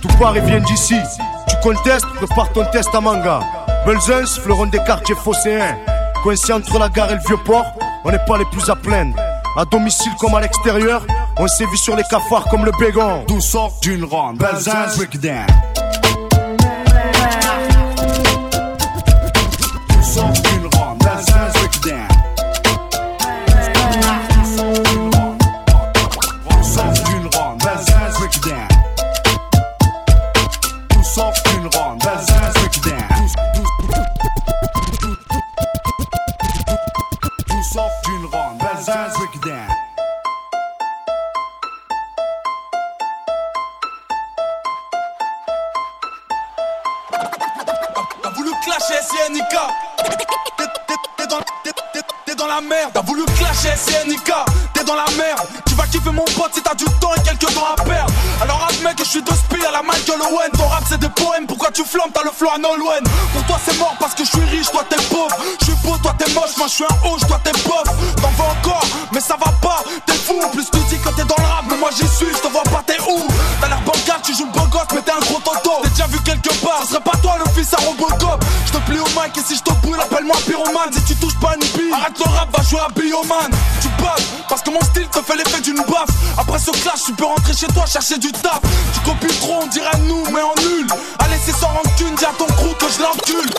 Tout 0.00 0.08
Paris 0.20 0.40
vient 0.44 0.60
d'ici. 0.60 0.94
Tu 1.48 1.56
contestes, 1.60 2.06
prépare 2.14 2.52
ton 2.52 2.64
test 2.66 2.88
à 2.94 3.00
manga. 3.00 3.40
Belzens, 3.84 4.38
fleuron 4.38 4.66
des 4.66 4.78
quartiers 4.78 5.16
phocéens. 5.16 5.76
Coincé 6.22 6.52
entre 6.52 6.78
la 6.78 6.88
gare 6.88 7.10
et 7.10 7.14
le 7.14 7.20
vieux 7.26 7.36
port, 7.44 7.66
on 8.04 8.12
n'est 8.12 8.24
pas 8.24 8.38
les 8.38 8.44
plus 8.44 8.70
à 8.70 8.76
plaindre. 8.76 9.16
À 9.56 9.64
domicile 9.64 10.12
comme 10.20 10.36
à 10.36 10.40
l'extérieur, 10.40 11.04
on 11.36 11.48
sévit 11.48 11.78
sur 11.78 11.96
les 11.96 12.04
cafards 12.04 12.44
comme 12.48 12.64
le 12.64 12.70
bégon. 12.78 13.24
Tout 13.26 13.40
sort 13.40 13.72
d'une 13.82 14.04
ronde, 14.04 14.38
Belzins 14.38 14.86
Breakdown 14.96 15.46
Tout 15.48 15.67
appelle-moi 80.30 80.36
pyromane 80.46 80.92
Si 80.92 81.02
tu 81.04 81.16
touches 81.16 81.38
pas 81.40 81.54
une 81.54 81.60
bille 81.78 81.92
Arrête 81.92 82.18
le 82.18 82.30
rap 82.30 82.56
va 82.56 82.62
jouer 82.62 82.80
à 82.80 82.88
Bioman 82.88 83.50
Tu 83.80 83.88
baves 84.02 84.24
parce 84.48 84.62
que 84.62 84.70
mon 84.70 84.80
style 84.80 85.06
te 85.08 85.20
fait 85.20 85.36
l'effet 85.36 85.60
d'une 85.60 85.76
baffe 85.76 86.08
Après 86.38 86.58
ce 86.58 86.70
clash 86.70 87.04
tu 87.06 87.12
peux 87.12 87.24
rentrer 87.24 87.52
chez 87.52 87.66
toi 87.68 87.84
chercher 87.86 88.18
du 88.18 88.32
taf 88.32 88.60
Tu 88.94 89.00
copies 89.00 89.34
trop 89.38 89.60
on 89.62 89.66
dirait 89.66 89.98
nous 90.06 90.24
mais 90.32 90.40
en 90.40 90.54
nul 90.60 90.86
Allez 91.18 91.36
c'est 91.44 91.52
sans 91.52 91.68
rancune 91.68 92.14
Dis 92.16 92.24
à 92.24 92.32
ton 92.38 92.46
crew 92.46 92.74
que 92.78 92.86
je 92.88 93.02
l'encule 93.02 93.50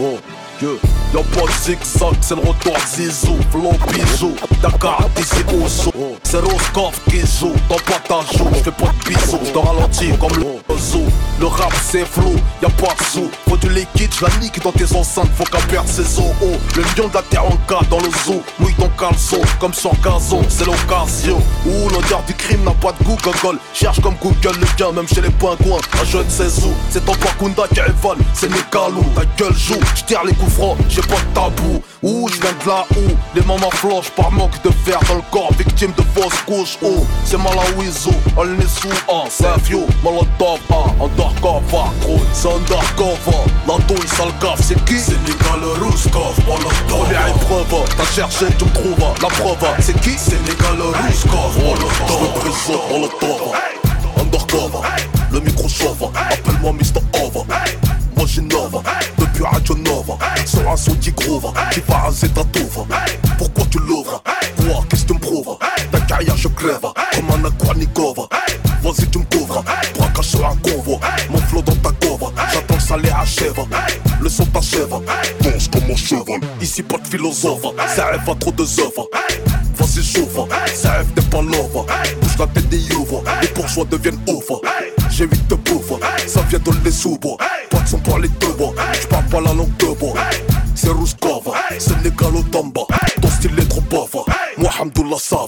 Oh, 0.00 0.16
que 0.60 0.78
y'a 1.12 1.22
pas 1.24 1.46
de 1.46 1.52
zigzag, 1.60 2.14
c'est 2.20 2.36
le 2.36 2.42
retour 2.42 2.76
Zizou, 2.86 3.36
flow 3.50 3.72
bijou, 3.92 4.34
Dakar 4.62 5.08
au 5.54 5.68
saut, 5.68 5.92
c'est 6.24 6.40
Roscoff 6.40 7.00
joue, 7.38 7.52
dans 7.68 7.76
pas 7.76 8.00
ta 8.06 8.36
joue, 8.36 8.48
j'fais 8.54 8.70
pas 8.72 8.86
de 8.86 9.08
bisous, 9.08 9.38
j'te 9.44 9.56
ralentis 9.56 10.10
comme 10.18 10.36
le 10.36 10.76
zoo, 10.76 11.04
le 11.40 11.46
rap 11.46 11.72
c'est 11.90 12.04
flou, 12.04 12.34
y'a 12.62 12.68
pas 12.70 12.94
de 12.98 13.04
sous, 13.04 13.30
faut 13.48 13.56
du 13.56 13.68
liquide, 13.70 14.12
j'la 14.18 14.28
nique 14.40 14.62
dans 14.62 14.72
tes 14.72 14.92
enceintes, 14.96 15.30
faut 15.36 15.44
qu'à 15.44 15.58
perdre 15.68 15.88
ses 15.88 16.18
os, 16.18 16.32
le 16.76 16.82
lion 16.82 17.08
de 17.08 17.14
la 17.14 17.22
terre 17.22 17.44
en 17.44 17.56
cas 17.68 17.80
dans 17.88 18.00
le 18.00 18.10
zoo, 18.24 18.42
mouille 18.58 18.74
ton 18.74 18.88
caleçon, 18.98 19.40
comme 19.60 19.74
sur 19.74 19.92
gazon, 20.00 20.42
c'est 20.48 20.66
l'occasion, 20.66 21.40
où 21.66 21.88
l'odeur 21.90 22.22
du 22.26 22.34
crime 22.34 22.64
n'a 22.64 22.72
pas 22.72 22.92
de 22.98 23.04
goût, 23.04 23.16
gogol, 23.22 23.58
cherche 23.72 24.00
comme 24.00 24.16
Google 24.20 24.58
le 24.58 24.66
gain, 24.76 24.92
même 24.92 25.08
chez 25.08 25.20
les 25.20 25.30
pingouins, 25.30 25.80
un 26.00 26.04
jeune 26.04 26.28
sais 26.28 26.64
où, 26.64 26.74
c'est 26.90 27.04
ton 27.04 27.12
Bakunda 27.12 27.62
qui 27.72 27.80
évole, 27.80 28.18
c'est 28.34 28.50
Nécalou, 28.50 29.04
ta 29.14 29.22
gueule 29.36 29.56
joue, 29.56 29.80
j'tire 29.94 30.24
les 30.24 30.34
coups 30.34 30.52
francs, 30.52 30.76
j'ai 30.88 31.02
pas 31.02 31.16
de 31.16 31.34
tabou, 31.34 31.82
où 32.02 32.28
je 32.28 32.40
viens 32.40 32.52
de 32.64 32.68
là 32.68 32.84
où, 32.96 33.10
les 33.34 33.42
mamans 33.42 33.70
flochent 33.70 34.10
par 34.10 34.30
de 34.64 34.70
fer 34.70 34.98
dans 35.08 35.16
le 35.16 35.22
corps, 35.30 35.52
victime 35.58 35.92
de 35.96 36.02
fausses 36.14 36.42
couches, 36.46 36.78
oh, 36.82 37.06
c'est 37.24 37.38
Malawizo, 37.38 38.10
elle 38.40 38.54
n'est 38.56 38.66
sous 38.66 38.88
un, 38.88 39.24
c'est 39.30 39.46
un 39.46 39.56
vieux, 39.58 39.86
Molotov, 40.02 40.58
un, 40.70 41.04
undercover, 41.04 41.90
gros, 42.00 42.20
c'est 42.32 42.48
undercover, 42.48 43.44
la 43.66 43.78
douille 43.86 44.08
sale 44.08 44.32
gaffe, 44.40 44.60
c'est 44.62 44.84
qui? 44.84 44.98
C'est 44.98 45.18
Nicolas 45.24 45.78
Rouskov, 45.80 46.38
Molotov, 46.46 46.84
première 46.88 47.28
épreuve, 47.28 47.84
t'as 47.96 48.04
cherché, 48.04 48.46
tu 48.58 48.64
me 48.64 48.70
trouves, 48.70 48.98
la 49.22 49.28
preuve, 49.28 49.74
c'est 49.80 50.00
qui? 50.00 50.16
C'est 50.18 50.40
Nicolas 50.42 50.96
Rouskov, 51.02 51.58
Molotov, 51.58 51.92
je 52.08 52.12
représente 52.12 52.90
Molotov, 52.90 53.52
undercover, 54.20 54.88
le 55.32 55.40
micro 55.40 55.68
chauffe, 55.68 56.02
appelle-moi 56.14 56.72
Mr. 56.72 57.00
Over, 57.22 57.44
moi 58.16 58.26
j'innove, 58.26 58.82
depuis 59.18 59.44
Radio 59.44 59.76
Nova, 59.76 60.18
sur 60.44 60.68
un 60.68 60.76
son 60.76 60.94
qui 60.94 61.12
groove, 61.12 61.52
qui 61.72 61.80
va 61.86 61.98
raser 61.98 62.28
ta 62.30 62.42
touve. 62.44 62.84
Pourquoi 63.36 63.64
tu 63.70 63.78
l'ouvres? 63.78 64.22
Qu'est-ce 64.88 65.02
que 65.02 65.08
tu 65.08 65.14
me 65.14 65.18
prouves 65.18 65.58
Ta 65.90 66.00
carrière 66.00 66.36
je 66.36 66.48
crève, 66.48 66.80
comme 66.80 67.30
un 67.30 67.48
Aquanikova. 67.48 68.28
Vas-y 68.82 69.08
tu 69.10 69.18
me 69.18 69.24
couvres, 69.24 69.64
braquage 69.96 70.26
sur 70.26 70.46
un 70.46 70.56
convoi, 70.56 71.00
mon 71.30 71.38
flow 71.38 71.62
dans 71.62 71.74
ta 71.76 71.90
cover, 72.00 72.26
j'attends 72.52 72.76
que 72.76 72.82
ça 72.82 72.96
les 72.96 73.10
achève. 73.10 73.58
Le 74.20 74.28
son 74.28 74.46
t'achève, 74.46 74.94
danse 75.40 75.68
comme 75.68 75.86
mon 75.88 75.96
cheval. 75.96 76.40
Ici 76.60 76.82
pas 76.82 76.98
de 76.98 77.06
philosophe, 77.06 77.66
ça 77.94 78.06
rêve 78.06 78.28
à 78.28 78.34
trop 78.36 78.52
de 78.52 78.62
œuvres. 78.62 79.08
Vas-y 79.74 80.02
chauffe, 80.02 80.48
ça 80.74 80.92
rêve 80.92 81.12
des 81.14 81.22
pas 81.22 81.42
love. 81.42 81.86
Bouge 82.20 82.38
la 82.38 82.46
tête 82.46 82.68
des 82.68 82.94
ouvre, 82.94 83.24
les 83.42 83.48
bourgeois 83.48 83.84
deviennent 83.90 84.20
ouf. 84.28 84.46
J'ai 85.10 85.26
vite 85.26 85.48
de 85.48 85.56
bouffe, 85.56 85.92
ça 86.26 86.40
vient 86.42 86.58
de 86.60 86.70
les 86.84 86.92
sous-bois. 86.92 87.36
Pas 87.70 87.80
de 87.80 87.88
son 87.88 87.98
pour 87.98 88.18
les 88.18 88.28
deux 88.28 88.52
bois, 88.52 88.74
j'parle 89.00 89.24
pas 89.24 89.40
la 89.40 89.54
langue 89.54 89.76
de 89.78 89.86
bois. 89.98 90.14
C'est 90.76 90.90
Rouskova, 90.90 91.52
c'est 91.78 92.00
légal 92.04 92.36
au 92.36 92.42
tamba. 92.42 92.82
Ton 93.20 93.28
style 93.28 93.58
est 93.58 93.68
trop 93.68 93.80
bava. 93.80 94.37
Moi, 94.78 94.86
Hamdoullah, 94.86 95.18
ça 95.18 95.46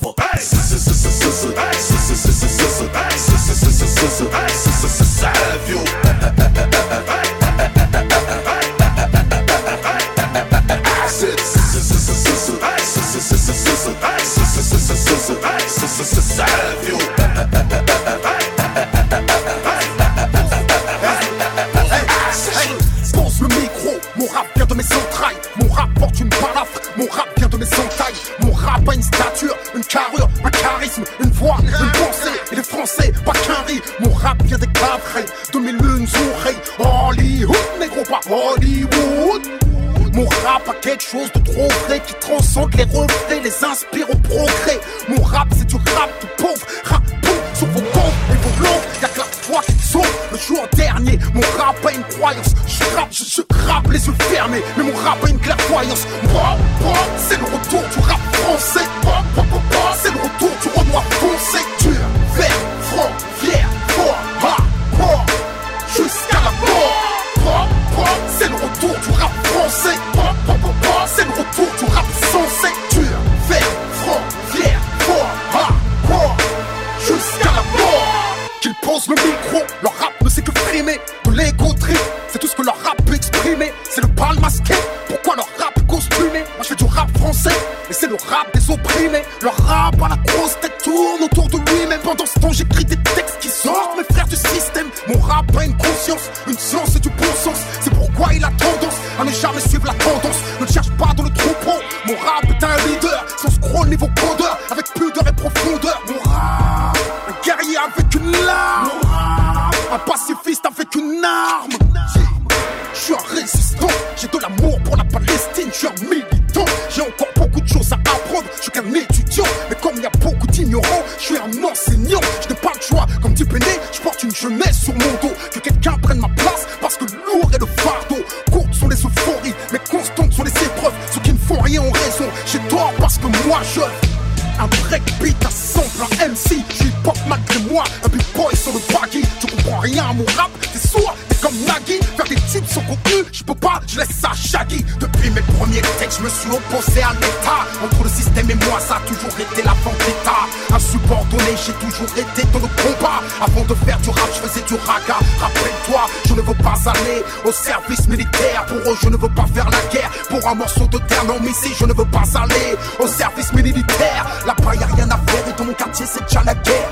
vendetta. 150.90 151.20
Insubordonné, 151.20 151.56
j'ai 151.64 151.72
toujours 151.74 152.08
été 152.16 152.42
dans 152.52 152.58
le 152.58 152.68
combat, 152.82 153.22
avant 153.40 153.64
de 153.64 153.74
faire 153.86 153.98
du 153.98 154.10
rap, 154.10 154.28
je 154.34 154.48
faisais 154.48 154.64
du 154.66 154.74
raga. 154.74 155.18
Rappelle-toi, 155.40 156.00
je 156.26 156.34
ne 156.34 156.40
veux 156.40 156.54
pas 156.54 156.74
aller 156.90 157.22
au 157.44 157.52
service 157.52 158.08
militaire, 158.08 158.66
pour 158.66 158.78
eux, 158.78 158.96
je 159.02 159.08
ne 159.08 159.16
veux 159.16 159.28
pas 159.28 159.46
faire 159.54 159.68
la 159.70 159.80
guerre, 159.92 160.10
pour 160.28 160.46
un 160.48 160.54
morceau 160.54 160.86
de 160.86 160.98
terre, 160.98 161.24
non, 161.24 161.36
mais 161.40 161.50
ici, 161.50 161.72
je 161.78 161.84
ne 161.84 161.92
veux 161.92 162.04
pas 162.04 162.24
aller 162.34 162.76
au 162.98 163.06
service 163.06 163.52
militaire. 163.52 164.26
Là-bas, 164.46 164.72
a 164.80 164.94
rien 164.94 165.08
à 165.10 165.18
faire 165.30 165.48
et 165.48 165.52
dans 165.58 165.64
mon 165.64 165.74
quartier, 165.74 166.06
c'est 166.06 166.22
déjà 166.24 166.42
la 166.44 166.54
guerre. 166.54 166.88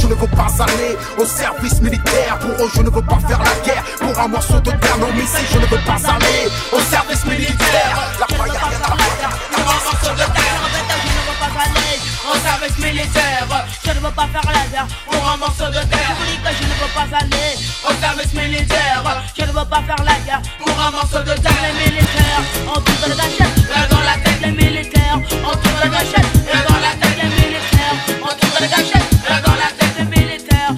Je 0.00 0.06
ne 0.06 0.14
veux 0.14 0.28
pas 0.28 0.48
aller 0.64 0.96
au 1.18 1.24
service 1.24 1.80
militaire. 1.80 2.38
Pour 2.38 2.64
eux, 2.64 2.70
je 2.74 2.82
ne 2.82 2.90
veux 2.90 3.02
pas 3.02 3.18
faire 3.26 3.38
la 3.38 3.54
guerre. 3.64 3.84
Pour 4.00 4.18
un 4.18 4.28
morceau 4.28 4.60
de 4.60 4.70
terre, 4.70 4.98
non, 4.98 5.08
mais 5.14 5.22
ici, 5.22 5.44
je 5.52 5.58
ne 5.58 5.66
veux 5.66 5.80
pas 5.84 6.00
aller 6.10 6.48
au 6.72 6.80
service 6.80 7.24
militaire. 7.26 7.96
Là-bas, 8.18 8.44
a 8.44 8.66
rien 8.66 8.80
à 8.82 8.96
faire. 8.96 9.30
Pour 9.52 9.60
un 9.60 9.84
morceau 9.84 10.12
de 10.12 10.16
terre, 10.16 10.58
je 10.62 10.78
ne 10.78 11.24
veux 11.28 11.38
pas 11.40 11.62
aller 11.62 12.01
au 12.32 12.38
service 12.38 12.78
militaire. 12.78 13.46
Je 13.84 13.90
ne 13.90 14.00
veux 14.00 14.10
pas 14.10 14.28
faire 14.32 14.48
la 14.52 14.64
guerre 14.70 14.86
pour 15.06 15.30
un 15.30 15.36
morceau 15.36 15.66
de 15.66 15.82
terre. 15.92 16.12
Je 16.20 16.24
dis 16.30 16.38
que 16.42 16.50
je 16.58 16.64
ne 16.64 16.74
veux 16.80 16.92
pas 16.94 17.08
aller 17.20 17.52
au 17.84 17.92
service 18.00 18.32
militaire. 18.34 19.02
Je 19.36 19.42
ne 19.42 19.52
veux 19.52 19.68
pas 19.68 19.82
faire 19.82 20.04
la 20.04 20.16
guerre 20.24 20.42
pour 20.58 20.74
un 20.80 20.90
morceau 20.90 21.20
de 21.20 21.34
terre. 21.40 21.60
Les 21.62 21.74
militaires, 21.84 22.42
on 22.68 22.80
tire 22.80 23.08
la 23.08 23.14
gâchette. 23.14 23.56
Et 23.76 23.84
dans 23.92 24.00
la 24.00 24.16
tête, 24.24 24.40
les 24.42 24.52
militaires, 24.52 25.18
on 25.44 25.54
tire 25.60 25.78
la 25.82 25.88
gâchette. 25.88 26.28
Et 26.52 26.60
dans 26.68 26.80
la 26.80 26.92
tête, 27.00 27.16
les 27.22 27.30
militaires, 27.40 27.96
on 28.22 28.32
tire 28.38 28.60
la 28.60 28.66
gâchette. 28.66 29.08
Et 29.28 29.40
dans 29.46 29.56
la 29.62 29.70
tête, 29.78 29.94
les 29.98 30.04
militaires, 30.04 30.72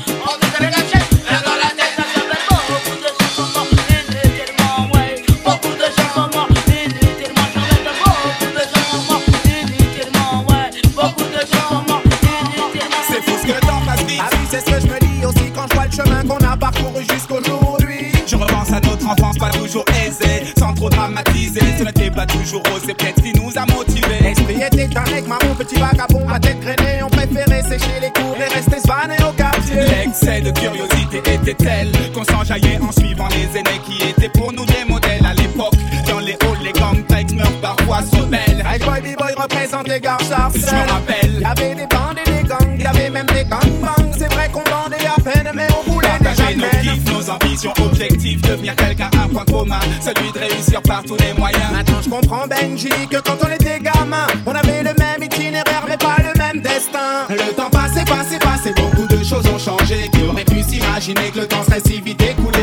pas 22.27 22.33
toujours 22.33 22.63
rose, 22.71 22.83
c'est 22.87 22.95
peut-être 22.95 23.17
ce 23.19 23.23
qui 23.23 23.33
nous 23.41 23.51
a 23.57 23.67
motivés. 23.67 24.21
L'esprit 24.21 24.63
était 24.63 24.97
un 24.97 25.11
mec, 25.11 25.27
maman, 25.27 25.55
petit 25.57 25.77
vagabond, 25.77 26.25
ma 26.27 26.39
tête 26.39 26.61
grainée. 26.61 27.03
On 27.03 27.09
préférait 27.09 27.63
sécher 27.63 28.01
les 28.01 28.11
cours 28.11 28.37
et 28.37 28.55
rester 28.55 28.81
svané 28.81 29.17
au 29.29 29.33
quartier. 29.33 29.77
L'excès 29.77 30.41
de 30.41 30.51
curiosité 30.51 31.19
était 31.19 31.55
tel 31.55 31.93
qu'on 32.15 32.25
s'enjaillait 32.25 32.79
en 32.81 32.93
suivant 32.93 33.29
les 33.29 33.59
aînés 33.59 33.81
qui 33.87 34.09
étaient 34.09 34.29
pour 34.29 34.53
nous 34.53 34.67
des 34.67 34.85
modèles 34.89 35.25
à 35.27 35.35
l'époque. 35.35 35.75
Dans 36.09 36.21
les 36.21 36.33
halls, 36.33 36.65
les 36.65 36.73
gangs 36.73 37.05
meurent 37.35 37.61
parfois 37.61 38.03
se 38.03 38.17
rebellent. 38.17 38.65
Hey 38.67 38.79
boy, 38.79 39.01
b-boy 39.01 39.35
représente 39.37 39.89
les 39.89 40.01
gars 40.01 40.19
Je 40.21 40.75
me 40.75 40.91
rappelle. 40.91 41.24
Ambitions, 47.55 47.73
objectifs, 47.85 48.43
devenir 48.43 48.75
quelqu'un, 48.75 49.11
un 49.23 49.29
point 49.29 49.45
commun, 49.45 49.79
celui 50.01 50.33
de 50.33 50.39
réussir 50.39 50.83
par 50.83 51.03
tous 51.05 51.17
les 51.17 51.33
moyens. 51.35 51.63
Maintenant 51.73 52.01
je 52.03 52.11
comprends 52.11 52.47
Benji 52.47 52.89
que 53.11 53.19
quand 53.19 53.37
on 53.45 53.53
était 53.53 53.79
gamin, 53.81 54.27
on 54.47 54.53
avait 54.53 54.83
le 54.83 54.93
même 54.99 55.23
itinéraire 55.23 55.85
mais 55.89 55.97
pas 55.97 56.17
le 56.19 56.39
même 56.39 56.63
destin. 56.63 57.27
Le 57.31 57.53
temps 57.55 57.71
passé, 57.71 58.05
passé, 58.05 58.39
passé, 58.39 58.75
beaucoup 58.77 59.07
de 59.07 59.23
choses 59.23 59.47
ont 59.47 59.59
changé. 59.59 60.11
Qui 60.13 60.23
aurait 60.23 60.45
pu 60.45 60.63
s'imaginer 60.63 61.31
que 61.33 61.41
le 61.41 61.47
temps 61.47 61.63
serait 61.65 61.81
si 61.81 62.01
vite 62.01 62.23
écoulé 62.23 62.54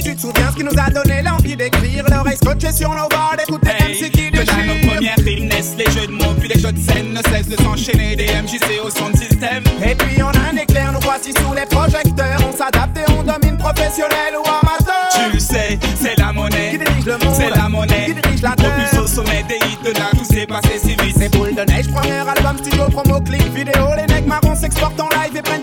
tu 0.00 0.14
te 0.14 0.20
souviens 0.20 0.50
ce 0.50 0.56
qui 0.56 0.64
nous 0.64 0.78
a 0.78 0.90
donné 0.90 1.22
l'envie 1.22 1.56
d'écrire. 1.56 2.04
L'oreille 2.10 2.36
scotchée 2.36 2.72
sur 2.72 2.90
nos 2.90 3.08
bords, 3.08 3.36
écouter 3.46 3.70
hey, 3.70 3.94
MC 3.94 4.10
qui 4.10 4.30
déchire. 4.30 4.66
Nos 4.66 4.88
premières 4.88 5.16
rimes 5.18 5.48
naissent 5.48 5.74
les 5.76 5.90
jeux 5.90 6.06
de 6.06 6.12
mots, 6.12 6.34
puis 6.38 6.48
les 6.48 6.60
jeux 6.60 6.72
de 6.72 6.78
scène 6.78 7.12
ne 7.12 7.22
cessent 7.30 7.48
de 7.48 7.56
s'enchaîner. 7.62 8.16
Des 8.16 8.26
MJC 8.26 8.80
au 8.84 8.90
son 8.90 9.10
de 9.10 9.16
système. 9.16 9.62
Et 9.84 9.94
puis 9.94 10.22
en 10.22 10.28
un 10.28 10.56
éclair, 10.56 10.92
nous 10.92 11.00
voici 11.00 11.32
sous 11.32 11.52
les 11.54 11.66
projecteurs. 11.66 12.40
On 12.48 12.56
s'adapte 12.56 12.96
et 12.98 13.10
on 13.12 13.22
domine 13.22 13.56
professionnel 13.58 14.34
ou 14.36 14.48
amateur. 14.48 15.30
Tu 15.32 15.40
sais, 15.40 15.78
c'est 16.00 16.18
la 16.18 16.32
monnaie 16.32 16.70
qui 16.70 16.78
dirige 16.78 17.04
le 17.06 17.18
monde. 17.24 17.34
C'est 17.36 17.50
la 17.50 17.68
monnaie 17.68 18.06
qui 18.06 18.14
dirige 18.14 18.42
la 18.42 18.54
terre. 18.54 18.74
Propulse 18.74 18.98
au 18.98 19.06
sommet 19.06 19.44
des 19.48 19.56
hits 19.56 19.78
de 19.84 19.98
là, 19.98 20.10
tout 20.12 20.24
s'est 20.24 20.46
passé 20.46 20.78
si 20.80 20.90
vite. 20.90 21.16
C'est 21.18 21.30
boule 21.30 21.54
de 21.54 21.62
neige, 21.62 21.88
premier 21.88 22.12
album, 22.12 22.56
studio, 22.58 22.84
promo, 22.90 23.20
clip, 23.20 23.54
vidéo. 23.54 23.88
Les 23.96 24.12
mecs 24.12 24.26
marrons 24.26 24.54
s'exportent 24.54 25.00
en 25.00 25.08
live 25.08 25.36
et 25.36 25.42
prennent 25.42 25.60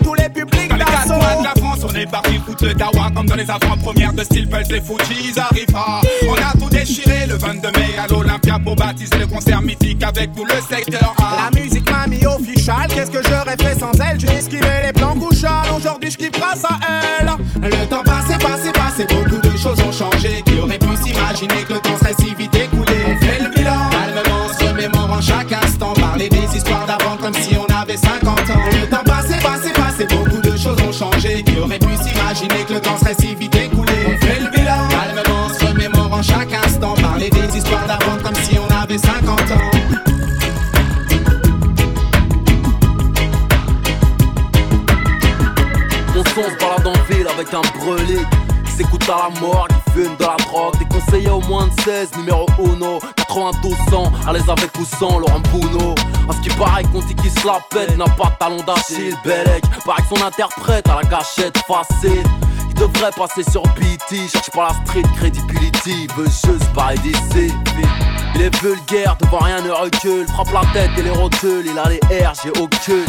est 1.98 2.10
parti 2.10 2.38
foutre 2.44 2.64
le 2.64 2.74
dawa 2.74 3.10
Comme 3.14 3.26
dans 3.26 3.34
les 3.34 3.50
avant-premières 3.50 4.12
de 4.12 4.24
style 4.24 4.48
Pulse 4.48 4.70
et 4.70 4.80
Fuji, 4.80 5.38
arrivent. 5.38 5.66
Pas 5.66 6.00
On 6.28 6.34
a 6.34 6.52
tout 6.58 6.68
déchiré 6.70 7.26
le 7.26 7.36
22 7.36 7.68
mai 7.72 7.98
à 7.98 8.06
l'Olympia 8.06 8.58
Pour 8.62 8.76
baptiser 8.76 9.18
le 9.18 9.26
concert 9.26 9.62
mythique 9.62 10.02
avec 10.02 10.34
tout 10.34 10.44
le 10.44 10.60
secteur 10.74 11.14
A. 11.18 11.50
La 11.50 11.60
musique 11.60 11.90
m'a 11.90 12.06
mis 12.06 12.24
official, 12.26 12.88
qu'est-ce 12.88 13.10
que 13.10 13.22
j'aurais 13.22 13.56
fait 13.56 13.78
sans 13.78 13.92
elle? 14.00 14.20
J'ai 14.20 14.32
esquivé 14.34 14.66
les 14.86 14.92
plans 14.92 15.14
couchales, 15.14 15.70
aujourd'hui 15.76 16.10
je 16.10 16.16
kiffe 16.16 16.32
grâce 16.32 16.64
à 16.64 16.78
elle 16.88 17.15
On 33.08 33.14
fait 33.14 34.40
le 34.40 34.50
bilan, 34.50 34.88
calmement, 34.88 35.48
se 35.48 35.64
remémorant 35.64 36.22
chaque 36.22 36.52
instant. 36.52 36.94
Parler 36.94 37.30
des 37.30 37.56
histoires 37.56 37.86
d'avant 37.86 38.20
comme 38.20 38.34
si 38.34 38.58
on 38.58 38.68
avait 38.74 38.98
50 38.98 39.28
ans. 39.28 39.70
Son 46.16 46.42
se 46.42 46.56
balade 46.58 46.86
en 46.86 47.14
ville 47.14 47.28
avec 47.28 47.54
un 47.54 47.62
brûlé 47.78 48.18
s'écoute 48.76 49.08
à 49.08 49.28
la 49.28 49.40
mort, 49.40 49.66
qui 49.68 49.92
fume 49.92 50.16
de 50.16 50.24
la 50.24 50.36
drogue. 50.36 50.76
Des 50.78 50.84
conseillers 50.84 51.30
au 51.30 51.40
moins 51.42 51.66
de 51.66 51.80
16, 51.80 52.10
numéro 52.18 52.46
1, 52.58 52.98
92 53.16 53.72
ans, 53.94 54.12
à 54.26 54.32
l'aise 54.32 54.48
avec 54.48 54.70
ou 54.78 54.84
sans 54.84 55.18
Laurent 55.18 55.40
Bouno. 55.50 55.94
À 56.28 56.32
ce 56.32 56.40
qui 56.40 56.54
paraît, 56.56 56.82
Conti 56.84 57.14
qui 57.14 57.30
se 57.30 57.46
la 57.46 57.58
pète, 57.70 57.96
n'a 57.96 58.04
pas 58.04 58.30
de 58.30 58.36
talon 58.38 58.62
d'Achille. 58.66 59.16
Bellec, 59.24 59.64
paraît 59.84 60.02
que 60.02 60.16
son 60.16 60.24
interprète 60.24 60.88
à 60.88 60.96
la 60.96 61.08
gâchette 61.08 61.56
facile. 61.66 62.24
Devrait 62.78 63.10
passer 63.16 63.42
sur 63.50 63.62
BT, 63.62 64.28
cherche 64.30 64.50
pas 64.50 64.68
la 64.68 64.74
street 64.84 65.02
credibility, 65.16 66.06
veut 66.16 66.26
juste 66.26 66.72
parler. 66.74 66.98
Il 68.34 68.42
est 68.42 68.62
vulgaire, 68.62 69.16
devant 69.20 69.38
rien 69.38 69.62
ne 69.62 69.70
recule, 69.70 70.26
frappe 70.28 70.52
la 70.52 70.60
tête 70.72 70.90
et 70.98 71.02
les 71.02 71.10
rotules, 71.10 71.64
il 71.64 71.78
a 71.78 71.88
les 71.88 72.00
R, 72.24 72.32
j'ai 72.42 72.50
aucun. 72.60 73.04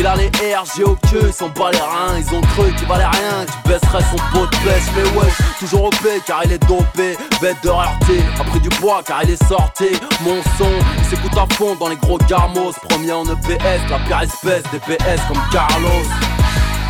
Il 0.00 0.06
a 0.06 0.14
les 0.14 0.28
R, 0.28 0.64
j'ai 0.76 0.84
au 0.84 0.96
queue, 1.10 1.26
ils 1.26 1.32
sont 1.32 1.50
pas 1.50 1.70
les 1.72 1.78
reins, 1.78 2.18
ils 2.18 2.34
ont 2.34 2.40
cru 2.40 2.72
qu'il 2.74 2.86
valait 2.86 3.04
rien, 3.04 3.46
tu 3.46 3.68
baisserais 3.68 4.04
son 4.10 4.16
pot 4.32 4.46
de 4.46 4.56
pêche, 4.58 4.84
mais 4.94 5.18
ouais, 5.18 5.28
toujours 5.58 5.84
au 5.84 5.90
P 5.90 6.20
car 6.24 6.42
il 6.44 6.52
est 6.52 6.66
dopé, 6.68 7.16
bête 7.40 7.56
de 7.64 7.68
rareté, 7.68 8.20
a 8.38 8.44
pris 8.44 8.60
du 8.60 8.68
poids 8.68 9.02
car 9.04 9.24
il 9.24 9.30
est 9.30 9.44
sorti, 9.44 9.86
mon 10.22 10.40
son, 10.56 10.70
il 10.98 11.04
s'écoute 11.04 11.36
à 11.36 11.52
fond 11.54 11.74
dans 11.76 11.88
les 11.88 11.96
gros 11.96 12.18
garmos, 12.28 12.74
premier 12.88 13.12
en 13.12 13.24
EPS, 13.24 13.90
la 13.90 13.98
pire 14.06 14.22
espèce 14.22 14.62
des 14.70 14.78
PS 14.78 15.20
comme 15.26 15.42
Carlos. 15.50 16.04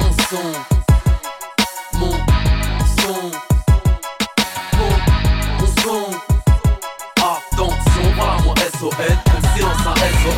Mon 0.00 0.12
son, 0.28 0.77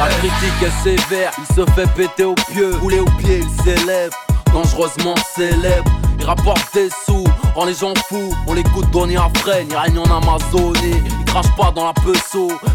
La 0.01 0.09
critique 0.09 0.63
est 0.63 0.83
sévère, 0.83 1.31
il 1.37 1.55
se 1.55 1.71
fait 1.73 1.87
péter 1.95 2.25
au 2.25 2.35
pieu, 2.35 2.75
rouler 2.81 3.01
au 3.01 3.11
pied, 3.19 3.43
il 3.43 3.63
s'élève, 3.63 4.11
dangereusement 4.51 5.15
célèbre. 5.37 5.91
Il 6.19 6.25
rapporte 6.25 6.73
des 6.73 6.89
sous, 7.05 7.25
rend 7.55 7.67
les 7.67 7.75
gens 7.75 7.93
fous, 8.09 8.35
on 8.47 8.55
l'écoute 8.55 8.91
donner 8.93 9.19
à 9.19 9.29
freine, 9.37 9.67
il 9.69 9.77
règne 9.77 9.99
en 9.99 10.05
Amazonie, 10.05 11.03
crache 11.31 11.51
pas 11.57 11.71
dans 11.75 11.87
la 11.87 11.93
peau, 11.93 12.13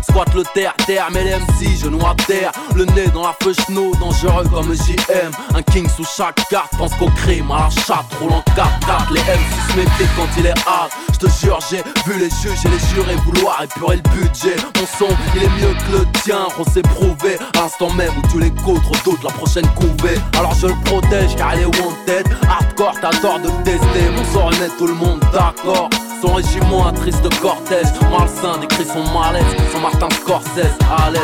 squatte 0.01 0.33
le 0.33 0.43
terre, 0.53 0.73
terre, 0.85 1.07
mais 1.11 1.23
les 1.23 1.35
MC, 1.35 1.77
genoux 1.77 2.05
à 2.05 2.15
terre, 2.25 2.51
le 2.73 2.85
nez 2.85 3.07
dans 3.13 3.23
la 3.23 3.35
feuille 3.41 3.55
cheno, 3.67 3.91
dangereux 3.99 4.45
comme 4.49 4.73
JM, 4.73 5.31
un 5.53 5.61
king 5.61 5.87
sous 5.89 6.05
chaque 6.05 6.47
carte, 6.49 6.71
pense 6.77 6.93
qu'au 6.95 7.09
crime, 7.09 7.51
à 7.51 7.65
la 7.65 7.69
chatte, 7.69 8.05
roule 8.19 8.31
en 8.31 8.43
4-4, 8.55 9.11
les 9.11 9.19
MC 9.19 9.71
se 9.71 9.77
méfient 9.77 10.13
quand 10.15 10.27
il 10.37 10.45
est 10.45 10.67
hard, 10.67 10.89
je 11.13 11.19
te 11.19 11.29
jure, 11.29 11.59
j'ai 11.69 11.83
vu 12.05 12.17
les 12.17 12.29
juges 12.29 12.65
et 12.65 12.69
les 12.69 12.79
jurés 12.93 13.15
vouloir 13.25 13.61
épurer 13.61 13.97
le 13.97 14.09
budget, 14.11 14.55
mon 14.79 14.87
son, 14.87 15.13
il 15.35 15.43
est 15.43 15.49
mieux 15.49 15.73
que 15.73 15.97
le 15.97 16.05
tien, 16.23 16.47
on 16.57 16.63
s'est 16.63 16.81
prouvé, 16.81 17.37
à 17.57 17.61
l'instant 17.61 17.91
même 17.93 18.13
où 18.17 18.27
tu 18.31 18.39
l'écoutes, 18.39 18.83
redoute 18.85 19.23
la 19.23 19.31
prochaine 19.31 19.67
couvée, 19.75 20.17
alors 20.37 20.53
je 20.53 20.67
le 20.67 20.75
protège 20.85 21.35
car 21.35 21.55
il 21.55 21.63
est 21.63 21.65
wanted, 21.65 22.25
hardcore, 22.47 22.95
t'as 23.01 23.11
tort 23.19 23.39
de 23.39 23.49
tester, 23.65 24.09
mon 24.15 24.23
sort 24.33 24.45
remet 24.45 24.69
tout 24.77 24.87
le 24.87 24.93
monde 24.93 25.19
d'accord. 25.33 25.89
Son 26.25 26.33
régiment 26.33 26.87
un 26.87 26.93
triste 26.93 27.27
cortège, 27.39 27.85
malsain 28.09 28.57
décrit 28.59 28.85
son 28.85 29.03
malaise, 29.13 29.43
son 29.71 29.79
Martin 29.79 30.07
Scorsese 30.09 30.75
à 30.89 31.11
l'aise. 31.11 31.21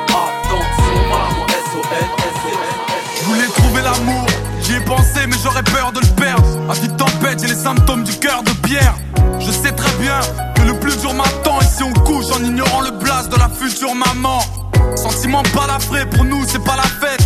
Attention, 0.07 0.99
voilà 1.09 1.28
mon 1.36 1.47
SOS, 1.49 2.07
Je 3.18 3.24
voulais 3.24 3.49
trouver 3.49 3.82
l'amour, 3.82 4.26
j'y 4.62 4.74
ai 4.74 4.80
pensé 4.80 5.26
mais 5.26 5.36
j'aurais 5.42 5.64
peur 5.64 5.90
de 5.90 6.01
le 6.01 6.14
perdre. 6.14 6.47
À 6.70 6.74
vie 6.74 6.88
tempête, 6.90 7.40
j'ai 7.40 7.49
les 7.49 7.61
symptômes 7.61 8.05
du 8.05 8.12
cœur 8.18 8.44
de 8.44 8.53
pierre. 8.64 8.94
Je 9.40 9.51
sais 9.51 9.72
très 9.72 9.92
bien 9.99 10.20
que 10.55 10.62
le 10.62 10.78
plus 10.78 10.97
dur 10.99 11.12
m'attend 11.12 11.61
et 11.61 11.64
si 11.64 11.82
on 11.82 11.92
couche 12.05 12.30
en 12.30 12.44
ignorant 12.44 12.82
le 12.82 12.92
blast 12.92 13.30
de 13.32 13.36
la 13.36 13.49
future 13.49 13.97
maman. 13.97 14.38
Sentiment 14.97 15.43
balafré, 15.55 16.07
pour 16.07 16.24
nous 16.24 16.45
c'est 16.47 16.62
pas 16.62 16.77
la 16.77 16.83
fête. 16.83 17.22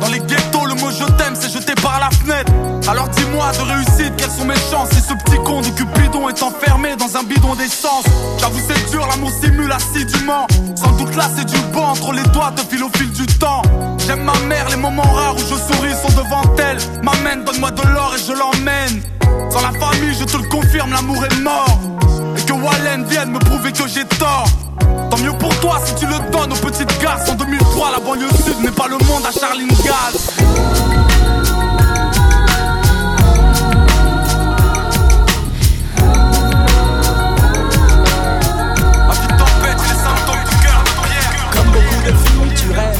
Dans 0.00 0.08
les 0.08 0.20
ghettos, 0.20 0.66
le 0.66 0.74
mot 0.74 0.90
je 0.90 1.04
t'aime 1.14 1.34
c'est 1.34 1.52
jeté 1.52 1.74
par 1.82 2.00
la 2.00 2.10
fenêtre. 2.10 2.52
Alors 2.88 3.08
dis-moi 3.08 3.52
de 3.52 3.62
réussite, 3.72 4.16
quelles 4.16 4.30
sont 4.30 4.44
mes 4.44 4.54
chances 4.70 4.88
si 4.90 5.00
ce 5.00 5.14
petit 5.14 5.36
con 5.44 5.60
de 5.60 5.68
Cupidon 5.68 6.28
est 6.28 6.42
enfermé 6.42 6.96
dans 6.96 7.16
un 7.16 7.22
bidon 7.22 7.54
d'essence? 7.54 8.04
J'avoue 8.38 8.60
c'est 8.66 8.90
dur, 8.90 9.06
l'amour 9.10 9.30
simule 9.42 9.70
assidûment. 9.70 10.46
Sans 10.74 10.92
doute 10.92 11.14
là 11.16 11.28
c'est 11.36 11.44
du 11.44 11.58
bon 11.72 11.84
entre 11.84 12.12
les 12.12 12.22
doigts, 12.34 12.52
te 12.56 12.62
file 12.62 12.84
au 12.84 12.90
fil 12.96 13.10
du 13.12 13.26
temps. 13.26 13.62
J'aime 14.06 14.24
ma 14.24 14.38
mère, 14.48 14.68
les 14.70 14.76
moments 14.76 15.02
rares 15.02 15.36
où 15.36 15.38
je 15.38 15.44
souris 15.44 15.94
sont 16.02 16.16
devant 16.16 16.42
elle. 16.58 16.78
M'amène, 17.02 17.44
donne-moi 17.44 17.70
de 17.70 17.82
l'or 17.82 18.14
et 18.16 18.22
je 18.26 18.32
l'emmène. 18.32 19.02
Sans 19.50 19.60
la 19.60 19.72
famille, 19.78 20.14
je 20.18 20.24
te 20.24 20.36
le 20.36 20.48
confirme, 20.48 20.92
l'amour 20.92 21.24
est 21.24 21.40
mort. 21.40 21.78
Et 22.36 22.42
que 22.42 22.52
Wallen 22.52 23.04
vienne 23.04 23.30
me 23.30 23.38
prouver 23.38 23.72
que 23.72 23.86
j'ai 23.86 24.04
tort. 24.04 24.48
Tant 25.10 25.18
mieux 25.18 25.32
pour 25.32 25.54
toi 25.60 25.78
si 25.84 25.94
tu 25.94 26.06
le 26.06 26.18
donnes 26.30 26.52
aux 26.52 26.56
petites 26.56 27.00
garces. 27.00 27.28
En 27.30 27.34
2003, 27.34 27.90
la 27.92 28.00
banlieue 28.00 28.28
sud 28.44 28.60
n'est 28.62 28.70
pas 28.70 28.88
le 28.88 28.98
monde 29.06 29.24
à 29.26 29.32
Charline 29.32 29.68
Gaz. 29.68 30.30
Comme 41.52 41.70
beaucoup 41.72 42.02
de 42.06 42.12
filles, 42.12 42.54
tu 42.56 42.70
rêves 42.70 42.99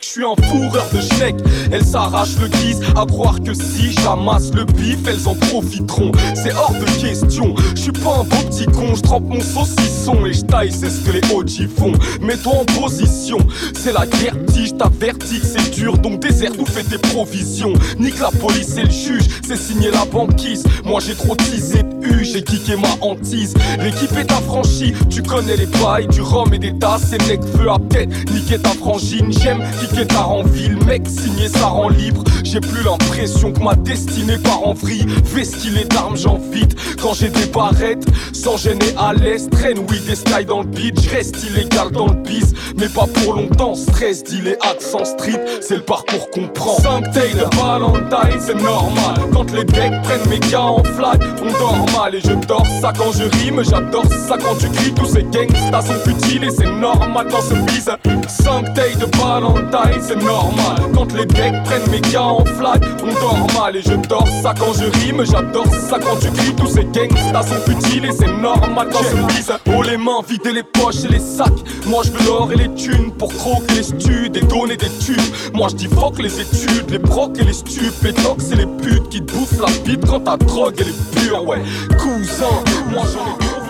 Je 0.00 0.08
suis 0.08 0.24
un 0.24 0.34
fourreur 0.48 0.86
de 0.92 1.00
schneck. 1.00 1.36
Elles 1.70 1.84
s'arrachent 1.84 2.38
le 2.40 2.48
guise 2.48 2.80
à 2.96 3.06
croire 3.06 3.40
que 3.40 3.54
si 3.54 3.92
j'amasse 3.92 4.52
le 4.52 4.64
bif, 4.64 4.98
elles 5.06 5.28
en 5.28 5.34
profiteront. 5.34 6.10
C'est 6.34 6.52
hors 6.52 6.72
de 6.72 7.00
question. 7.00 7.54
Je 7.76 7.80
suis 7.80 7.92
pas 7.92 8.18
un 8.20 8.24
beau 8.24 8.48
petit 8.48 8.66
con, 8.66 8.94
je 8.94 9.02
trempe 9.02 9.24
mon 9.28 9.40
saucisson 9.40 10.26
et 10.26 10.32
je 10.32 10.42
taille, 10.42 10.72
c'est 10.72 10.90
ce 10.90 11.00
que 11.00 11.12
les 11.12 11.32
OG 11.32 11.68
font. 11.76 11.92
Mets-toi 12.20 12.52
en 12.52 12.64
position, 12.80 13.38
c'est 13.74 13.92
la 13.92 14.06
guerre, 14.06 14.34
je 14.64 14.72
t'avertis 14.72 15.40
que 15.40 15.46
c'est 15.46 15.70
dur, 15.70 15.98
donc 15.98 16.20
désert 16.20 16.52
nous 16.58 16.66
fais 16.66 16.82
tes 16.82 16.98
provisions. 16.98 17.72
Nique 17.98 18.18
la 18.18 18.30
police 18.30 18.76
et 18.76 18.84
le 18.84 18.90
juge, 18.90 19.28
c'est 19.46 19.56
signé 19.56 19.90
la 19.90 20.04
banquise. 20.04 20.64
Moi 20.84 21.00
j'ai 21.00 21.14
trop 21.14 21.34
teasé 21.36 21.82
de 21.82 22.06
U, 22.06 22.24
j'ai 22.24 22.42
kické 22.42 22.76
ma 22.76 22.88
hantise. 23.00 23.54
L'équipe 23.80 24.16
est 24.16 24.30
affranchie, 24.32 24.94
tu 25.10 25.22
connais 25.22 25.56
les 25.56 25.66
bails, 25.66 26.06
du 26.08 26.20
rhum 26.20 26.52
et 26.54 26.58
des 26.58 26.76
tasses. 26.78 27.12
Et 27.12 27.18
mec, 27.28 27.40
feu 27.56 27.70
à 27.70 27.78
tête, 27.90 28.08
niquer 28.30 28.58
ta 28.58 28.70
frangine. 28.70 29.32
J'aime 29.32 29.62
kicker 29.86 30.06
ta 30.06 30.26
ville, 30.52 30.76
mec, 30.86 31.02
signer 31.06 31.48
ça 31.48 31.66
rend 31.66 31.88
libre. 31.88 32.24
J'ai 32.42 32.60
plus 32.60 32.82
l'impression 32.82 33.52
que 33.52 33.60
ma 33.60 33.74
destinée 33.74 34.38
part 34.38 34.66
en 34.66 34.74
vrille. 34.74 35.06
Vestillé 35.24 35.84
d'armes, 35.84 36.16
j'en 36.16 36.38
vide 36.38 36.74
quand 37.00 37.14
j'ai 37.14 37.28
des 37.28 37.46
barrettes. 37.46 38.06
Sans 38.32 38.56
gêner 38.56 38.94
à 38.98 39.12
l'est, 39.12 39.50
traîne 39.50 39.78
oui 39.88 39.98
des 40.06 40.14
sky 40.14 40.44
dans 40.46 40.60
le 40.60 40.66
beat. 40.66 40.98
Reste 41.10 41.44
illégal 41.44 41.90
dans 41.92 42.06
le 42.06 42.14
bis, 42.14 42.52
mais 42.76 42.88
pas 42.88 43.06
pour 43.06 43.34
longtemps. 43.34 43.74
Stress, 43.74 44.22
deal 44.24 44.48
et 44.48 44.56
accent 44.66 45.04
street, 45.04 45.40
c'est 45.60 45.76
le 45.76 45.82
parcours 45.82 46.30
qu'on 46.30 46.48
prend. 46.48 46.76
5 46.78 47.12
tailles 47.12 47.34
de 47.34 47.56
Valentine, 47.56 48.40
c'est 48.40 48.62
normal. 48.62 49.14
Quand 49.32 49.50
les 49.52 49.64
decks 49.64 50.02
prennent 50.02 50.28
mes 50.30 50.40
gars 50.50 50.62
en 50.62 50.84
flag, 50.84 51.22
on 51.42 51.50
dort 51.58 51.86
mal 51.98 52.14
et 52.14 52.20
je 52.20 52.32
dors 52.46 52.66
ça 52.80 52.92
quand 52.96 53.12
je 53.12 53.24
rime. 53.38 53.62
J'adore 53.64 54.06
ça 54.06 54.36
quand 54.38 54.56
tu 54.58 54.68
cries, 54.68 54.92
tous 54.94 55.06
ces 55.06 55.22
gangsters 55.24 55.82
sont 55.82 56.00
futiles 56.04 56.44
et 56.44 56.50
c'est 56.50 56.70
normal 56.70 57.28
dans 57.28 57.42
ce 57.42 57.54
bise. 57.54 57.90
5 58.28 58.74
tailles 58.74 58.96
de 58.96 59.06
Valentine, 59.18 59.63
c'est 60.00 60.22
normal. 60.22 60.76
Quand 60.94 61.12
les 61.14 61.26
decks 61.26 61.62
prennent 61.64 61.90
mes 61.90 62.00
gars 62.00 62.22
en 62.22 62.44
flag, 62.44 62.82
on 63.02 63.12
dort 63.20 63.46
mal 63.58 63.76
et 63.76 63.82
je 63.82 63.94
dors 64.08 64.28
ça 64.42 64.54
quand 64.58 64.72
je 64.74 64.84
rime. 65.00 65.24
J'adore 65.24 65.66
ça 65.66 65.98
quand 65.98 66.16
tu 66.20 66.30
cries, 66.30 66.54
tous 66.54 66.68
ces 66.68 66.84
gangsters 66.84 67.44
sont 67.44 67.60
futiles 67.66 68.04
et 68.04 68.12
c'est 68.12 68.32
normal 68.40 68.88
dans 68.90 69.02
ce 69.02 69.16
bise. 69.32 69.52
Oh 69.66 69.82
les 69.82 69.96
mains, 69.96 70.20
vider 70.28 70.52
les 70.52 70.62
poches 70.62 71.04
et 71.04 71.08
les 71.08 71.18
sacs. 71.18 71.52
Moi 71.86 72.02
je 72.04 72.10
veux 72.12 72.26
l'or 72.26 72.50
et 72.52 72.56
les 72.56 72.74
thunes 72.74 73.12
pour 73.12 73.32
croquer 73.32 73.74
les 73.74 73.82
studs 73.82 74.32
et 74.34 74.40
donner 74.40 74.76
des 74.76 74.90
tubes. 75.04 75.20
Moi 75.54 75.68
je 75.70 75.76
dis 75.76 75.88
fuck 75.88 76.18
les 76.18 76.40
études, 76.40 76.90
les 76.90 76.98
brocs 76.98 77.38
et 77.38 77.44
les 77.44 77.52
stupes, 77.52 78.02
les 78.02 78.12
tox 78.12 78.50
et 78.52 78.56
les 78.56 78.66
putes 78.66 79.08
qui 79.08 79.24
te 79.24 79.32
bouffent 79.32 79.60
la 79.60 79.70
bite 79.84 80.06
quand 80.06 80.20
ta 80.20 80.36
drogue 80.36 80.74
elle 80.78 80.88
est 80.88 81.20
pure, 81.20 81.46
ouais. 81.46 81.62
Cousin, 81.98 82.62
moi 82.92 83.04
j'en 83.12 83.24
ai 83.24 83.63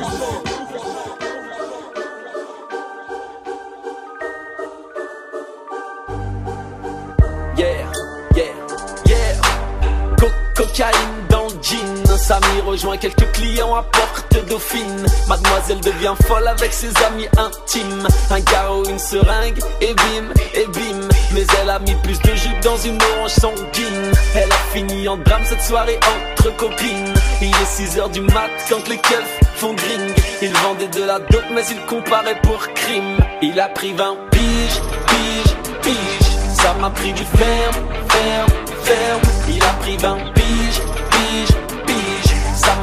Samy 12.26 12.62
rejoint 12.64 12.96
quelques 12.96 13.30
clients 13.32 13.74
à 13.74 13.82
porte 13.82 14.48
dauphine. 14.48 15.04
Mademoiselle 15.28 15.80
devient 15.80 16.14
folle 16.26 16.48
avec 16.48 16.72
ses 16.72 16.88
amis 17.04 17.28
intimes. 17.36 18.08
Un 18.30 18.40
carreau, 18.40 18.82
une 18.86 18.98
seringue, 18.98 19.58
et 19.82 19.92
bim, 19.92 20.32
et 20.54 20.66
bim. 20.68 21.06
Mais 21.34 21.44
elle 21.60 21.68
a 21.68 21.78
mis 21.80 21.94
plus 21.96 22.18
de 22.22 22.34
jus 22.34 22.56
dans 22.62 22.78
une 22.78 22.98
orange 23.12 23.30
sanguine. 23.32 24.12
Elle 24.34 24.50
a 24.50 24.72
fini 24.72 25.06
en 25.06 25.18
drame 25.18 25.42
cette 25.44 25.60
soirée 25.60 25.98
entre 25.98 26.56
copines. 26.56 27.12
Il 27.42 27.48
est 27.48 27.66
6 27.66 27.98
heures 27.98 28.08
du 28.08 28.22
mat 28.22 28.50
quand 28.70 28.88
les 28.88 28.96
keufs 28.96 29.40
font 29.56 29.74
gring. 29.74 30.14
Il 30.40 30.52
vendait 30.56 30.88
de 30.88 31.04
la 31.04 31.18
dope, 31.18 31.44
mais 31.54 31.64
il 31.70 31.84
comparait 31.84 32.40
pour 32.40 32.66
crime. 32.72 33.18
Il 33.42 33.60
a 33.60 33.68
pris 33.68 33.92
20 33.92 34.16
piges, 34.30 34.80
piges, 35.08 35.56
piges. 35.82 36.54
Ça 36.54 36.72
m'a 36.80 36.88
pris 36.88 37.12
du 37.12 37.24
ferme, 37.24 37.84
ferme, 38.08 38.50
ferme. 38.82 39.20
Il 39.46 39.62
a 39.62 39.74
pris 39.82 39.98
20 39.98 40.16
piges, 40.32 40.80
piges, 41.10 41.56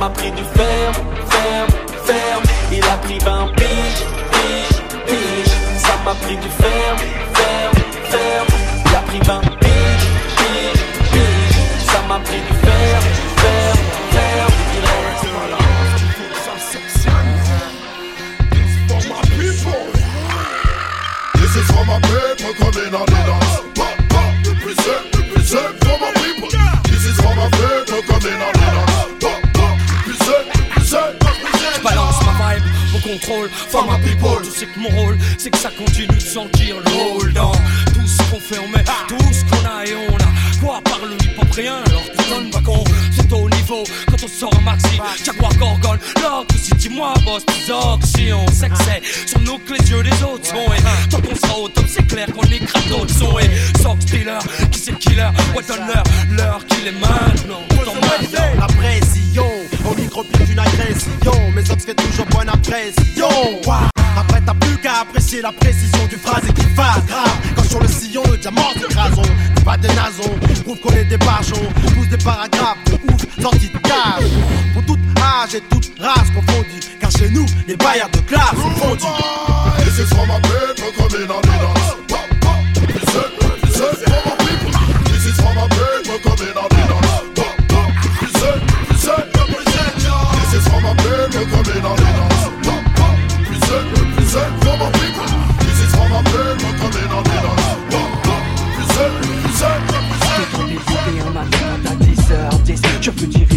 m'a 0.02 0.10
pris 0.10 0.32
du 0.32 0.44
ferme, 0.56 0.96
ferme, 1.30 1.70
ferme. 2.06 2.44
Il 2.72 2.84
a 2.84 2.98
pris 3.04 3.20
20 3.20 3.54
piges, 3.56 4.04
piges, 4.32 4.82
piges. 5.06 5.56
Ça 5.78 5.94
m'a 6.04 6.16
pris 6.16 6.38
du 6.38 6.50
ferme, 6.50 6.98
ferme, 7.38 7.80
ferme. 8.10 8.48
Il 8.86 8.96
a 8.96 9.02
pris 9.02 9.20
20 9.20 9.42
piges, 9.62 10.08
piges, 10.38 10.84
piges. 11.12 11.60
Ça 11.86 12.02
m'a 12.10 12.18
pris 12.20 12.42
du 12.48 12.54
ferme, 12.66 13.10
ferme, 13.38 13.78
ferme. 14.12 14.54
Il 14.76 14.82
for 21.64 21.86
my 21.86 22.00
people 22.02 22.54
coming 22.56 22.96
on 22.96 23.06
the. 23.06 23.12
Pop, 23.76 23.98
pop, 24.10 24.34
represent, 24.48 25.04
represent 25.16 25.74
for 25.84 25.98
my 26.00 26.12
people. 26.14 26.50
This 26.90 27.06
is 27.06 27.18
for 27.22 27.36
my 27.36 27.50
people 27.52 28.02
coming 28.10 28.42
on 28.42 28.51
contrôle, 33.22 33.50
for 33.50 33.86
my 33.86 33.98
people. 34.04 34.42
Tu 34.44 34.52
sais 34.52 34.66
que 34.66 34.80
mon 34.80 34.90
rôle, 34.90 35.18
c'est 35.38 35.50
que 35.50 35.58
ça 35.58 35.70
continue 35.72 36.08
de 36.08 36.20
sentir 36.20 36.76
le 36.78 36.92
rôle 36.92 37.34
dans 37.34 37.52
tout 37.94 38.06
ce 38.06 38.32
qu'on 38.32 38.40
fait, 38.40 38.60
on 38.60 38.68
met 38.70 38.84
tout 39.08 39.34
ce 39.34 39.44
qu'on 39.46 39.66
a 39.68 39.86
et 39.86 39.96
on 39.96 40.16
a. 40.16 40.62
Quoi 40.62 40.82
par 40.84 41.00
le 41.06 41.16
hip 41.16 41.38
hop 41.40 41.52
rien, 41.52 41.82
alors 41.86 42.04
tu 42.18 42.30
donnes 42.30 42.50
pas 42.50 42.62
con. 42.62 42.84
C'est 43.16 43.28
quand 44.10 44.24
on 44.24 44.28
sort 44.28 44.54
un 44.58 44.62
maxi. 44.62 45.00
Jaguar 45.24 45.56
Gorgon, 45.58 45.98
l'or 46.22 46.46
que 46.48 46.58
si 46.58 46.74
dis-moi, 46.76 47.14
boss, 47.26 47.46
tes 47.46 47.74
on 47.74 48.46
c'est 48.52 49.28
sur 49.28 49.40
nous 49.42 49.58
que 49.60 49.74
les 49.74 49.90
yeux 49.90 50.04
des 50.04 50.24
autres 50.24 50.46
sont. 50.46 50.74
Et 50.74 51.10
tant 51.10 51.22
qu'on 51.22 51.36
sera 51.36 51.60
au 51.60 51.70
top, 51.70 51.86
c'est 51.88 52.06
clair 52.08 52.28
qu'on 52.34 52.44
écrase 52.44 52.88
d'autres 52.88 53.14
sons. 53.14 53.40
Et 53.40 53.50
Sox 53.82 54.02
Stealer, 54.02 54.40
qui 54.72 54.80
c'est 54.80 54.98
killer, 54.98 55.30
ouais, 55.56 55.64
donne 55.68 55.88
l'heure, 55.88 56.04
l'heure 56.32 56.66
qu'il 56.66 56.88
est 56.88 56.92
maintenant. 56.92 57.62
La 58.58 58.68
pression, 58.68 59.48
au 59.90 59.96
micro 59.96 60.24
pied 60.24 60.46
d'une 60.46 60.60
agression. 60.60 61.52
Mes 61.56 61.70
ox 61.72 61.86
fait 61.86 61.96
toujours 61.96 62.26
bonne 62.28 62.50
impression 62.50 63.30
Ouah. 63.66 63.91
Après 64.18 64.42
t'as 64.46 64.54
plus 64.54 64.78
qu'à 64.78 65.02
apprécier 65.02 65.42
la 65.42 65.52
précision 65.52 66.06
du 66.08 66.18
phrase 66.18 66.44
et 66.48 66.54
qui 66.54 66.66
fasse 66.76 67.06
grave 67.06 67.32
Quand 67.56 67.64
sur 67.64 67.80
le 67.80 67.88
sillon 67.88 68.24
le 68.30 68.38
diamant 68.38 68.72
s'écrason 68.74 69.24
C'est 69.56 69.64
pas 69.64 69.78
des 69.78 69.88
nasons, 69.90 70.38
prouve 70.64 70.80
qu'on 70.80 70.94
est 70.96 71.06
des 71.06 71.18
barjons 71.18 71.68
Pousse 71.96 72.10
des 72.10 72.18
paragraphes 72.18 72.84
de 72.86 72.94
ouf, 73.12 73.22
sortis 73.42 73.70
de 73.70 73.78
cage 73.80 74.32
Pour 74.74 74.86
toute 74.86 75.00
âge 75.18 75.56
et 75.56 75.62
toute 75.70 75.92
race 76.00 76.30
confondue 76.36 76.82
Car 77.00 77.12
chez 77.12 77.30
nous, 77.30 77.46
les 77.68 77.76
bailleurs 77.76 78.10
de 78.10 78.20
classe 78.20 78.56
sont 78.56 78.72
fondus 78.72 79.06
This 79.86 80.00
is 80.00 80.16
for 80.16 80.26
my 80.26 80.40
people 80.42 80.92
coming 80.98 81.30
on. 81.30 81.42
This 85.22 85.36
is 85.36 85.44
for 85.44 85.56
my 85.56 85.68
people 85.70 86.20
coming 86.24 86.58
on. 86.58 86.72
This 90.42 90.54
is 90.54 90.70
on 91.84 92.41
represent 94.34 94.64
for 94.64 94.78
my 94.78 94.92
people. 94.92 95.28
This 95.60 95.80
is 95.82 95.94
on 95.96 96.10
the 96.10 96.22
dance. 97.24 97.52
Pop, 97.92 98.24
pop, 98.24 98.44
represent, 98.78 99.14
represent, 99.28 99.82
represent. 100.56 100.92
Et 101.08 101.20
un 101.20 101.32
matin 101.32 101.72
à 101.86 101.96
10h10 101.96 102.82
Je 103.02 103.12
veux 103.12 103.28
tirer 103.28 103.51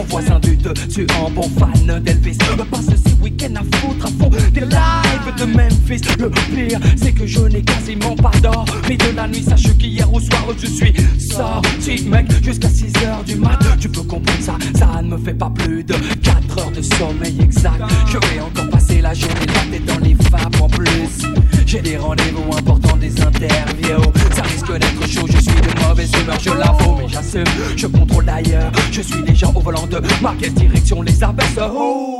Mon 0.00 0.06
voisin 0.06 0.38
du 0.40 0.56
dessus 0.56 1.06
en 1.20 1.30
bon 1.30 1.46
fan 1.58 2.00
d'Elvis. 2.02 2.38
Me 2.56 2.64
passe 2.64 2.86
ces 2.86 3.12
week-ends 3.22 3.54
à 3.54 3.76
foutre 3.76 4.06
à 4.06 4.08
fond 4.08 4.30
Des 4.54 4.60
lives 4.60 5.34
de 5.38 5.44
Memphis. 5.44 6.00
Le 6.18 6.30
pire 6.30 6.80
c'est 6.96 7.12
que 7.12 7.26
je 7.26 7.40
n'ai 7.40 7.60
quasiment 7.60 8.16
pas 8.16 8.30
d'or. 8.42 8.64
Mais 8.88 8.96
de 8.96 9.14
la 9.14 9.28
nuit 9.28 9.42
sache 9.42 9.76
qu'hier 9.76 10.10
au 10.10 10.18
soir 10.18 10.46
je 10.58 10.66
suis 10.68 10.94
sorti 11.18 12.08
mec 12.08 12.28
Jusqu'à 12.42 12.68
6h 12.68 13.26
du 13.26 13.36
mat. 13.36 13.58
Tu 13.78 13.90
peux 13.90 14.00
comprendre 14.00 14.40
ça 14.40 14.56
Ça 14.74 15.02
ne 15.02 15.08
me 15.08 15.18
fait 15.18 15.34
pas 15.34 15.50
plus 15.50 15.84
de 15.84 15.94
4 16.22 16.58
heures 16.58 16.70
de 16.70 16.80
sommeil 16.80 17.38
exact. 17.42 17.82
Je 18.06 18.16
vais 18.16 18.40
encore 18.40 18.70
passer 18.70 19.02
la 19.02 19.12
journée 19.12 19.44
tête 19.44 19.84
dans 19.84 19.98
les 19.98 20.14
vapes 20.14 20.62
en 20.62 20.68
plus. 20.68 21.26
J'ai 21.66 21.82
des 21.82 21.98
rendez-vous 21.98 22.56
importants 22.56 22.96
des 22.96 23.20
interviews 23.20 24.12
Je 24.72 25.40
suis 25.40 25.52
de 25.52 25.88
mauvaise 25.88 26.12
humeur 26.22 26.38
je 26.40 26.50
l'avoue 26.50 26.96
mais 26.96 27.08
j'assume 27.08 27.44
Je 27.76 27.86
contrôle 27.88 28.24
d'ailleurs 28.24 28.70
Je 28.92 29.00
suis 29.00 29.22
déjà 29.22 29.48
au 29.48 29.60
volant 29.60 29.86
de 29.86 30.00
ma 30.22 30.32
direction 30.34 31.02
les 31.02 31.24
abaisse 31.24 31.58
Oh 31.58 32.19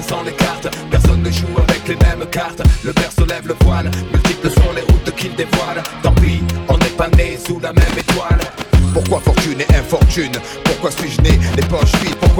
destin 0.00 0.16
sans 0.16 0.22
les 0.22 0.32
cartes. 0.32 0.68
Personne 0.90 1.22
ne 1.22 1.30
joue 1.30 1.46
avec 1.68 1.88
les 1.88 1.96
mêmes 1.96 2.26
cartes. 2.30 2.62
Le 2.84 2.92
berceau 2.92 3.24
lève 3.26 3.46
le 3.46 3.54
voile, 3.64 3.90
multiples 4.12 4.50
sont 4.50 4.72
les 4.74 4.82
routes 4.82 5.14
qu'il 5.16 5.34
dévoile. 5.34 5.82
Tant 6.02 6.12
pis, 6.12 6.42
on 6.68 6.76
n'est 6.78 6.96
pas 6.96 7.08
né 7.16 7.38
sous 7.44 7.60
la 7.60 7.72
même 7.72 7.98
étoile. 7.98 8.40
Pourquoi 8.92 9.20
fortune 9.20 9.60
et 9.60 9.76
infortune? 9.76 10.32
Pourquoi 10.64 10.90
suis-je 10.90 11.19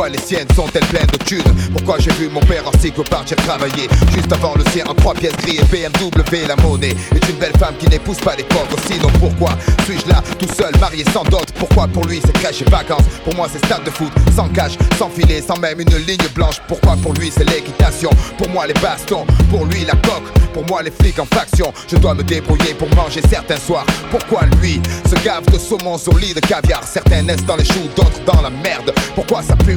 Pourquoi 0.00 0.16
les 0.16 0.26
siennes 0.26 0.48
sont-elles 0.56 0.86
pleines 0.86 1.12
de 1.12 1.18
thunes 1.18 1.54
Pourquoi 1.74 1.98
j'ai 1.98 2.10
vu 2.12 2.30
mon 2.30 2.40
père 2.40 2.66
en 2.66 2.72
cycle 2.80 3.02
partir 3.02 3.36
travailler 3.36 3.86
Juste 4.14 4.32
avant 4.32 4.54
le 4.56 4.64
sien 4.70 4.82
en 4.88 4.94
trois 4.94 5.12
pièces 5.12 5.36
gris 5.36 5.58
et 5.58 5.64
BMW 5.64 6.46
La 6.48 6.56
monnaie 6.56 6.96
est 7.14 7.28
une 7.28 7.36
belle 7.36 7.52
femme 7.58 7.74
qui 7.78 7.86
n'épouse 7.86 8.18
pas 8.18 8.34
les 8.34 8.44
pauvres 8.44 8.78
Sinon 8.86 9.10
pourquoi 9.20 9.50
suis-je 9.84 10.08
là 10.08 10.22
tout 10.38 10.48
seul 10.56 10.72
marié 10.80 11.04
sans 11.12 11.24
dot 11.24 11.52
Pourquoi 11.58 11.86
pour 11.86 12.06
lui 12.06 12.18
c'est 12.24 12.32
crèche 12.32 12.62
et 12.62 12.70
vacances 12.70 13.04
Pour 13.24 13.34
moi 13.34 13.46
c'est 13.52 13.62
stade 13.66 13.84
de 13.84 13.90
foot 13.90 14.10
sans 14.34 14.48
cash, 14.48 14.72
sans 14.98 15.10
filet, 15.10 15.42
sans 15.42 15.58
même 15.58 15.80
une 15.80 15.96
ligne 16.06 16.28
blanche. 16.34 16.60
Pourquoi 16.66 16.96
pour 17.02 17.12
lui 17.14 17.30
c'est 17.30 17.44
l'équitation 17.44 18.10
Pour 18.38 18.48
moi 18.48 18.66
les 18.66 18.74
bastons, 18.74 19.26
pour 19.50 19.66
lui 19.66 19.84
la 19.84 19.96
coque. 19.96 20.32
Pour 20.54 20.66
moi 20.66 20.82
les 20.82 20.90
flics 20.90 21.18
en 21.18 21.26
faction 21.26 21.72
Je 21.88 21.96
dois 21.96 22.14
me 22.14 22.22
débrouiller 22.22 22.74
pour 22.74 22.88
manger 22.94 23.20
certains 23.28 23.58
soirs. 23.58 23.86
Pourquoi 24.10 24.42
lui 24.60 24.80
se 25.08 25.14
gave 25.22 25.44
de 25.52 25.58
saumon 25.58 25.98
solide 25.98 26.40
caviar 26.40 26.82
Certains 26.84 27.22
naissent 27.22 27.44
dans 27.44 27.56
les 27.56 27.64
choux, 27.64 27.88
d'autres 27.94 28.24
dans 28.24 28.40
la 28.40 28.50
merde. 28.50 28.92
Pourquoi 29.14 29.42
ça 29.42 29.56
pue 29.56 29.76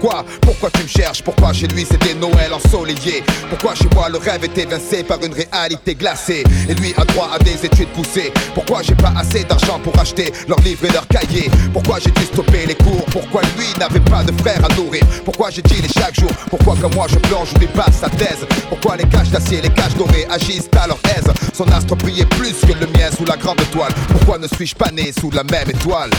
Quoi? 0.00 0.24
Pourquoi 0.42 0.70
tu 0.70 0.82
me 0.82 0.88
cherches? 0.88 1.22
Pourquoi 1.22 1.52
chez 1.52 1.66
lui 1.68 1.86
c'était 1.90 2.14
Noël 2.14 2.52
ensoleillé? 2.52 3.22
Pourquoi 3.48 3.74
chez 3.74 3.88
moi 3.94 4.08
le 4.08 4.18
rêve 4.18 4.44
est 4.44 4.58
évincé 4.58 5.02
par 5.02 5.18
une 5.22 5.32
réalité 5.32 5.94
glacée? 5.94 6.44
Et 6.68 6.74
lui 6.74 6.92
a 6.96 7.04
droit 7.04 7.30
à 7.32 7.38
des 7.38 7.64
études 7.64 7.88
poussées. 7.88 8.32
Pourquoi 8.54 8.82
j'ai 8.82 8.94
pas 8.94 9.12
assez 9.16 9.44
d'argent 9.44 9.78
pour 9.82 9.98
acheter 9.98 10.32
leurs 10.48 10.60
livres 10.60 10.84
et 10.86 10.92
leurs 10.92 11.06
cahiers? 11.08 11.50
Pourquoi 11.72 11.98
j'ai 12.00 12.10
dû 12.10 12.22
stopper 12.24 12.66
les 12.66 12.74
cours? 12.74 13.04
Pourquoi 13.06 13.42
lui 13.56 13.66
n'avait 13.78 14.00
pas 14.00 14.22
de 14.24 14.32
frère 14.42 14.60
à 14.64 14.74
nourrir? 14.74 15.02
Pourquoi 15.24 15.50
j'ai 15.50 15.62
les 15.62 15.88
chaque 15.88 16.18
jour 16.18 16.30
Pourquoi 16.50 16.76
comme 16.80 16.94
moi 16.94 17.06
je 17.08 17.16
plonge 17.16 17.52
ou 17.54 17.58
dépasse 17.58 18.00
sa 18.00 18.10
thèse? 18.10 18.46
Pourquoi 18.68 18.96
les 18.96 19.04
caches 19.04 19.30
d'acier, 19.30 19.60
les 19.62 19.70
caches 19.70 19.94
dorées 19.94 20.26
agissent 20.30 20.68
à 20.78 20.86
leur 20.86 20.98
aise? 21.16 21.32
Son 21.54 21.70
astre 21.72 21.96
brillait 21.96 22.26
plus 22.26 22.60
que 22.60 22.72
le 22.78 22.86
mien 22.86 23.10
sous 23.16 23.24
la 23.24 23.36
grande 23.36 23.60
étoile 23.60 23.92
Pourquoi 24.08 24.38
ne 24.38 24.48
suis-je 24.48 24.74
pas 24.74 24.90
né 24.90 25.12
sous 25.18 25.30
la 25.30 25.44
même 25.44 25.70
étoile? 25.70 26.10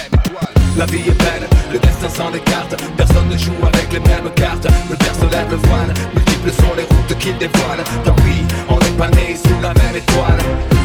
La 0.78 0.86
vie 0.86 1.08
est 1.08 1.18
belle, 1.18 1.48
le 1.72 1.80
destin 1.80 2.10
sans 2.10 2.30
les 2.32 2.42
cartes 2.42 2.76
Personne 2.98 3.30
ne 3.30 3.38
joue 3.38 3.60
avec 3.62 3.92
les 3.92 4.00
mêmes 4.00 4.30
cartes. 4.36 4.68
Le 4.90 4.96
lève 5.30 5.50
le 5.50 5.58
voile, 5.68 5.94
multiples 6.14 6.52
sont 6.52 6.74
les 6.78 6.84
routes 6.84 7.18
qu'il 7.20 7.38
dévoile 7.38 7.84
Tant 8.04 8.16
pis, 8.16 8.44
on 8.70 8.78
n'est 8.80 8.98
pas 8.98 9.10
né 9.10 9.36
sous 9.36 9.60
la 9.62 9.74
même 9.74 9.96
étoile. 9.96 10.40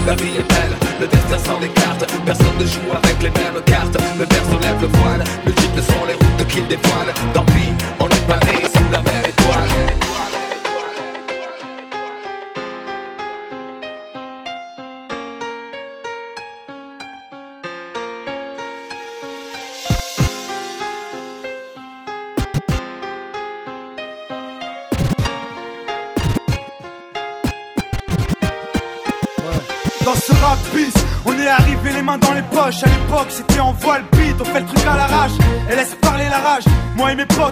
La 0.07 0.15
vie 0.15 0.37
est 0.39 0.49
belle, 0.49 0.75
le 1.01 1.07
destin 1.07 1.39
sans 1.39 1.61
les 1.61 1.69
cartes. 1.69 2.07
Personne 2.25 2.57
ne 2.59 2.67
joue 2.67 2.91
avec 2.93 3.23
les 3.23 3.31
mêmes 3.31 3.63
cartes. 3.67 3.97
Le 4.19 4.25
lève 4.25 4.81
le 4.81 4.89
voile, 4.99 5.25
multiples 5.45 5.83
sont 5.83 6.05
les 6.07 6.15
routes 6.15 6.47
qu'il 6.49 6.67
dévoile 6.67 7.13
Tant 7.33 7.45
pis, 7.45 7.73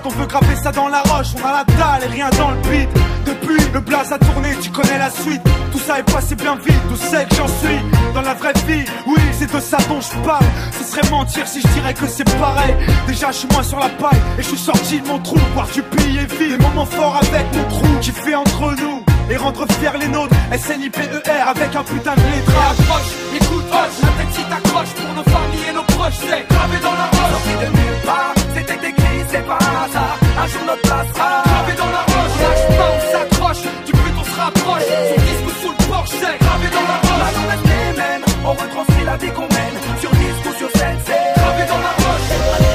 on 0.05 0.09
veut 0.09 0.27
graver 0.27 0.57
ça 0.63 0.73
dans 0.73 0.89
la 0.89 1.03
roche. 1.03 1.29
On 1.37 1.47
a 1.47 1.53
la 1.53 1.65
dalle 1.65 2.05
et 2.05 2.13
rien 2.13 2.31
dans 2.39 2.51
le 2.51 2.57
beat. 2.69 2.89
Depuis, 3.27 3.61
le 3.73 3.81
blaze 3.81 4.13
a 4.13 4.19
tourné, 4.19 4.51
tu 4.61 4.71
connais 4.71 4.99
la 4.99 5.11
suite. 5.11 5.43
Tout 5.73 5.79
ça 5.79 5.99
est 5.99 6.11
passé 6.11 6.35
bien 6.35 6.57
vite, 6.57 6.81
tout 6.89 6.97
sais 6.97 7.27
que 7.27 7.35
j'en 7.35 7.49
suis 7.49 7.79
dans 8.15 8.23
la 8.23 8.35
vraie 8.35 8.53
vie. 8.67 8.85
Oui, 9.07 9.21
c'est 9.33 9.53
de 9.53 9.61
ça 9.61 9.79
dont 9.89 10.01
je 10.01 10.27
parle. 10.27 10.45
Ce 10.79 10.85
serait 10.85 11.09
mentir 11.11 11.47
si 11.47 11.61
je 11.61 11.69
dirais 11.69 11.95
que 11.95 12.07
c'est 12.07 12.25
pareil. 12.39 12.75
Déjà, 13.07 13.31
je 13.31 13.39
suis 13.39 13.49
moins 13.49 13.63
sur 13.63 13.79
la 13.79 13.89
paille 13.89 14.21
et 14.39 14.43
je 14.43 14.49
suis 14.49 14.59
sorti 14.59 15.01
de 15.01 15.09
mon 15.09 15.19
trou. 15.19 15.37
Voir 15.55 15.69
du 15.69 15.83
pays 15.83 16.19
est 16.19 16.33
vide, 16.39 16.57
des 16.57 16.63
moments 16.63 16.87
forts 16.87 17.17
avec 17.17 17.47
mon 17.55 17.65
trou 17.65 17.89
qui 18.01 18.11
fait 18.11 18.35
entre 18.35 18.75
nous 18.81 19.05
et 19.31 19.37
rendre 19.37 19.67
fiers 19.79 19.99
les 20.01 20.09
nôtres. 20.09 20.35
SNIPER 20.57 21.09
avec 21.47 21.77
un 21.77 21.85
putain 21.85 22.15
de 22.15 22.21
lettrage. 22.21 22.81
Approche, 22.81 23.13
écoute, 23.37 23.65
hoche, 23.71 24.03
la 24.03 24.25
tête 24.25 24.35
si 24.35 25.03
pour 25.03 25.15
nos 25.15 25.25
familles 25.25 25.69
et 25.69 25.73
nos 25.73 25.83
proches, 25.83 26.15
c'est 26.21 26.49
gravé 26.49 26.79
dans 26.83 26.93
la 26.93 27.05
roche. 27.05 27.61
De 27.61 27.67
nulle 27.67 28.01
part, 28.05 28.35
c'était 28.59 28.89
écrit, 28.89 29.21
c'est 29.31 29.47
pas 29.47 29.59
hasard. 29.59 30.17
Un 30.43 30.47
jour 30.47 30.63
notre 30.67 30.83
place 30.83 31.07
sera 31.15 31.43
gravé 31.45 31.73
dans 31.77 31.91
la 31.97 32.03
roche. 32.11 32.37
Lâche 32.43 32.67
pas, 32.79 32.91
on 32.97 33.01
s'accroche, 33.13 33.63
du 33.87 33.93
but 33.93 34.15
on 34.19 34.25
se 34.25 34.41
rapproche. 34.41 34.83
Son 35.09 35.21
disque 35.29 35.47
ou 35.47 35.55
sous 35.63 35.71
le 35.71 35.89
porche, 35.89 36.11
c'est 36.11 36.39
gravé 36.45 36.67
dans 36.77 36.87
la 36.93 36.99
roche. 37.07 37.23
Maintenant 37.23 37.49
reste 37.51 37.67
les 37.73 37.89
mêmes, 38.01 38.25
on 38.45 38.53
retranscrit 38.53 39.05
la 39.05 39.17
vie 39.17 39.33
qu'on 39.37 39.49
mène. 39.57 39.77
Sur 40.01 40.11
disque 40.11 40.45
ou 40.49 40.55
sur 40.59 40.71
scène, 40.79 40.99
c'est 41.07 41.41
gravé 41.41 41.63
dans 41.73 41.83
la 41.87 41.95
roche. 42.03 42.29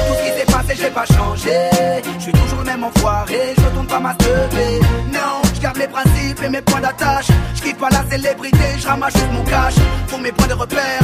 Tout 0.06 0.14
ce 0.18 0.22
qui 0.24 0.32
s'est 0.38 0.52
passé, 0.54 0.72
j'ai 0.80 0.90
pas 0.90 1.06
changé. 1.06 1.56
Je 2.18 2.22
suis 2.22 2.32
toujours 2.32 2.60
le 2.60 2.64
même 2.64 2.84
enfoiré, 2.84 3.42
je 3.56 3.64
retourne 3.64 3.86
pas 3.86 4.00
ma 4.00 4.14
teubée. 4.14 4.80
Non, 5.12 5.34
je 5.54 5.60
garde 5.60 5.76
les 5.76 5.88
principes 5.88 6.42
et 6.44 6.48
mes 6.48 6.62
points 6.62 6.80
d'attache. 6.80 7.28
Je 7.54 7.62
quitte 7.62 7.78
pas 7.78 7.90
la 7.90 8.04
célébrité, 8.10 8.66
je 8.78 8.86
ramasse 8.86 9.14
juste 9.14 9.32
mon 9.32 9.44
cash. 9.44 9.74
Pour 10.08 10.18
mes 10.20 10.32
points 10.32 10.48
de 10.48 10.54
repère, 10.54 11.03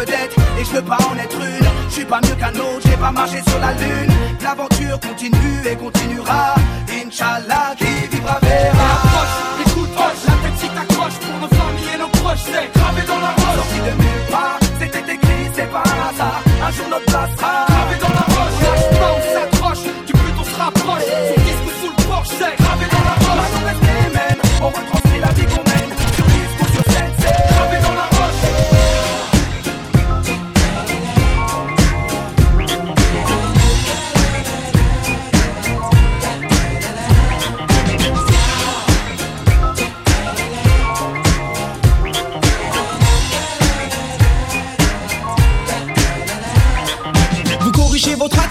vedette 0.00 0.34
et 0.58 0.64
je 0.64 0.70
veux 0.70 0.82
pas 0.82 0.98
en 1.10 1.16
être 1.16 1.36
une. 1.36 1.68
Je 1.88 1.94
suis 1.94 2.04
pas 2.04 2.20
mieux 2.22 2.34
qu'un 2.34 2.54
autre, 2.54 2.82
j'ai 2.84 2.96
pas 2.96 3.12
marché 3.12 3.38
sur 3.48 3.58
la 3.58 3.72
lune. 3.72 4.12
L'aventure 4.42 4.98
continue 5.00 5.60
et 5.70 5.76
continuera. 5.76 6.54
Inch'Allah, 6.88 7.74
qui 7.76 7.92
vivra 8.12 8.38
verra. 8.42 8.88
Approche, 8.96 9.36
écoute, 9.66 9.92
hoche, 9.96 10.22
la 10.26 10.36
tête 10.42 10.58
si 10.60 10.68
t'accroche 10.68 11.18
pour 11.24 11.36
nos 11.42 11.48
familles 11.48 11.94
et 11.94 11.98
nos 11.98 12.08
proches, 12.08 12.44
c'est 12.44 12.68
gravé 12.78 13.02
dans 13.06 13.20
la 13.26 13.32
roche. 13.40 13.60
Sorti 13.60 13.78
de 13.86 14.02
nulle 14.02 14.26
part, 14.30 14.58
c'était 14.80 15.12
écrit, 15.14 15.44
c'est 15.54 15.70
pas 15.70 15.82
un 15.92 15.98
hasard. 16.08 16.42
Un 16.66 16.70
jour 16.72 16.86
notre 16.90 17.09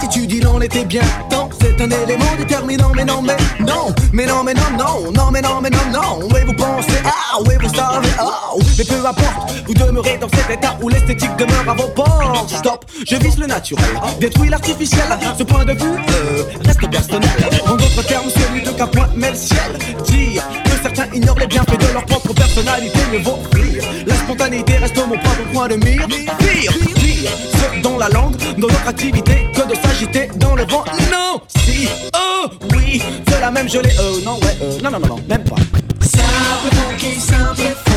votre 0.00 0.04
attitude, 0.04 0.32
il 0.32 0.46
en 0.46 0.60
était 0.60 0.84
bien 0.84 1.02
temps. 1.28 1.48
C'est 1.60 1.80
un 1.80 1.90
élément 1.90 2.36
déterminant, 2.38 2.90
mais 2.94 3.04
non, 3.04 3.22
mais 3.22 3.36
non, 3.60 3.94
mais 4.12 4.26
non, 4.26 4.42
mais 4.44 4.54
non, 4.54 4.62
non, 4.78 5.12
non, 5.12 5.30
mais 5.30 5.42
non, 5.42 5.60
mais 5.60 5.70
non, 5.70 5.78
non. 5.92 6.28
Oui, 6.32 6.40
vous 6.46 6.54
pensez, 6.54 6.98
ah, 7.04 7.38
oui, 7.46 7.54
vous 7.60 7.74
savez, 7.74 8.08
ah, 8.18 8.52
mais 8.78 8.84
peu 8.84 9.06
importe, 9.06 9.52
vous 9.66 9.74
demeurez 9.74 10.18
dans 10.18 10.28
cet 10.28 10.50
état 10.50 10.76
où 10.82 10.88
l'esthétique 10.88 11.36
demeure 11.36 11.68
à 11.68 11.74
vos 11.74 11.88
portes. 11.88 12.50
Stop, 12.50 12.84
je 13.06 13.16
vise 13.16 13.38
le 13.38 13.46
naturel, 13.46 13.84
détruis 14.20 14.48
l'artificiel. 14.48 15.04
Ce 15.38 15.42
point 15.42 15.64
de 15.64 15.72
vue 15.72 15.98
euh, 15.98 16.42
reste 16.64 16.90
personnel. 16.90 17.30
En 17.66 17.76
d'autres 17.76 18.06
termes, 18.06 18.30
celui 18.30 18.62
de 18.62 18.70
qu'un 18.70 18.86
point 18.86 19.08
met 19.16 19.30
le 19.30 19.36
ciel. 19.36 19.78
Dire 20.06 20.42
que 20.64 20.82
certains 20.82 21.12
ignorent 21.14 21.38
les 21.38 21.46
bienfaits 21.46 21.78
de 21.78 21.92
leur 21.92 22.04
propre 22.06 22.32
personnalité, 22.32 22.98
mais 23.12 23.18
vaut 23.18 23.38
rire. 23.52 23.84
La 24.06 24.14
spontanéité 24.14 24.76
reste 24.78 24.96
mon 24.96 25.18
propre 25.18 25.52
point 25.52 25.68
de 25.68 25.76
mire. 25.76 26.06
Pire, 26.06 26.72
pire, 26.78 26.99
ce 27.26 27.82
dans 27.82 27.98
la 27.98 28.08
langue, 28.08 28.36
dans 28.58 28.68
notre 28.68 28.88
activité, 28.88 29.48
que 29.54 29.68
de 29.68 29.74
s'agiter 29.74 30.28
dans 30.36 30.54
le 30.54 30.64
vent. 30.64 30.84
Non, 31.10 31.40
si, 31.48 31.88
oh, 32.14 32.46
oui, 32.74 33.02
c'est 33.28 33.40
la 33.40 33.50
même 33.50 33.68
gelée. 33.68 33.90
Euh, 33.98 34.20
non, 34.24 34.38
ouais, 34.38 34.56
euh, 34.62 34.78
non, 34.82 34.90
non, 34.90 35.00
non, 35.00 35.08
non, 35.08 35.20
même 35.28 35.44
pas. 35.44 35.56
Simple 36.00 36.74
funky, 36.74 37.20
simple 37.20 37.89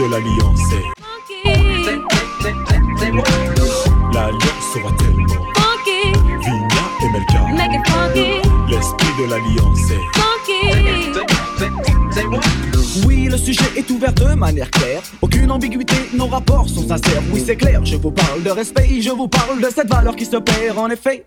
Funky, 0.00 0.08
funky. 0.08 0.08
De 0.08 0.10
l'alliance 0.10 0.60
L'alliance 4.14 4.66
sera 4.72 4.90
tellement 4.96 5.26
Vigna 6.40 6.84
et 7.02 7.10
Melka 7.12 7.40
L'esprit 8.68 9.12
de 9.18 9.24
l'alliance 9.28 9.92
Oui, 13.04 13.28
le 13.30 13.36
sujet 13.36 13.64
est 13.76 13.90
ouvert 13.90 14.12
de 14.14 14.34
manière 14.34 14.70
claire. 14.70 15.02
Aucune 15.20 15.50
ambiguïté, 15.50 15.96
nos 16.14 16.28
rapports 16.28 16.68
sont 16.68 16.88
sincères. 16.88 17.22
Oui, 17.32 17.42
c'est 17.44 17.56
clair, 17.56 17.84
je 17.84 17.96
vous 17.96 18.10
parle 18.10 18.42
de 18.42 18.50
respect, 18.50 19.02
je 19.02 19.10
vous 19.10 19.28
parle 19.28 19.60
de 19.60 19.68
cette 19.68 19.88
valeur 19.88 20.16
qui 20.16 20.24
se 20.24 20.36
perd 20.38 20.78
en 20.78 20.88
effet. 20.88 21.26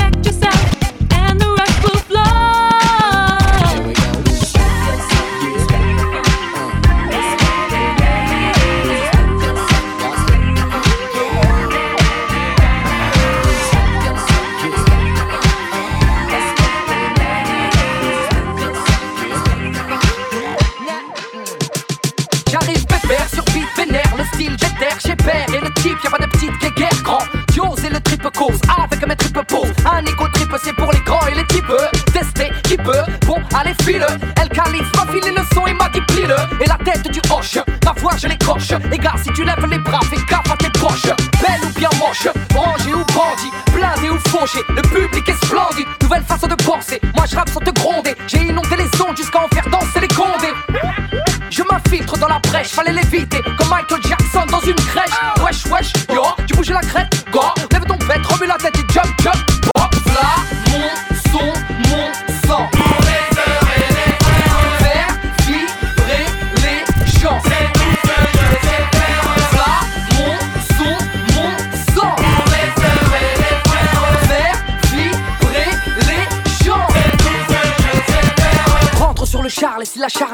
y'a 25.89 26.09
pas 26.11 26.23
de 26.23 26.29
petite 26.29 26.51
guéguerre 26.59 27.01
grand. 27.03 27.23
Dios 27.51 27.75
et 27.83 27.89
le 27.89 27.99
triple 28.01 28.29
cause, 28.37 28.59
avec 28.77 29.07
mes 29.07 29.15
triple 29.15 29.43
pose. 29.45 29.80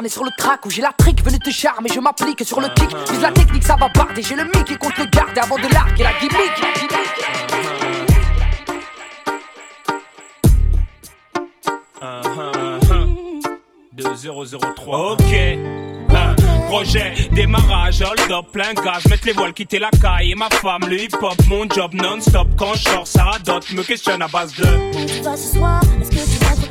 Sur 0.08 0.24
le 0.24 0.30
track 0.36 0.64
où 0.66 0.70
j'ai 0.70 0.82
la 0.82 0.92
trick 0.92 1.22
venue 1.24 1.38
te 1.38 1.50
charmer, 1.50 1.90
je 1.94 2.00
m'applique 2.00 2.44
sur 2.44 2.60
le 2.60 2.68
kick, 2.68 2.88
vise 3.10 3.20
la 3.20 3.32
technique, 3.32 3.64
ça 3.64 3.76
va 3.76 3.88
barder, 3.88 4.22
j'ai 4.22 4.36
le 4.36 4.44
mic 4.44 4.70
et 4.70 4.76
compte 4.76 4.96
le 4.98 5.06
garder 5.06 5.40
avant 5.40 5.56
de 5.56 5.72
larguer 5.72 6.04
la 6.04 6.12
gimmick. 6.20 6.32
la 6.60 6.72
gimmick. 6.80 7.08
2003. 13.98 15.12
Ok. 15.12 15.78
Projet, 16.68 17.14
démarrage, 17.32 18.02
hold 18.02 18.30
up, 18.30 18.46
plein 18.52 18.74
gaz, 18.74 19.06
mettre 19.08 19.26
les 19.26 19.32
voiles, 19.32 19.54
quitter 19.54 19.78
la 19.78 19.90
caille 19.90 20.32
et 20.32 20.34
ma 20.34 20.50
femme, 20.50 20.82
le 20.86 21.00
hip 21.00 21.14
hop, 21.22 21.34
mon 21.48 21.66
job 21.68 21.94
non-stop. 21.94 22.46
Quand 22.58 22.74
je 22.74 22.82
sors, 22.82 23.06
ça 23.06 23.24
radote, 23.24 23.70
me 23.72 23.82
questionne 23.82 24.20
à 24.20 24.28
base 24.28 24.54
de. 24.54 24.64
Tu 25.06 25.22
vas 25.22 25.34
ce 25.34 25.54
soir, 25.54 25.80
est-ce 25.98 26.10
que 26.10 26.16
tu 26.16 26.17
rentres 26.17 26.17
tard 26.17 26.17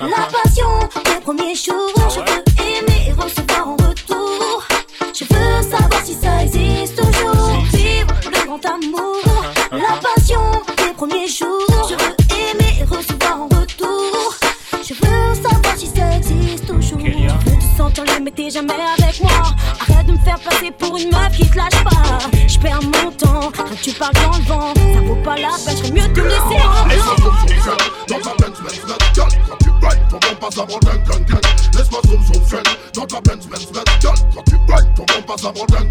La 0.00 0.28
passion 0.32 0.88
des 1.04 1.20
premiers 1.20 1.54
jours. 1.54 1.92
Je 2.08 2.20
veux 2.20 2.44
aimer 2.64 3.08
et 3.08 3.12
recevoir 3.12 3.68
en 3.68 3.76
retour. 3.76 4.64
Je 5.12 5.24
veux 5.24 5.62
savoir 5.62 6.04
si 6.04 6.14
ça 6.14 6.42
existe 6.42 6.96
toujours. 6.96 7.52
Vivre 7.72 8.14
le 8.24 8.46
grand 8.46 8.64
amour, 8.64 9.44
la 9.72 9.98
passion 10.00 10.40
des 10.78 10.94
premiers 10.94 11.28
jours. 11.28 11.88
Je 11.88 11.94
veux 11.94 12.16
aimer 12.50 12.80
et 12.80 12.84
recevoir 12.84 13.42
en 13.42 13.44
retour. 13.44 14.34
Je 14.82 14.94
veux 14.94 15.34
savoir 15.34 15.76
si 15.76 15.86
ça 15.88 16.16
existe 16.16 16.66
toujours. 16.66 17.00
Je 17.00 17.50
veux 17.50 17.58
te 17.58 17.76
sentir 17.76 18.04
mais 18.22 18.30
t'es 18.30 18.48
jamais 18.50 18.72
avec 18.72 19.20
moi. 19.22 19.30
Arrête 19.80 20.06
de 20.06 20.12
me 20.12 20.18
faire 20.18 20.38
passer 20.40 20.70
pour 20.70 20.96
une 20.96 21.10
meuf 21.10 21.36
qui 21.36 21.48
te 21.48 21.56
lâche 21.58 21.84
pas. 21.84 22.18
Je 22.46 22.58
perds 22.58 22.80
mon 22.82 23.10
temps, 23.10 23.52
quand 23.54 23.80
tu 23.82 23.92
parles 23.92 24.14
dans 24.14 24.38
le 24.38 24.44
vent, 24.44 24.74
ça 24.94 25.00
vaut 25.00 25.22
pas 25.22 25.36
la 25.36 25.50
peine. 25.64 25.76
Je 25.84 25.92
mieux 25.92 26.12
te 26.12 26.20
laisser 26.20 26.62
avant 30.58 30.78
gang. 30.78 31.26
Laisse-moi. 31.76 32.00
Dans 32.94 33.06
ta 33.06 33.16
quand 33.16 34.42
tu 34.44 34.56
ton 34.94 35.04
bon 35.04 35.22
passe 35.26 35.44
avant 35.44 35.66
gang. 35.66 35.88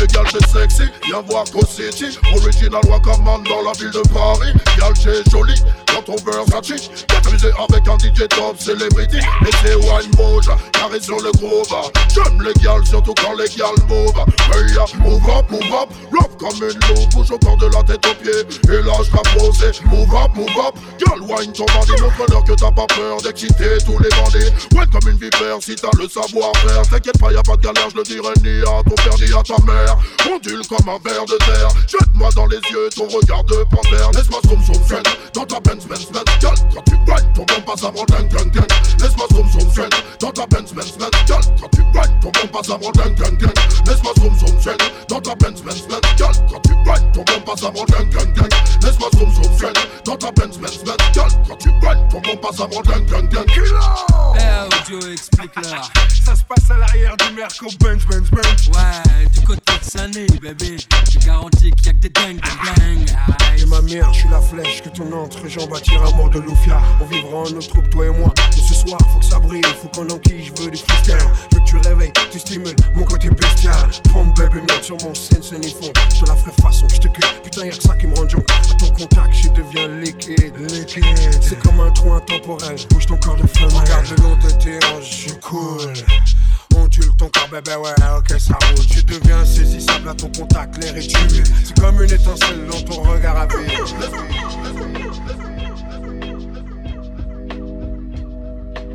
Les 0.00 0.06
gars, 0.08 0.22
c'est 0.30 0.46
sexy, 0.46 0.82
viens 1.06 1.22
voir 1.22 1.44
Co 1.52 1.64
City. 1.66 2.18
Original 2.34 2.82
Wakaman 2.88 3.42
dans 3.44 3.62
la 3.62 3.72
ville 3.72 3.90
de 3.90 4.06
Paris. 4.12 4.52
Gal, 4.78 4.92
c'est 4.94 5.30
joli, 5.30 5.54
dans 5.94 6.02
ton 6.02 6.16
Versace. 6.24 6.90
Viens 7.08 7.20
t'amuser 7.20 7.50
avec 7.58 7.88
un 7.88 7.98
DJ 7.98 8.28
top 8.28 8.58
celebrity. 8.58 9.18
Et 9.18 9.50
c'est 9.62 9.74
Wine 9.74 10.10
Mode, 10.16 10.46
carré 10.72 11.00
sur 11.00 11.20
le 11.20 11.30
groove. 11.32 11.66
J'aime 12.14 12.42
les 12.42 12.54
gals, 12.62 12.86
surtout 12.86 13.14
quand 13.14 13.34
les 13.34 13.48
gals 13.56 13.74
move. 13.88 14.14
Hey, 14.52 14.74
ya, 14.74 14.84
move 14.98 15.28
up, 15.30 15.50
move 15.50 15.72
up, 15.72 15.88
rock 16.12 16.30
comme 16.38 16.56
une 16.56 16.78
loupe. 16.88 17.10
Bouge 17.14 17.30
au 17.30 17.38
corps 17.38 17.56
de 17.56 17.66
la 17.66 17.82
tête 17.82 18.04
aux 18.06 18.14
pieds. 18.22 18.72
Et 18.72 18.82
là, 18.82 18.92
je 19.02 19.38
posé. 19.38 19.70
Move 19.86 20.14
up, 20.14 20.30
move 20.34 20.48
up, 20.66 20.74
girl, 20.98 21.20
wine 21.22 21.52
ton 21.52 21.66
bandit. 21.66 22.00
Montre-leur 22.00 22.44
que 22.44 22.52
t'as 22.52 22.72
pas 22.72 22.86
peur 22.86 23.20
d'exciter 23.22 23.78
tous 23.84 23.98
les 23.98 24.10
bandits. 24.10 24.52
Ouais, 24.74 24.86
comme 24.92 25.10
une 25.10 25.18
vipère, 25.18 25.58
si 25.60 25.76
t'as 25.76 25.90
le 25.98 26.08
savoir-faire. 26.08 26.82
T'inquiète 26.90 27.18
pas, 27.18 27.32
y 27.32 27.36
a 27.36 27.42
pas 27.42 27.56
de 27.56 27.62
galère, 27.62 27.90
je 27.90 27.96
le 27.96 28.02
dirai 28.02 28.34
ni 28.42 28.60
à 28.62 28.82
ton 28.82 28.94
père 28.96 29.16
ni 29.18 29.32
à 29.32 29.42
ta 29.42 29.62
mère. 29.64 29.96
Ondule 30.32 30.66
comme 30.66 30.88
un 30.88 30.98
ver 31.08 31.24
de 31.26 31.36
terre. 31.44 31.68
Jette-moi 31.88 32.30
dans 32.34 32.46
les 32.46 32.56
yeux 32.56 32.88
ton 32.94 33.08
regard 33.08 33.44
de 33.44 33.64
panthère. 33.70 34.10
Laisse-moi 34.12 34.40
zoom 34.46 34.62
friend 34.84 35.06
dans 35.34 35.44
ta 35.44 35.60
Benz 35.60 35.83
Benz 35.88 36.06
Benz. 36.10 36.24
Girl, 36.40 36.54
quand 36.72 36.82
tu 36.84 36.94
rides, 36.94 37.32
ton 37.34 37.44
bon 37.44 37.60
passe 37.66 37.84
avant 37.84 38.04
gang 38.04 38.28
gang 38.28 38.50
gang. 38.50 38.66
Laisse-moi 39.00 39.26
zoom 39.32 39.48
zoom 39.50 39.70
friend 39.70 39.92
dans 40.20 40.30
ta 40.30 40.46
Benz 40.46 40.72
Benz 40.72 40.92
Benz. 40.98 41.10
Girl, 41.26 41.42
quand 41.60 41.68
tu 41.70 41.82
rides, 41.82 42.20
ton 42.20 42.30
bon 42.30 42.48
passe 42.52 42.70
avant 42.70 42.90
gang 42.92 43.14
gang 43.14 43.36
gang. 43.38 43.52
Laisse-moi 43.86 44.12
zoom 44.18 44.38
zoom 44.38 44.60
friend 44.60 44.80
dans 45.08 45.20
ta 45.20 45.34
Benz 45.34 45.62
Benz 45.62 45.86
Benz. 45.88 46.00
Girl, 46.16 46.32
quand 46.50 46.60
tu 46.60 46.72
rides, 46.72 47.12
ton 47.12 47.24
bon 47.24 47.40
passe 47.44 47.62
avant 47.62 47.84
gang 47.84 48.08
gang 48.10 48.32
gang. 48.34 48.48
Laisse-moi 48.82 49.08
zoom 49.18 49.34
zoom 49.34 49.56
friend 49.56 49.76
dans 50.04 50.16
ta 50.16 50.32
Benz 50.32 50.58
Benz 50.58 50.84
Benz. 50.84 50.96
Girl, 51.12 51.28
quand 51.48 51.56
tu 51.56 51.68
rides, 51.70 52.08
ton 52.10 52.20
bon 52.20 52.36
passe 52.36 52.60
avant 52.60 52.82
gang 52.82 53.06
gang 53.06 53.28
gang. 53.28 53.46
Eh, 54.36 54.92
Audio, 54.94 55.12
explique-leur. 55.12 55.90
Ça 56.24 56.34
se 56.34 56.42
passe 56.44 56.70
à 56.70 56.78
l'arrière 56.78 57.16
du 57.16 57.34
Merco 57.34 57.66
Benz 57.80 58.04
Benz 58.06 58.30
Benz. 58.30 58.68
Ouais, 58.68 59.26
du 59.32 59.40
côté 59.40 59.60
de 59.78 59.84
Sun 59.84 60.00
année, 60.04 60.26
bébé. 60.40 60.76
Je 61.10 61.18
garantis 61.18 61.70
qu'il 61.72 61.86
y 61.86 61.88
a 61.88 61.92
que 61.92 61.98
des 61.98 62.08
dingues, 62.08 62.40
des 62.40 62.80
dingues. 62.80 63.10
Et 63.58 63.66
ma 63.66 63.80
mère, 63.82 64.12
je 64.12 64.20
suis 64.20 64.28
la 64.28 64.40
flèche 64.40 64.82
que 64.82 64.88
ton 64.88 65.12
entre-jambe 65.12 65.73
attire 65.74 66.02
un 66.02 66.16
mort 66.16 66.30
de 66.30 66.38
Loufia. 66.38 66.80
On 67.00 67.06
vivra 67.06 67.38
en 67.38 67.50
notre 67.50 67.68
troupe, 67.68 67.90
toi 67.90 68.06
et 68.06 68.10
moi. 68.10 68.32
Et 68.56 68.60
ce 68.60 68.74
soir, 68.74 68.98
faut 69.12 69.18
que 69.18 69.24
ça 69.24 69.38
brille, 69.38 69.62
faut 69.82 69.88
qu'on 69.88 70.08
enquille, 70.10 70.44
je 70.44 70.62
veux 70.62 70.70
des 70.70 70.76
freestyles. 70.76 71.16
Je 71.18 71.56
veux 71.56 71.64
que 71.64 71.68
tu 71.68 71.76
réveilles, 71.78 72.12
tu 72.30 72.38
stimules 72.38 72.76
mon 72.94 73.04
côté 73.04 73.30
bestial. 73.30 73.74
Prends 74.10 74.24
bébé, 74.24 74.62
merde 74.68 74.82
sur 74.82 74.96
mon 75.04 75.14
scène, 75.14 75.42
c'est 75.42 75.58
ni 75.58 75.70
fond. 75.70 75.92
Je 76.14 76.24
la 76.26 76.36
ferai 76.36 76.52
façon, 76.62 76.86
je 76.88 76.98
te 76.98 77.08
cueille. 77.08 77.30
Putain, 77.42 77.66
y'a 77.66 77.72
que 77.72 77.82
ça 77.82 77.94
qui 77.96 78.06
me 78.06 78.14
rend 78.14 78.28
junk. 78.28 78.44
À 78.70 78.74
ton 78.74 78.90
contact, 78.90 79.34
je 79.34 79.48
deviens 79.50 79.88
liquide, 79.88 80.56
liquide. 80.58 81.04
C'est 81.40 81.58
comme 81.60 81.80
un 81.80 81.90
trou 81.90 82.12
intemporel, 82.12 82.76
bouge 82.90 83.06
ton 83.06 83.16
corps 83.16 83.36
de 83.36 83.46
flamme. 83.46 83.70
Regarde 83.74 84.06
le 84.10 84.22
long 84.22 84.36
de 84.36 84.50
tes 84.62 84.78
hanches, 84.86 85.28
je 85.28 85.34
coule. 85.34 85.92
Ondule 86.76 87.14
ton 87.16 87.28
corps, 87.28 87.48
bébé, 87.50 87.76
ouais, 87.76 87.92
ok, 88.18 88.40
ça 88.40 88.58
roule. 88.66 88.86
Tu 88.86 89.02
deviens 89.04 89.38
insaisissable 89.38 90.08
à 90.08 90.14
ton 90.14 90.30
contact, 90.36 90.82
l'air 90.82 90.96
est 90.96 91.06
tué. 91.06 91.42
C'est 91.64 91.78
comme 91.80 92.02
une 92.02 92.12
étincelle 92.12 92.66
dans 92.70 92.80
ton 92.82 93.02
regard 93.02 93.36
à 93.36 93.46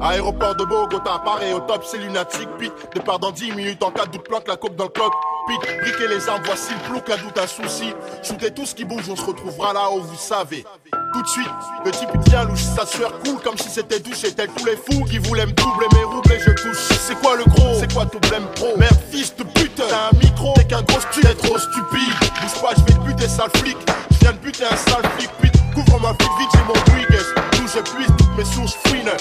Aéroport 0.01 0.55
de 0.55 0.63
Bogota, 0.63 1.19
pareil 1.25 1.53
au 1.53 1.59
top, 1.59 1.83
c'est 1.83 1.97
lunatique. 1.97 2.47
Pit, 2.57 2.71
départ 2.93 3.19
dans 3.19 3.31
10 3.31 3.51
minutes 3.51 3.83
en 3.83 3.91
cas 3.91 4.05
de 4.05 4.11
doute, 4.11 4.23
planque 4.23 4.47
la 4.47 4.55
coque 4.55 4.75
dans 4.75 4.85
le 4.85 4.89
coq. 4.89 5.11
Pit, 5.47 5.59
briquer 5.81 6.07
les 6.07 6.29
armes, 6.29 6.41
voici 6.45 6.71
le 6.73 6.89
plouc, 6.89 7.09
la 7.09 7.17
doute, 7.17 7.37
un 7.37 7.47
souci. 7.47 7.93
Shootez 8.23 8.51
tout 8.51 8.65
ce 8.65 8.73
qui 8.73 8.85
bouge, 8.85 9.09
on 9.09 9.15
se 9.17 9.25
retrouvera 9.25 9.73
là 9.73 9.91
où 9.91 10.01
vous 10.01 10.15
savez. 10.15 10.65
Tout 11.11 11.21
de 11.21 11.27
suite, 11.27 11.49
le 11.83 11.91
type 11.91 12.09
il 12.13 12.19
devient 12.21 12.45
louche, 12.47 12.61
sa 12.61 12.85
sueur 12.85 13.19
coule 13.19 13.39
comme 13.43 13.57
si 13.57 13.67
c'était 13.67 13.99
douche. 13.99 14.23
Et 14.23 14.31
tel 14.31 14.49
tous 14.55 14.65
les 14.65 14.77
fous 14.77 15.03
qui 15.03 15.17
voulaient 15.17 15.45
me 15.45 15.51
doubler 15.51 15.87
mes 15.93 16.03
roubles 16.03 16.31
et 16.31 16.39
je 16.39 16.51
touche. 16.51 16.77
C'est 16.77 17.19
quoi 17.19 17.35
le 17.35 17.43
gros? 17.43 17.73
C'est 17.77 17.91
quoi 17.93 18.05
ton 18.05 18.19
blême 18.19 18.45
pro? 18.55 18.77
Merde, 18.77 18.95
fils 19.11 19.35
de 19.35 19.43
pute, 19.43 19.75
t'as 19.75 19.83
un 19.83 20.17
micro, 20.17 20.53
t'es 20.55 20.65
qu'un 20.65 20.81
gros 20.83 21.01
stupide, 21.01 21.37
trop 21.39 21.57
stupide. 21.57 22.13
Bouge 22.41 22.61
pas, 22.61 22.73
je 22.77 22.93
vais 22.93 22.99
te 22.99 23.05
buter, 23.05 23.27
sale 23.27 23.49
flic. 23.57 23.77
Je 24.11 24.17
viens 24.19 24.31
de 24.31 24.37
buter 24.37 24.63
un 24.63 24.77
sale 24.77 25.03
flic, 25.17 25.29
pute. 25.41 25.53
Couvre-moi 25.73 26.15
vite, 26.19 26.29
vite, 26.39 26.49
j'ai 26.53 26.63
mon 26.63 26.73
Brigues. 26.93 27.25
D'où 27.53 27.67
j'épuise 27.67 28.07
toutes 28.17 28.37
mes 28.37 28.45
sources 28.45 28.77
fouines. 28.85 29.11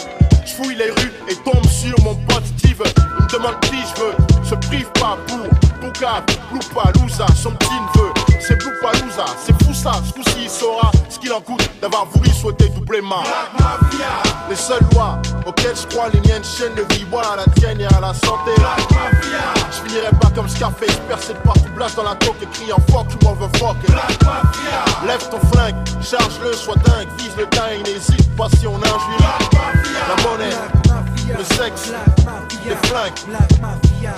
Je 0.48 0.54
fouille 0.54 0.76
les 0.76 0.90
rues 0.90 1.12
et 1.28 1.34
tombe 1.44 1.66
sur 1.66 1.94
mon 2.02 2.14
pote 2.14 2.44
Steve. 2.58 2.82
Il 2.96 3.24
me 3.24 3.32
demande 3.32 3.60
qui 3.60 3.76
je 3.76 4.00
veux. 4.00 4.44
Se 4.44 4.54
prive 4.54 4.90
pas 4.92 5.18
pour 5.26 5.46
Pouka, 5.80 6.24
Lousa, 6.52 7.26
son 7.36 7.50
petit 7.50 7.74
neveu. 7.74 8.27
C'est 8.48 8.56
Lousa, 9.04 9.26
c'est 9.44 9.62
fou 9.62 9.74
ça. 9.74 9.92
Ce 10.06 10.12
coup-ci, 10.14 10.44
il 10.44 10.48
saura 10.48 10.90
ce 11.10 11.18
qu'il 11.18 11.30
en 11.34 11.40
coûte 11.42 11.68
d'avoir 11.82 12.06
voulu 12.06 12.30
souhaiter 12.30 12.70
doubler 12.70 13.02
ma. 13.02 13.22
Les 14.48 14.56
seules 14.56 14.80
lois 14.94 15.20
auxquelles 15.44 15.76
je 15.76 15.86
crois, 15.94 16.08
les 16.08 16.20
miennes 16.20 16.42
chaînes 16.42 16.74
de 16.74 16.94
vie. 16.94 17.04
Voilà 17.10 17.36
la 17.36 17.44
tienne 17.60 17.78
et 17.82 17.84
à 17.84 18.00
la 18.00 18.14
santé. 18.14 18.52
Je 19.70 19.86
finirai 19.86 20.10
pas 20.18 20.30
comme 20.34 20.48
Scarface, 20.48 20.96
percé 21.06 21.34
de 21.34 21.38
partout, 21.40 21.68
blast 21.76 21.96
dans 21.96 22.04
la 22.04 22.14
coque 22.14 22.40
et 22.40 22.46
criant 22.46 22.78
fuck, 22.90 23.08
tu 23.08 23.22
m'en 23.26 23.34
veux 23.34 23.50
fuck. 23.58 23.76
Lève 25.06 25.28
ton 25.28 25.40
flingue, 25.52 25.76
charge-le, 26.00 26.54
sois 26.54 26.76
dingue, 26.76 27.08
vise 27.18 27.36
le 27.36 27.44
dingue, 27.46 27.86
n'hésite 27.86 28.34
pas 28.34 28.48
si 28.58 28.66
on 28.66 28.76
injure. 28.76 29.38
La 30.08 30.22
monnaie, 30.22 30.56
le 31.36 31.44
sexe, 31.56 31.92
les 32.64 32.76
flingues. 32.88 33.36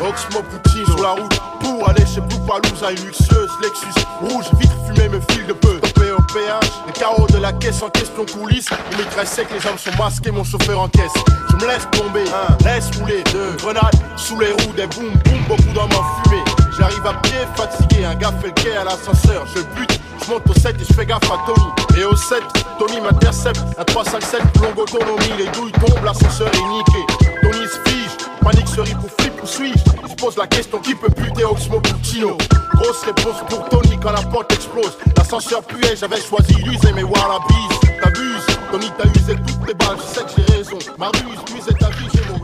Oxmo 0.07 0.43
Poutine 0.43 0.87
sur 0.87 1.03
la 1.03 1.11
route 1.11 1.41
pour 1.61 1.89
aller 1.89 2.05
chez 2.07 2.21
Bloupalouza, 2.21 2.93
une 2.93 3.07
luxueuse 3.07 3.51
Lexus 3.63 4.07
rouge, 4.21 4.45
vitre 4.59 4.75
fumée, 4.87 5.09
me 5.09 5.21
file 5.33 5.47
de 5.47 5.53
peu. 5.53 5.79
Topé 5.81 6.11
au 6.13 6.23
péage, 6.33 6.71
les 6.87 6.93
carreaux 6.93 7.27
de 7.27 7.39
la 7.39 7.53
caisse 7.53 7.83
en 7.83 7.91
question 7.91 8.25
coulisse. 8.27 8.69
Il 8.93 8.99
m'écrit 8.99 9.27
sec, 9.27 9.49
les 9.53 9.67
hommes 9.69 9.79
sont 9.79 9.97
masqués, 9.99 10.31
mon 10.31 10.45
chauffeur 10.45 10.81
en 10.81 10.89
caisse. 10.89 11.13
Je 11.51 11.57
me 11.57 11.67
laisse 11.67 11.89
tomber, 11.91 12.25
un, 12.31 12.65
laisse 12.65 12.91
rouler, 12.99 13.23
deux, 13.33 13.53
grenades 13.59 13.97
sous 14.17 14.39
les 14.39 14.53
roues, 14.53 14.73
des 14.77 14.87
boum 14.87 15.11
boum, 15.25 15.41
beaucoup 15.49 15.73
d'hommes 15.75 15.93
en 15.93 16.23
fumée. 16.23 16.40
J'arrive 16.81 17.07
à 17.07 17.13
pied, 17.21 17.37
fatigué, 17.57 18.07
un 18.07 18.15
gars 18.15 18.33
fait 18.41 18.47
le 18.47 18.53
quai 18.55 18.75
à 18.75 18.85
l'ascenseur. 18.85 19.47
Je 19.55 19.61
bute, 19.79 20.01
je 20.25 20.31
monte 20.31 20.49
au 20.49 20.55
7 20.55 20.77
et 20.81 20.85
je 20.89 20.95
fais 20.95 21.05
gaffe 21.05 21.31
à 21.31 21.37
Tony. 21.45 22.01
Et 22.01 22.05
au 22.05 22.17
7, 22.17 22.43
Tony 22.79 23.03
m'intercepte, 23.03 23.61
un 23.77 23.85
357, 23.85 24.41
longue 24.63 24.79
autonomie, 24.79 25.37
les 25.37 25.47
douilles 25.49 25.73
tombent, 25.73 26.03
l'ascenseur 26.03 26.49
est 26.49 26.69
niqué. 26.73 27.05
Tony 27.43 27.67
se 27.69 27.91
fige, 27.91 28.17
panique 28.43 28.69
se 28.69 28.81
rit 28.81 28.95
pour 28.95 29.11
flip 29.21 29.35
ou 29.43 29.47
suis-je? 29.47 30.09
Se 30.09 30.15
pose 30.17 30.39
la 30.39 30.47
question 30.47 30.79
qui 30.79 30.95
peut 30.95 31.13
buter 31.15 31.45
Oxmo 31.45 31.81
Puccino 31.81 32.39
Grosse 32.75 33.03
réponse 33.05 33.43
pour 33.51 33.69
Tony 33.69 33.99
quand 34.03 34.13
la 34.13 34.23
porte 34.23 34.51
explose. 34.55 34.97
L'ascenseur 35.19 35.63
puait, 35.63 35.97
j'avais 35.97 36.21
choisi 36.21 36.55
l'user 36.63 36.93
mes 36.95 37.05
wallabies. 37.05 37.91
T'abuses, 38.03 38.47
Tony 38.73 38.91
t'as 38.97 39.09
usé 39.21 39.37
toutes 39.37 39.67
tes 39.67 39.75
balles, 39.75 39.99
je 39.99 40.19
sais 40.19 40.25
que 40.25 40.31
j'ai 40.39 40.57
raison. 40.57 40.79
Ma 40.97 41.09
ruse, 41.09 41.55
musée 41.55 41.75
ta 41.79 41.91
vie, 41.91 42.09
j'ai 42.15 42.23
mon 42.33 42.39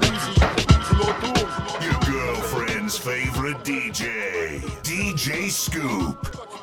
favorite 3.07 3.63
DJ, 3.63 4.59
DJ 4.83 5.49
Scoop. 5.49 6.56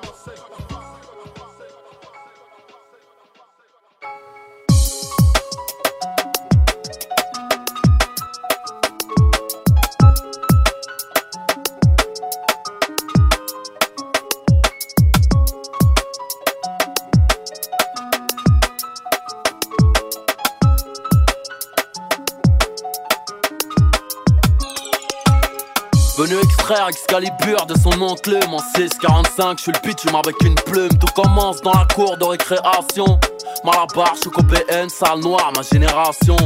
Venu 26.24 26.40
extraire 26.42 26.88
Excalibur 26.88 27.66
de 27.66 27.78
son 27.78 28.02
enclume 28.02 28.54
en 28.54 28.60
645 28.78 29.58
Je 29.58 29.64
suis 29.64 29.72
le 29.74 29.80
pitch 29.80 30.06
avec 30.08 30.42
une 30.42 30.56
plume. 30.56 30.98
Tout 30.98 31.22
commence 31.22 31.62
dans 31.62 31.74
la 31.74 31.86
cour 31.94 32.16
de 32.16 32.24
récréation. 32.24 33.20
Malabar, 33.66 34.14
PN, 34.48 34.88
salle 34.88 35.20
noire, 35.20 35.52
ma 35.54 35.64
génération. 35.64 36.38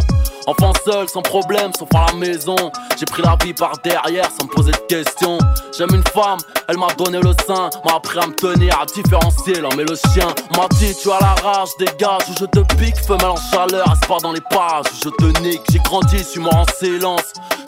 Enfant 0.47 0.73
seul, 0.83 1.07
sans 1.07 1.21
problème, 1.21 1.71
sauf 1.77 1.89
à 1.93 2.07
la 2.07 2.13
maison. 2.13 2.55
J'ai 2.97 3.05
pris 3.05 3.21
la 3.21 3.37
vie 3.43 3.53
par 3.53 3.73
derrière 3.83 4.25
sans 4.31 4.47
me 4.47 4.49
poser 4.49 4.71
de 4.71 4.77
questions. 4.87 5.37
J'aime 5.77 5.93
une 5.93 6.07
femme, 6.11 6.39
elle 6.67 6.77
m'a 6.77 6.91
donné 6.97 7.19
le 7.19 7.33
sein. 7.45 7.69
M'a 7.85 7.97
appris 7.97 8.17
à 8.17 8.25
me 8.25 8.33
tenir, 8.33 8.79
à 8.81 8.85
différencier 8.87 9.61
l'homme 9.61 9.79
et 9.79 9.85
le 9.85 9.95
chien. 9.95 10.33
M'a 10.55 10.67
dit 10.79 10.95
tu 10.99 11.11
as 11.11 11.19
la 11.19 11.35
rage, 11.35 11.69
dégage 11.77 12.23
ou 12.29 12.33
je 12.39 12.45
te 12.45 12.59
pique. 12.77 12.97
Femelle 12.97 13.27
en 13.27 13.51
chaleur, 13.51 13.93
pas 14.07 14.17
dans 14.23 14.31
les 14.31 14.41
parages 14.41 14.87
où 14.87 15.03
je 15.03 15.09
te 15.09 15.39
nique. 15.41 15.61
J'ai 15.69 15.79
grandi, 15.79 16.23
suis 16.23 16.39
mort 16.39 16.55
en 16.55 16.65
silence 16.79 17.33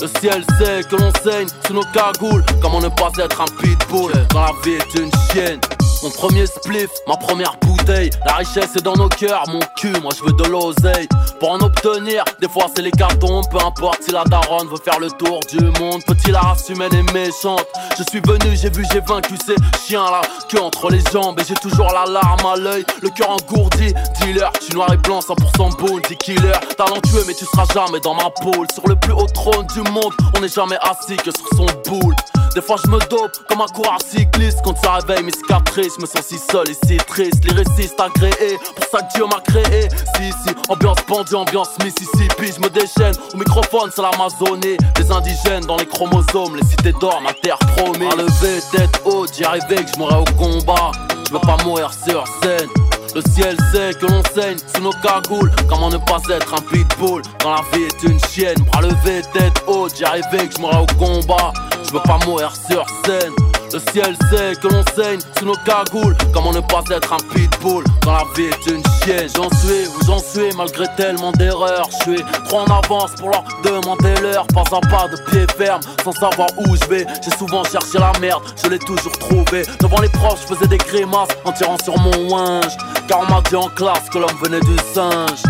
Le 0.00 0.06
ciel 0.20 0.44
sait 0.58 0.82
que 0.88 0.94
l'on 0.94 1.12
saigne 1.24 1.48
sous 1.66 1.74
nos 1.74 1.82
cagoules. 1.92 2.44
Comment 2.62 2.80
ne 2.80 2.88
pas 2.88 3.10
être 3.18 3.40
un 3.40 3.46
pitbull? 3.60 4.12
Quand 4.30 4.42
la 4.42 4.52
vie 4.62 4.74
est 4.74 4.94
une 4.94 5.10
chienne? 5.32 5.60
Mon 6.02 6.10
premier 6.10 6.46
spliff, 6.46 6.90
ma 7.08 7.16
première 7.16 7.56
bouteille. 7.60 8.10
La 8.24 8.34
richesse 8.34 8.76
est 8.76 8.82
dans 8.82 8.94
nos 8.94 9.08
cœurs, 9.08 9.42
mon 9.48 9.60
cul, 9.76 9.92
moi 10.00 10.12
je 10.16 10.22
veux 10.22 10.32
de 10.32 10.44
l'oseille. 10.44 11.08
Pour 11.40 11.50
en 11.50 11.60
obtenir, 11.60 12.22
des 12.40 12.48
fois 12.48 12.66
c'est 12.74 12.82
les 12.82 12.92
cartons. 12.92 13.42
Peu 13.50 13.58
importe 13.58 14.04
si 14.04 14.12
la 14.12 14.22
daronne 14.24 14.68
veut 14.68 14.78
faire 14.82 15.00
le 15.00 15.10
tour 15.10 15.40
du 15.50 15.58
monde. 15.80 16.02
Petit 16.06 16.30
la 16.30 16.40
race 16.40 16.68
humaine 16.68 16.94
est 16.94 17.12
méchante? 17.12 17.66
Je 17.98 18.04
suis 18.10 18.20
venu, 18.20 18.56
j'ai 18.56 18.70
vu, 18.70 18.84
j'ai 18.92 19.00
vaincu 19.00 19.34
ces 19.44 19.56
chiens 19.84 20.08
là. 20.10 20.20
Que 20.48 20.58
entre 20.58 20.88
les 20.90 21.02
jambes 21.12 21.40
et 21.40 21.44
j'ai 21.44 21.54
toujours 21.54 21.92
la 21.92 22.04
larme 22.04 22.46
à 22.46 22.56
l'œil. 22.56 22.84
Le 23.02 23.10
cœur 23.10 23.30
engourdi, 23.30 23.92
dealer, 24.20 24.52
tu 24.64 24.74
noir 24.74 24.92
et 24.92 24.96
blanc, 24.98 25.18
100% 25.18 25.78
bounty 25.78 26.16
killer. 26.16 26.52
Talentueux, 26.76 27.24
mais 27.26 27.34
tu 27.34 27.44
seras 27.44 27.66
jamais 27.74 28.00
dans 28.00 28.14
ma 28.14 28.30
pôle. 28.30 28.66
Sur 28.72 28.86
le 28.86 28.94
plus 28.94 29.12
haut 29.12 29.26
trône 29.34 29.66
du 29.74 29.80
monde, 29.90 30.12
on 30.36 30.40
n'est 30.40 30.48
jamais 30.48 30.78
assis 30.82 31.16
que 31.16 31.30
sur 31.32 31.48
son 31.56 31.66
boule. 31.88 32.14
Des 32.54 32.62
fois 32.62 32.76
je 32.84 32.90
me 32.90 32.98
dope 33.08 33.36
comme 33.48 33.60
un 33.60 33.66
coureur 33.66 33.98
cycliste 34.04 34.58
Quand 34.64 34.76
ça 34.82 34.94
réveille 34.94 35.22
mes 35.22 35.32
cicatrices, 35.32 35.87
me 36.00 36.06
sens 36.06 36.26
si 36.26 36.38
seul 36.38 36.68
et 36.70 36.76
si 36.86 36.96
triste 36.98 37.44
Les 37.44 37.52
récits 37.52 37.92
agréés, 37.98 38.58
pour 38.76 38.84
ça 38.90 39.02
que 39.02 39.14
Dieu 39.14 39.24
m'a 39.26 39.40
créé 39.40 39.88
Si 40.16 40.30
si, 40.30 40.54
ambiance 40.68 40.98
bandit, 41.08 41.34
ambiance 41.34 41.70
Mississippi 41.82 42.52
Je 42.54 42.60
me 42.60 42.68
déchaîne, 42.68 43.14
au 43.34 43.36
microphone 43.36 43.90
c'est 43.94 44.02
l'Amazonie 44.02 44.76
Les 44.98 45.10
indigènes 45.10 45.64
dans 45.64 45.76
les 45.76 45.86
chromosomes, 45.86 46.56
les 46.56 46.66
cités 46.66 46.92
d'or, 47.00 47.20
ma 47.22 47.32
terre 47.32 47.58
promise 47.76 48.12
À 48.12 48.16
lever 48.16 48.60
tête 48.72 49.00
haute, 49.04 49.30
j'y 49.34 49.44
arrivais 49.44 49.84
que 49.84 49.90
je 49.94 49.98
mourrais 49.98 50.20
au 50.20 50.36
combat 50.36 50.92
Je 51.26 51.32
veux 51.32 51.40
pas 51.40 51.56
mourir 51.64 51.90
sur 52.06 52.24
scène 52.42 52.68
le 53.14 53.22
ciel 53.32 53.56
sait 53.72 53.94
que 53.94 54.06
l'on 54.06 54.22
saigne 54.34 54.58
sous 54.74 54.82
nos 54.82 54.92
cagoules. 54.92 55.50
Comment 55.68 55.88
ne 55.88 55.96
pas 55.96 56.20
être 56.30 56.54
un 56.54 56.60
pitbull? 56.60 57.22
Quand 57.42 57.54
la 57.54 57.62
vie 57.72 57.84
est 57.84 58.02
une 58.02 58.20
chienne? 58.26 58.58
Bras 58.70 58.82
levés, 58.82 59.22
tête 59.32 59.64
haute, 59.66 59.96
j'y 59.96 60.04
arrivais 60.04 60.46
que 60.46 60.54
je 60.54 60.60
mourrais 60.60 60.82
au 60.82 60.86
combat. 60.98 61.52
Je 61.86 61.92
veux 61.92 62.02
pas 62.02 62.18
mourir 62.26 62.52
sur 62.54 62.84
scène. 63.04 63.32
Le 63.70 63.80
ciel 63.92 64.16
sait 64.30 64.54
que 64.60 64.68
l'on 64.68 64.82
saigne 64.96 65.20
sous 65.38 65.44
nos 65.44 65.56
cagoules. 65.56 66.16
Comment 66.32 66.52
ne 66.52 66.60
pas 66.60 66.82
être 66.90 67.12
un 67.12 67.34
pitbull 67.34 67.84
quand 68.02 68.12
la 68.12 68.24
vie 68.34 68.46
est 68.46 68.66
une 68.66 68.82
chienne? 69.02 69.28
J'en 69.36 69.50
suis 69.58 69.86
où 69.88 70.06
j'en 70.06 70.18
suis 70.18 70.56
malgré 70.56 70.86
tellement 70.96 71.32
d'erreurs. 71.32 71.86
Je 71.90 72.12
suis 72.12 72.24
trop 72.46 72.60
en 72.60 72.64
avance 72.64 73.10
pour 73.18 73.28
leur 73.28 73.44
demander 73.62 74.14
l'heure. 74.22 74.46
Pas 74.54 74.62
à 74.72 74.80
pas 74.80 75.08
de 75.08 75.20
pied 75.30 75.46
ferme 75.58 75.80
sans 76.02 76.12
savoir 76.12 76.48
où 76.56 76.76
je 76.76 76.88
vais. 76.88 77.06
J'ai 77.22 77.36
souvent 77.36 77.62
cherché 77.64 77.98
la 77.98 78.12
merde, 78.20 78.42
je 78.62 78.70
l'ai 78.70 78.78
toujours 78.78 79.16
trouvé. 79.18 79.64
Devant 79.80 80.00
les 80.00 80.08
profs, 80.08 80.46
je 80.48 80.54
faisais 80.54 80.68
des 80.68 80.78
grimaces 80.78 81.28
en 81.44 81.52
tirant 81.52 81.76
sur 81.84 81.98
mon 81.98 82.34
winge. 82.34 82.76
Car 83.06 83.20
on 83.20 83.30
m'a 83.30 83.42
dit 83.42 83.56
en 83.56 83.68
classe 83.68 84.08
que 84.10 84.18
l'homme 84.18 84.38
venait 84.42 84.60
du 84.60 84.76
singe. 84.94 85.42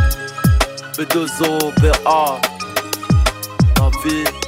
B2O, 0.96 1.72
BA, 1.80 2.40
la 3.78 3.90
vie. 4.04 4.47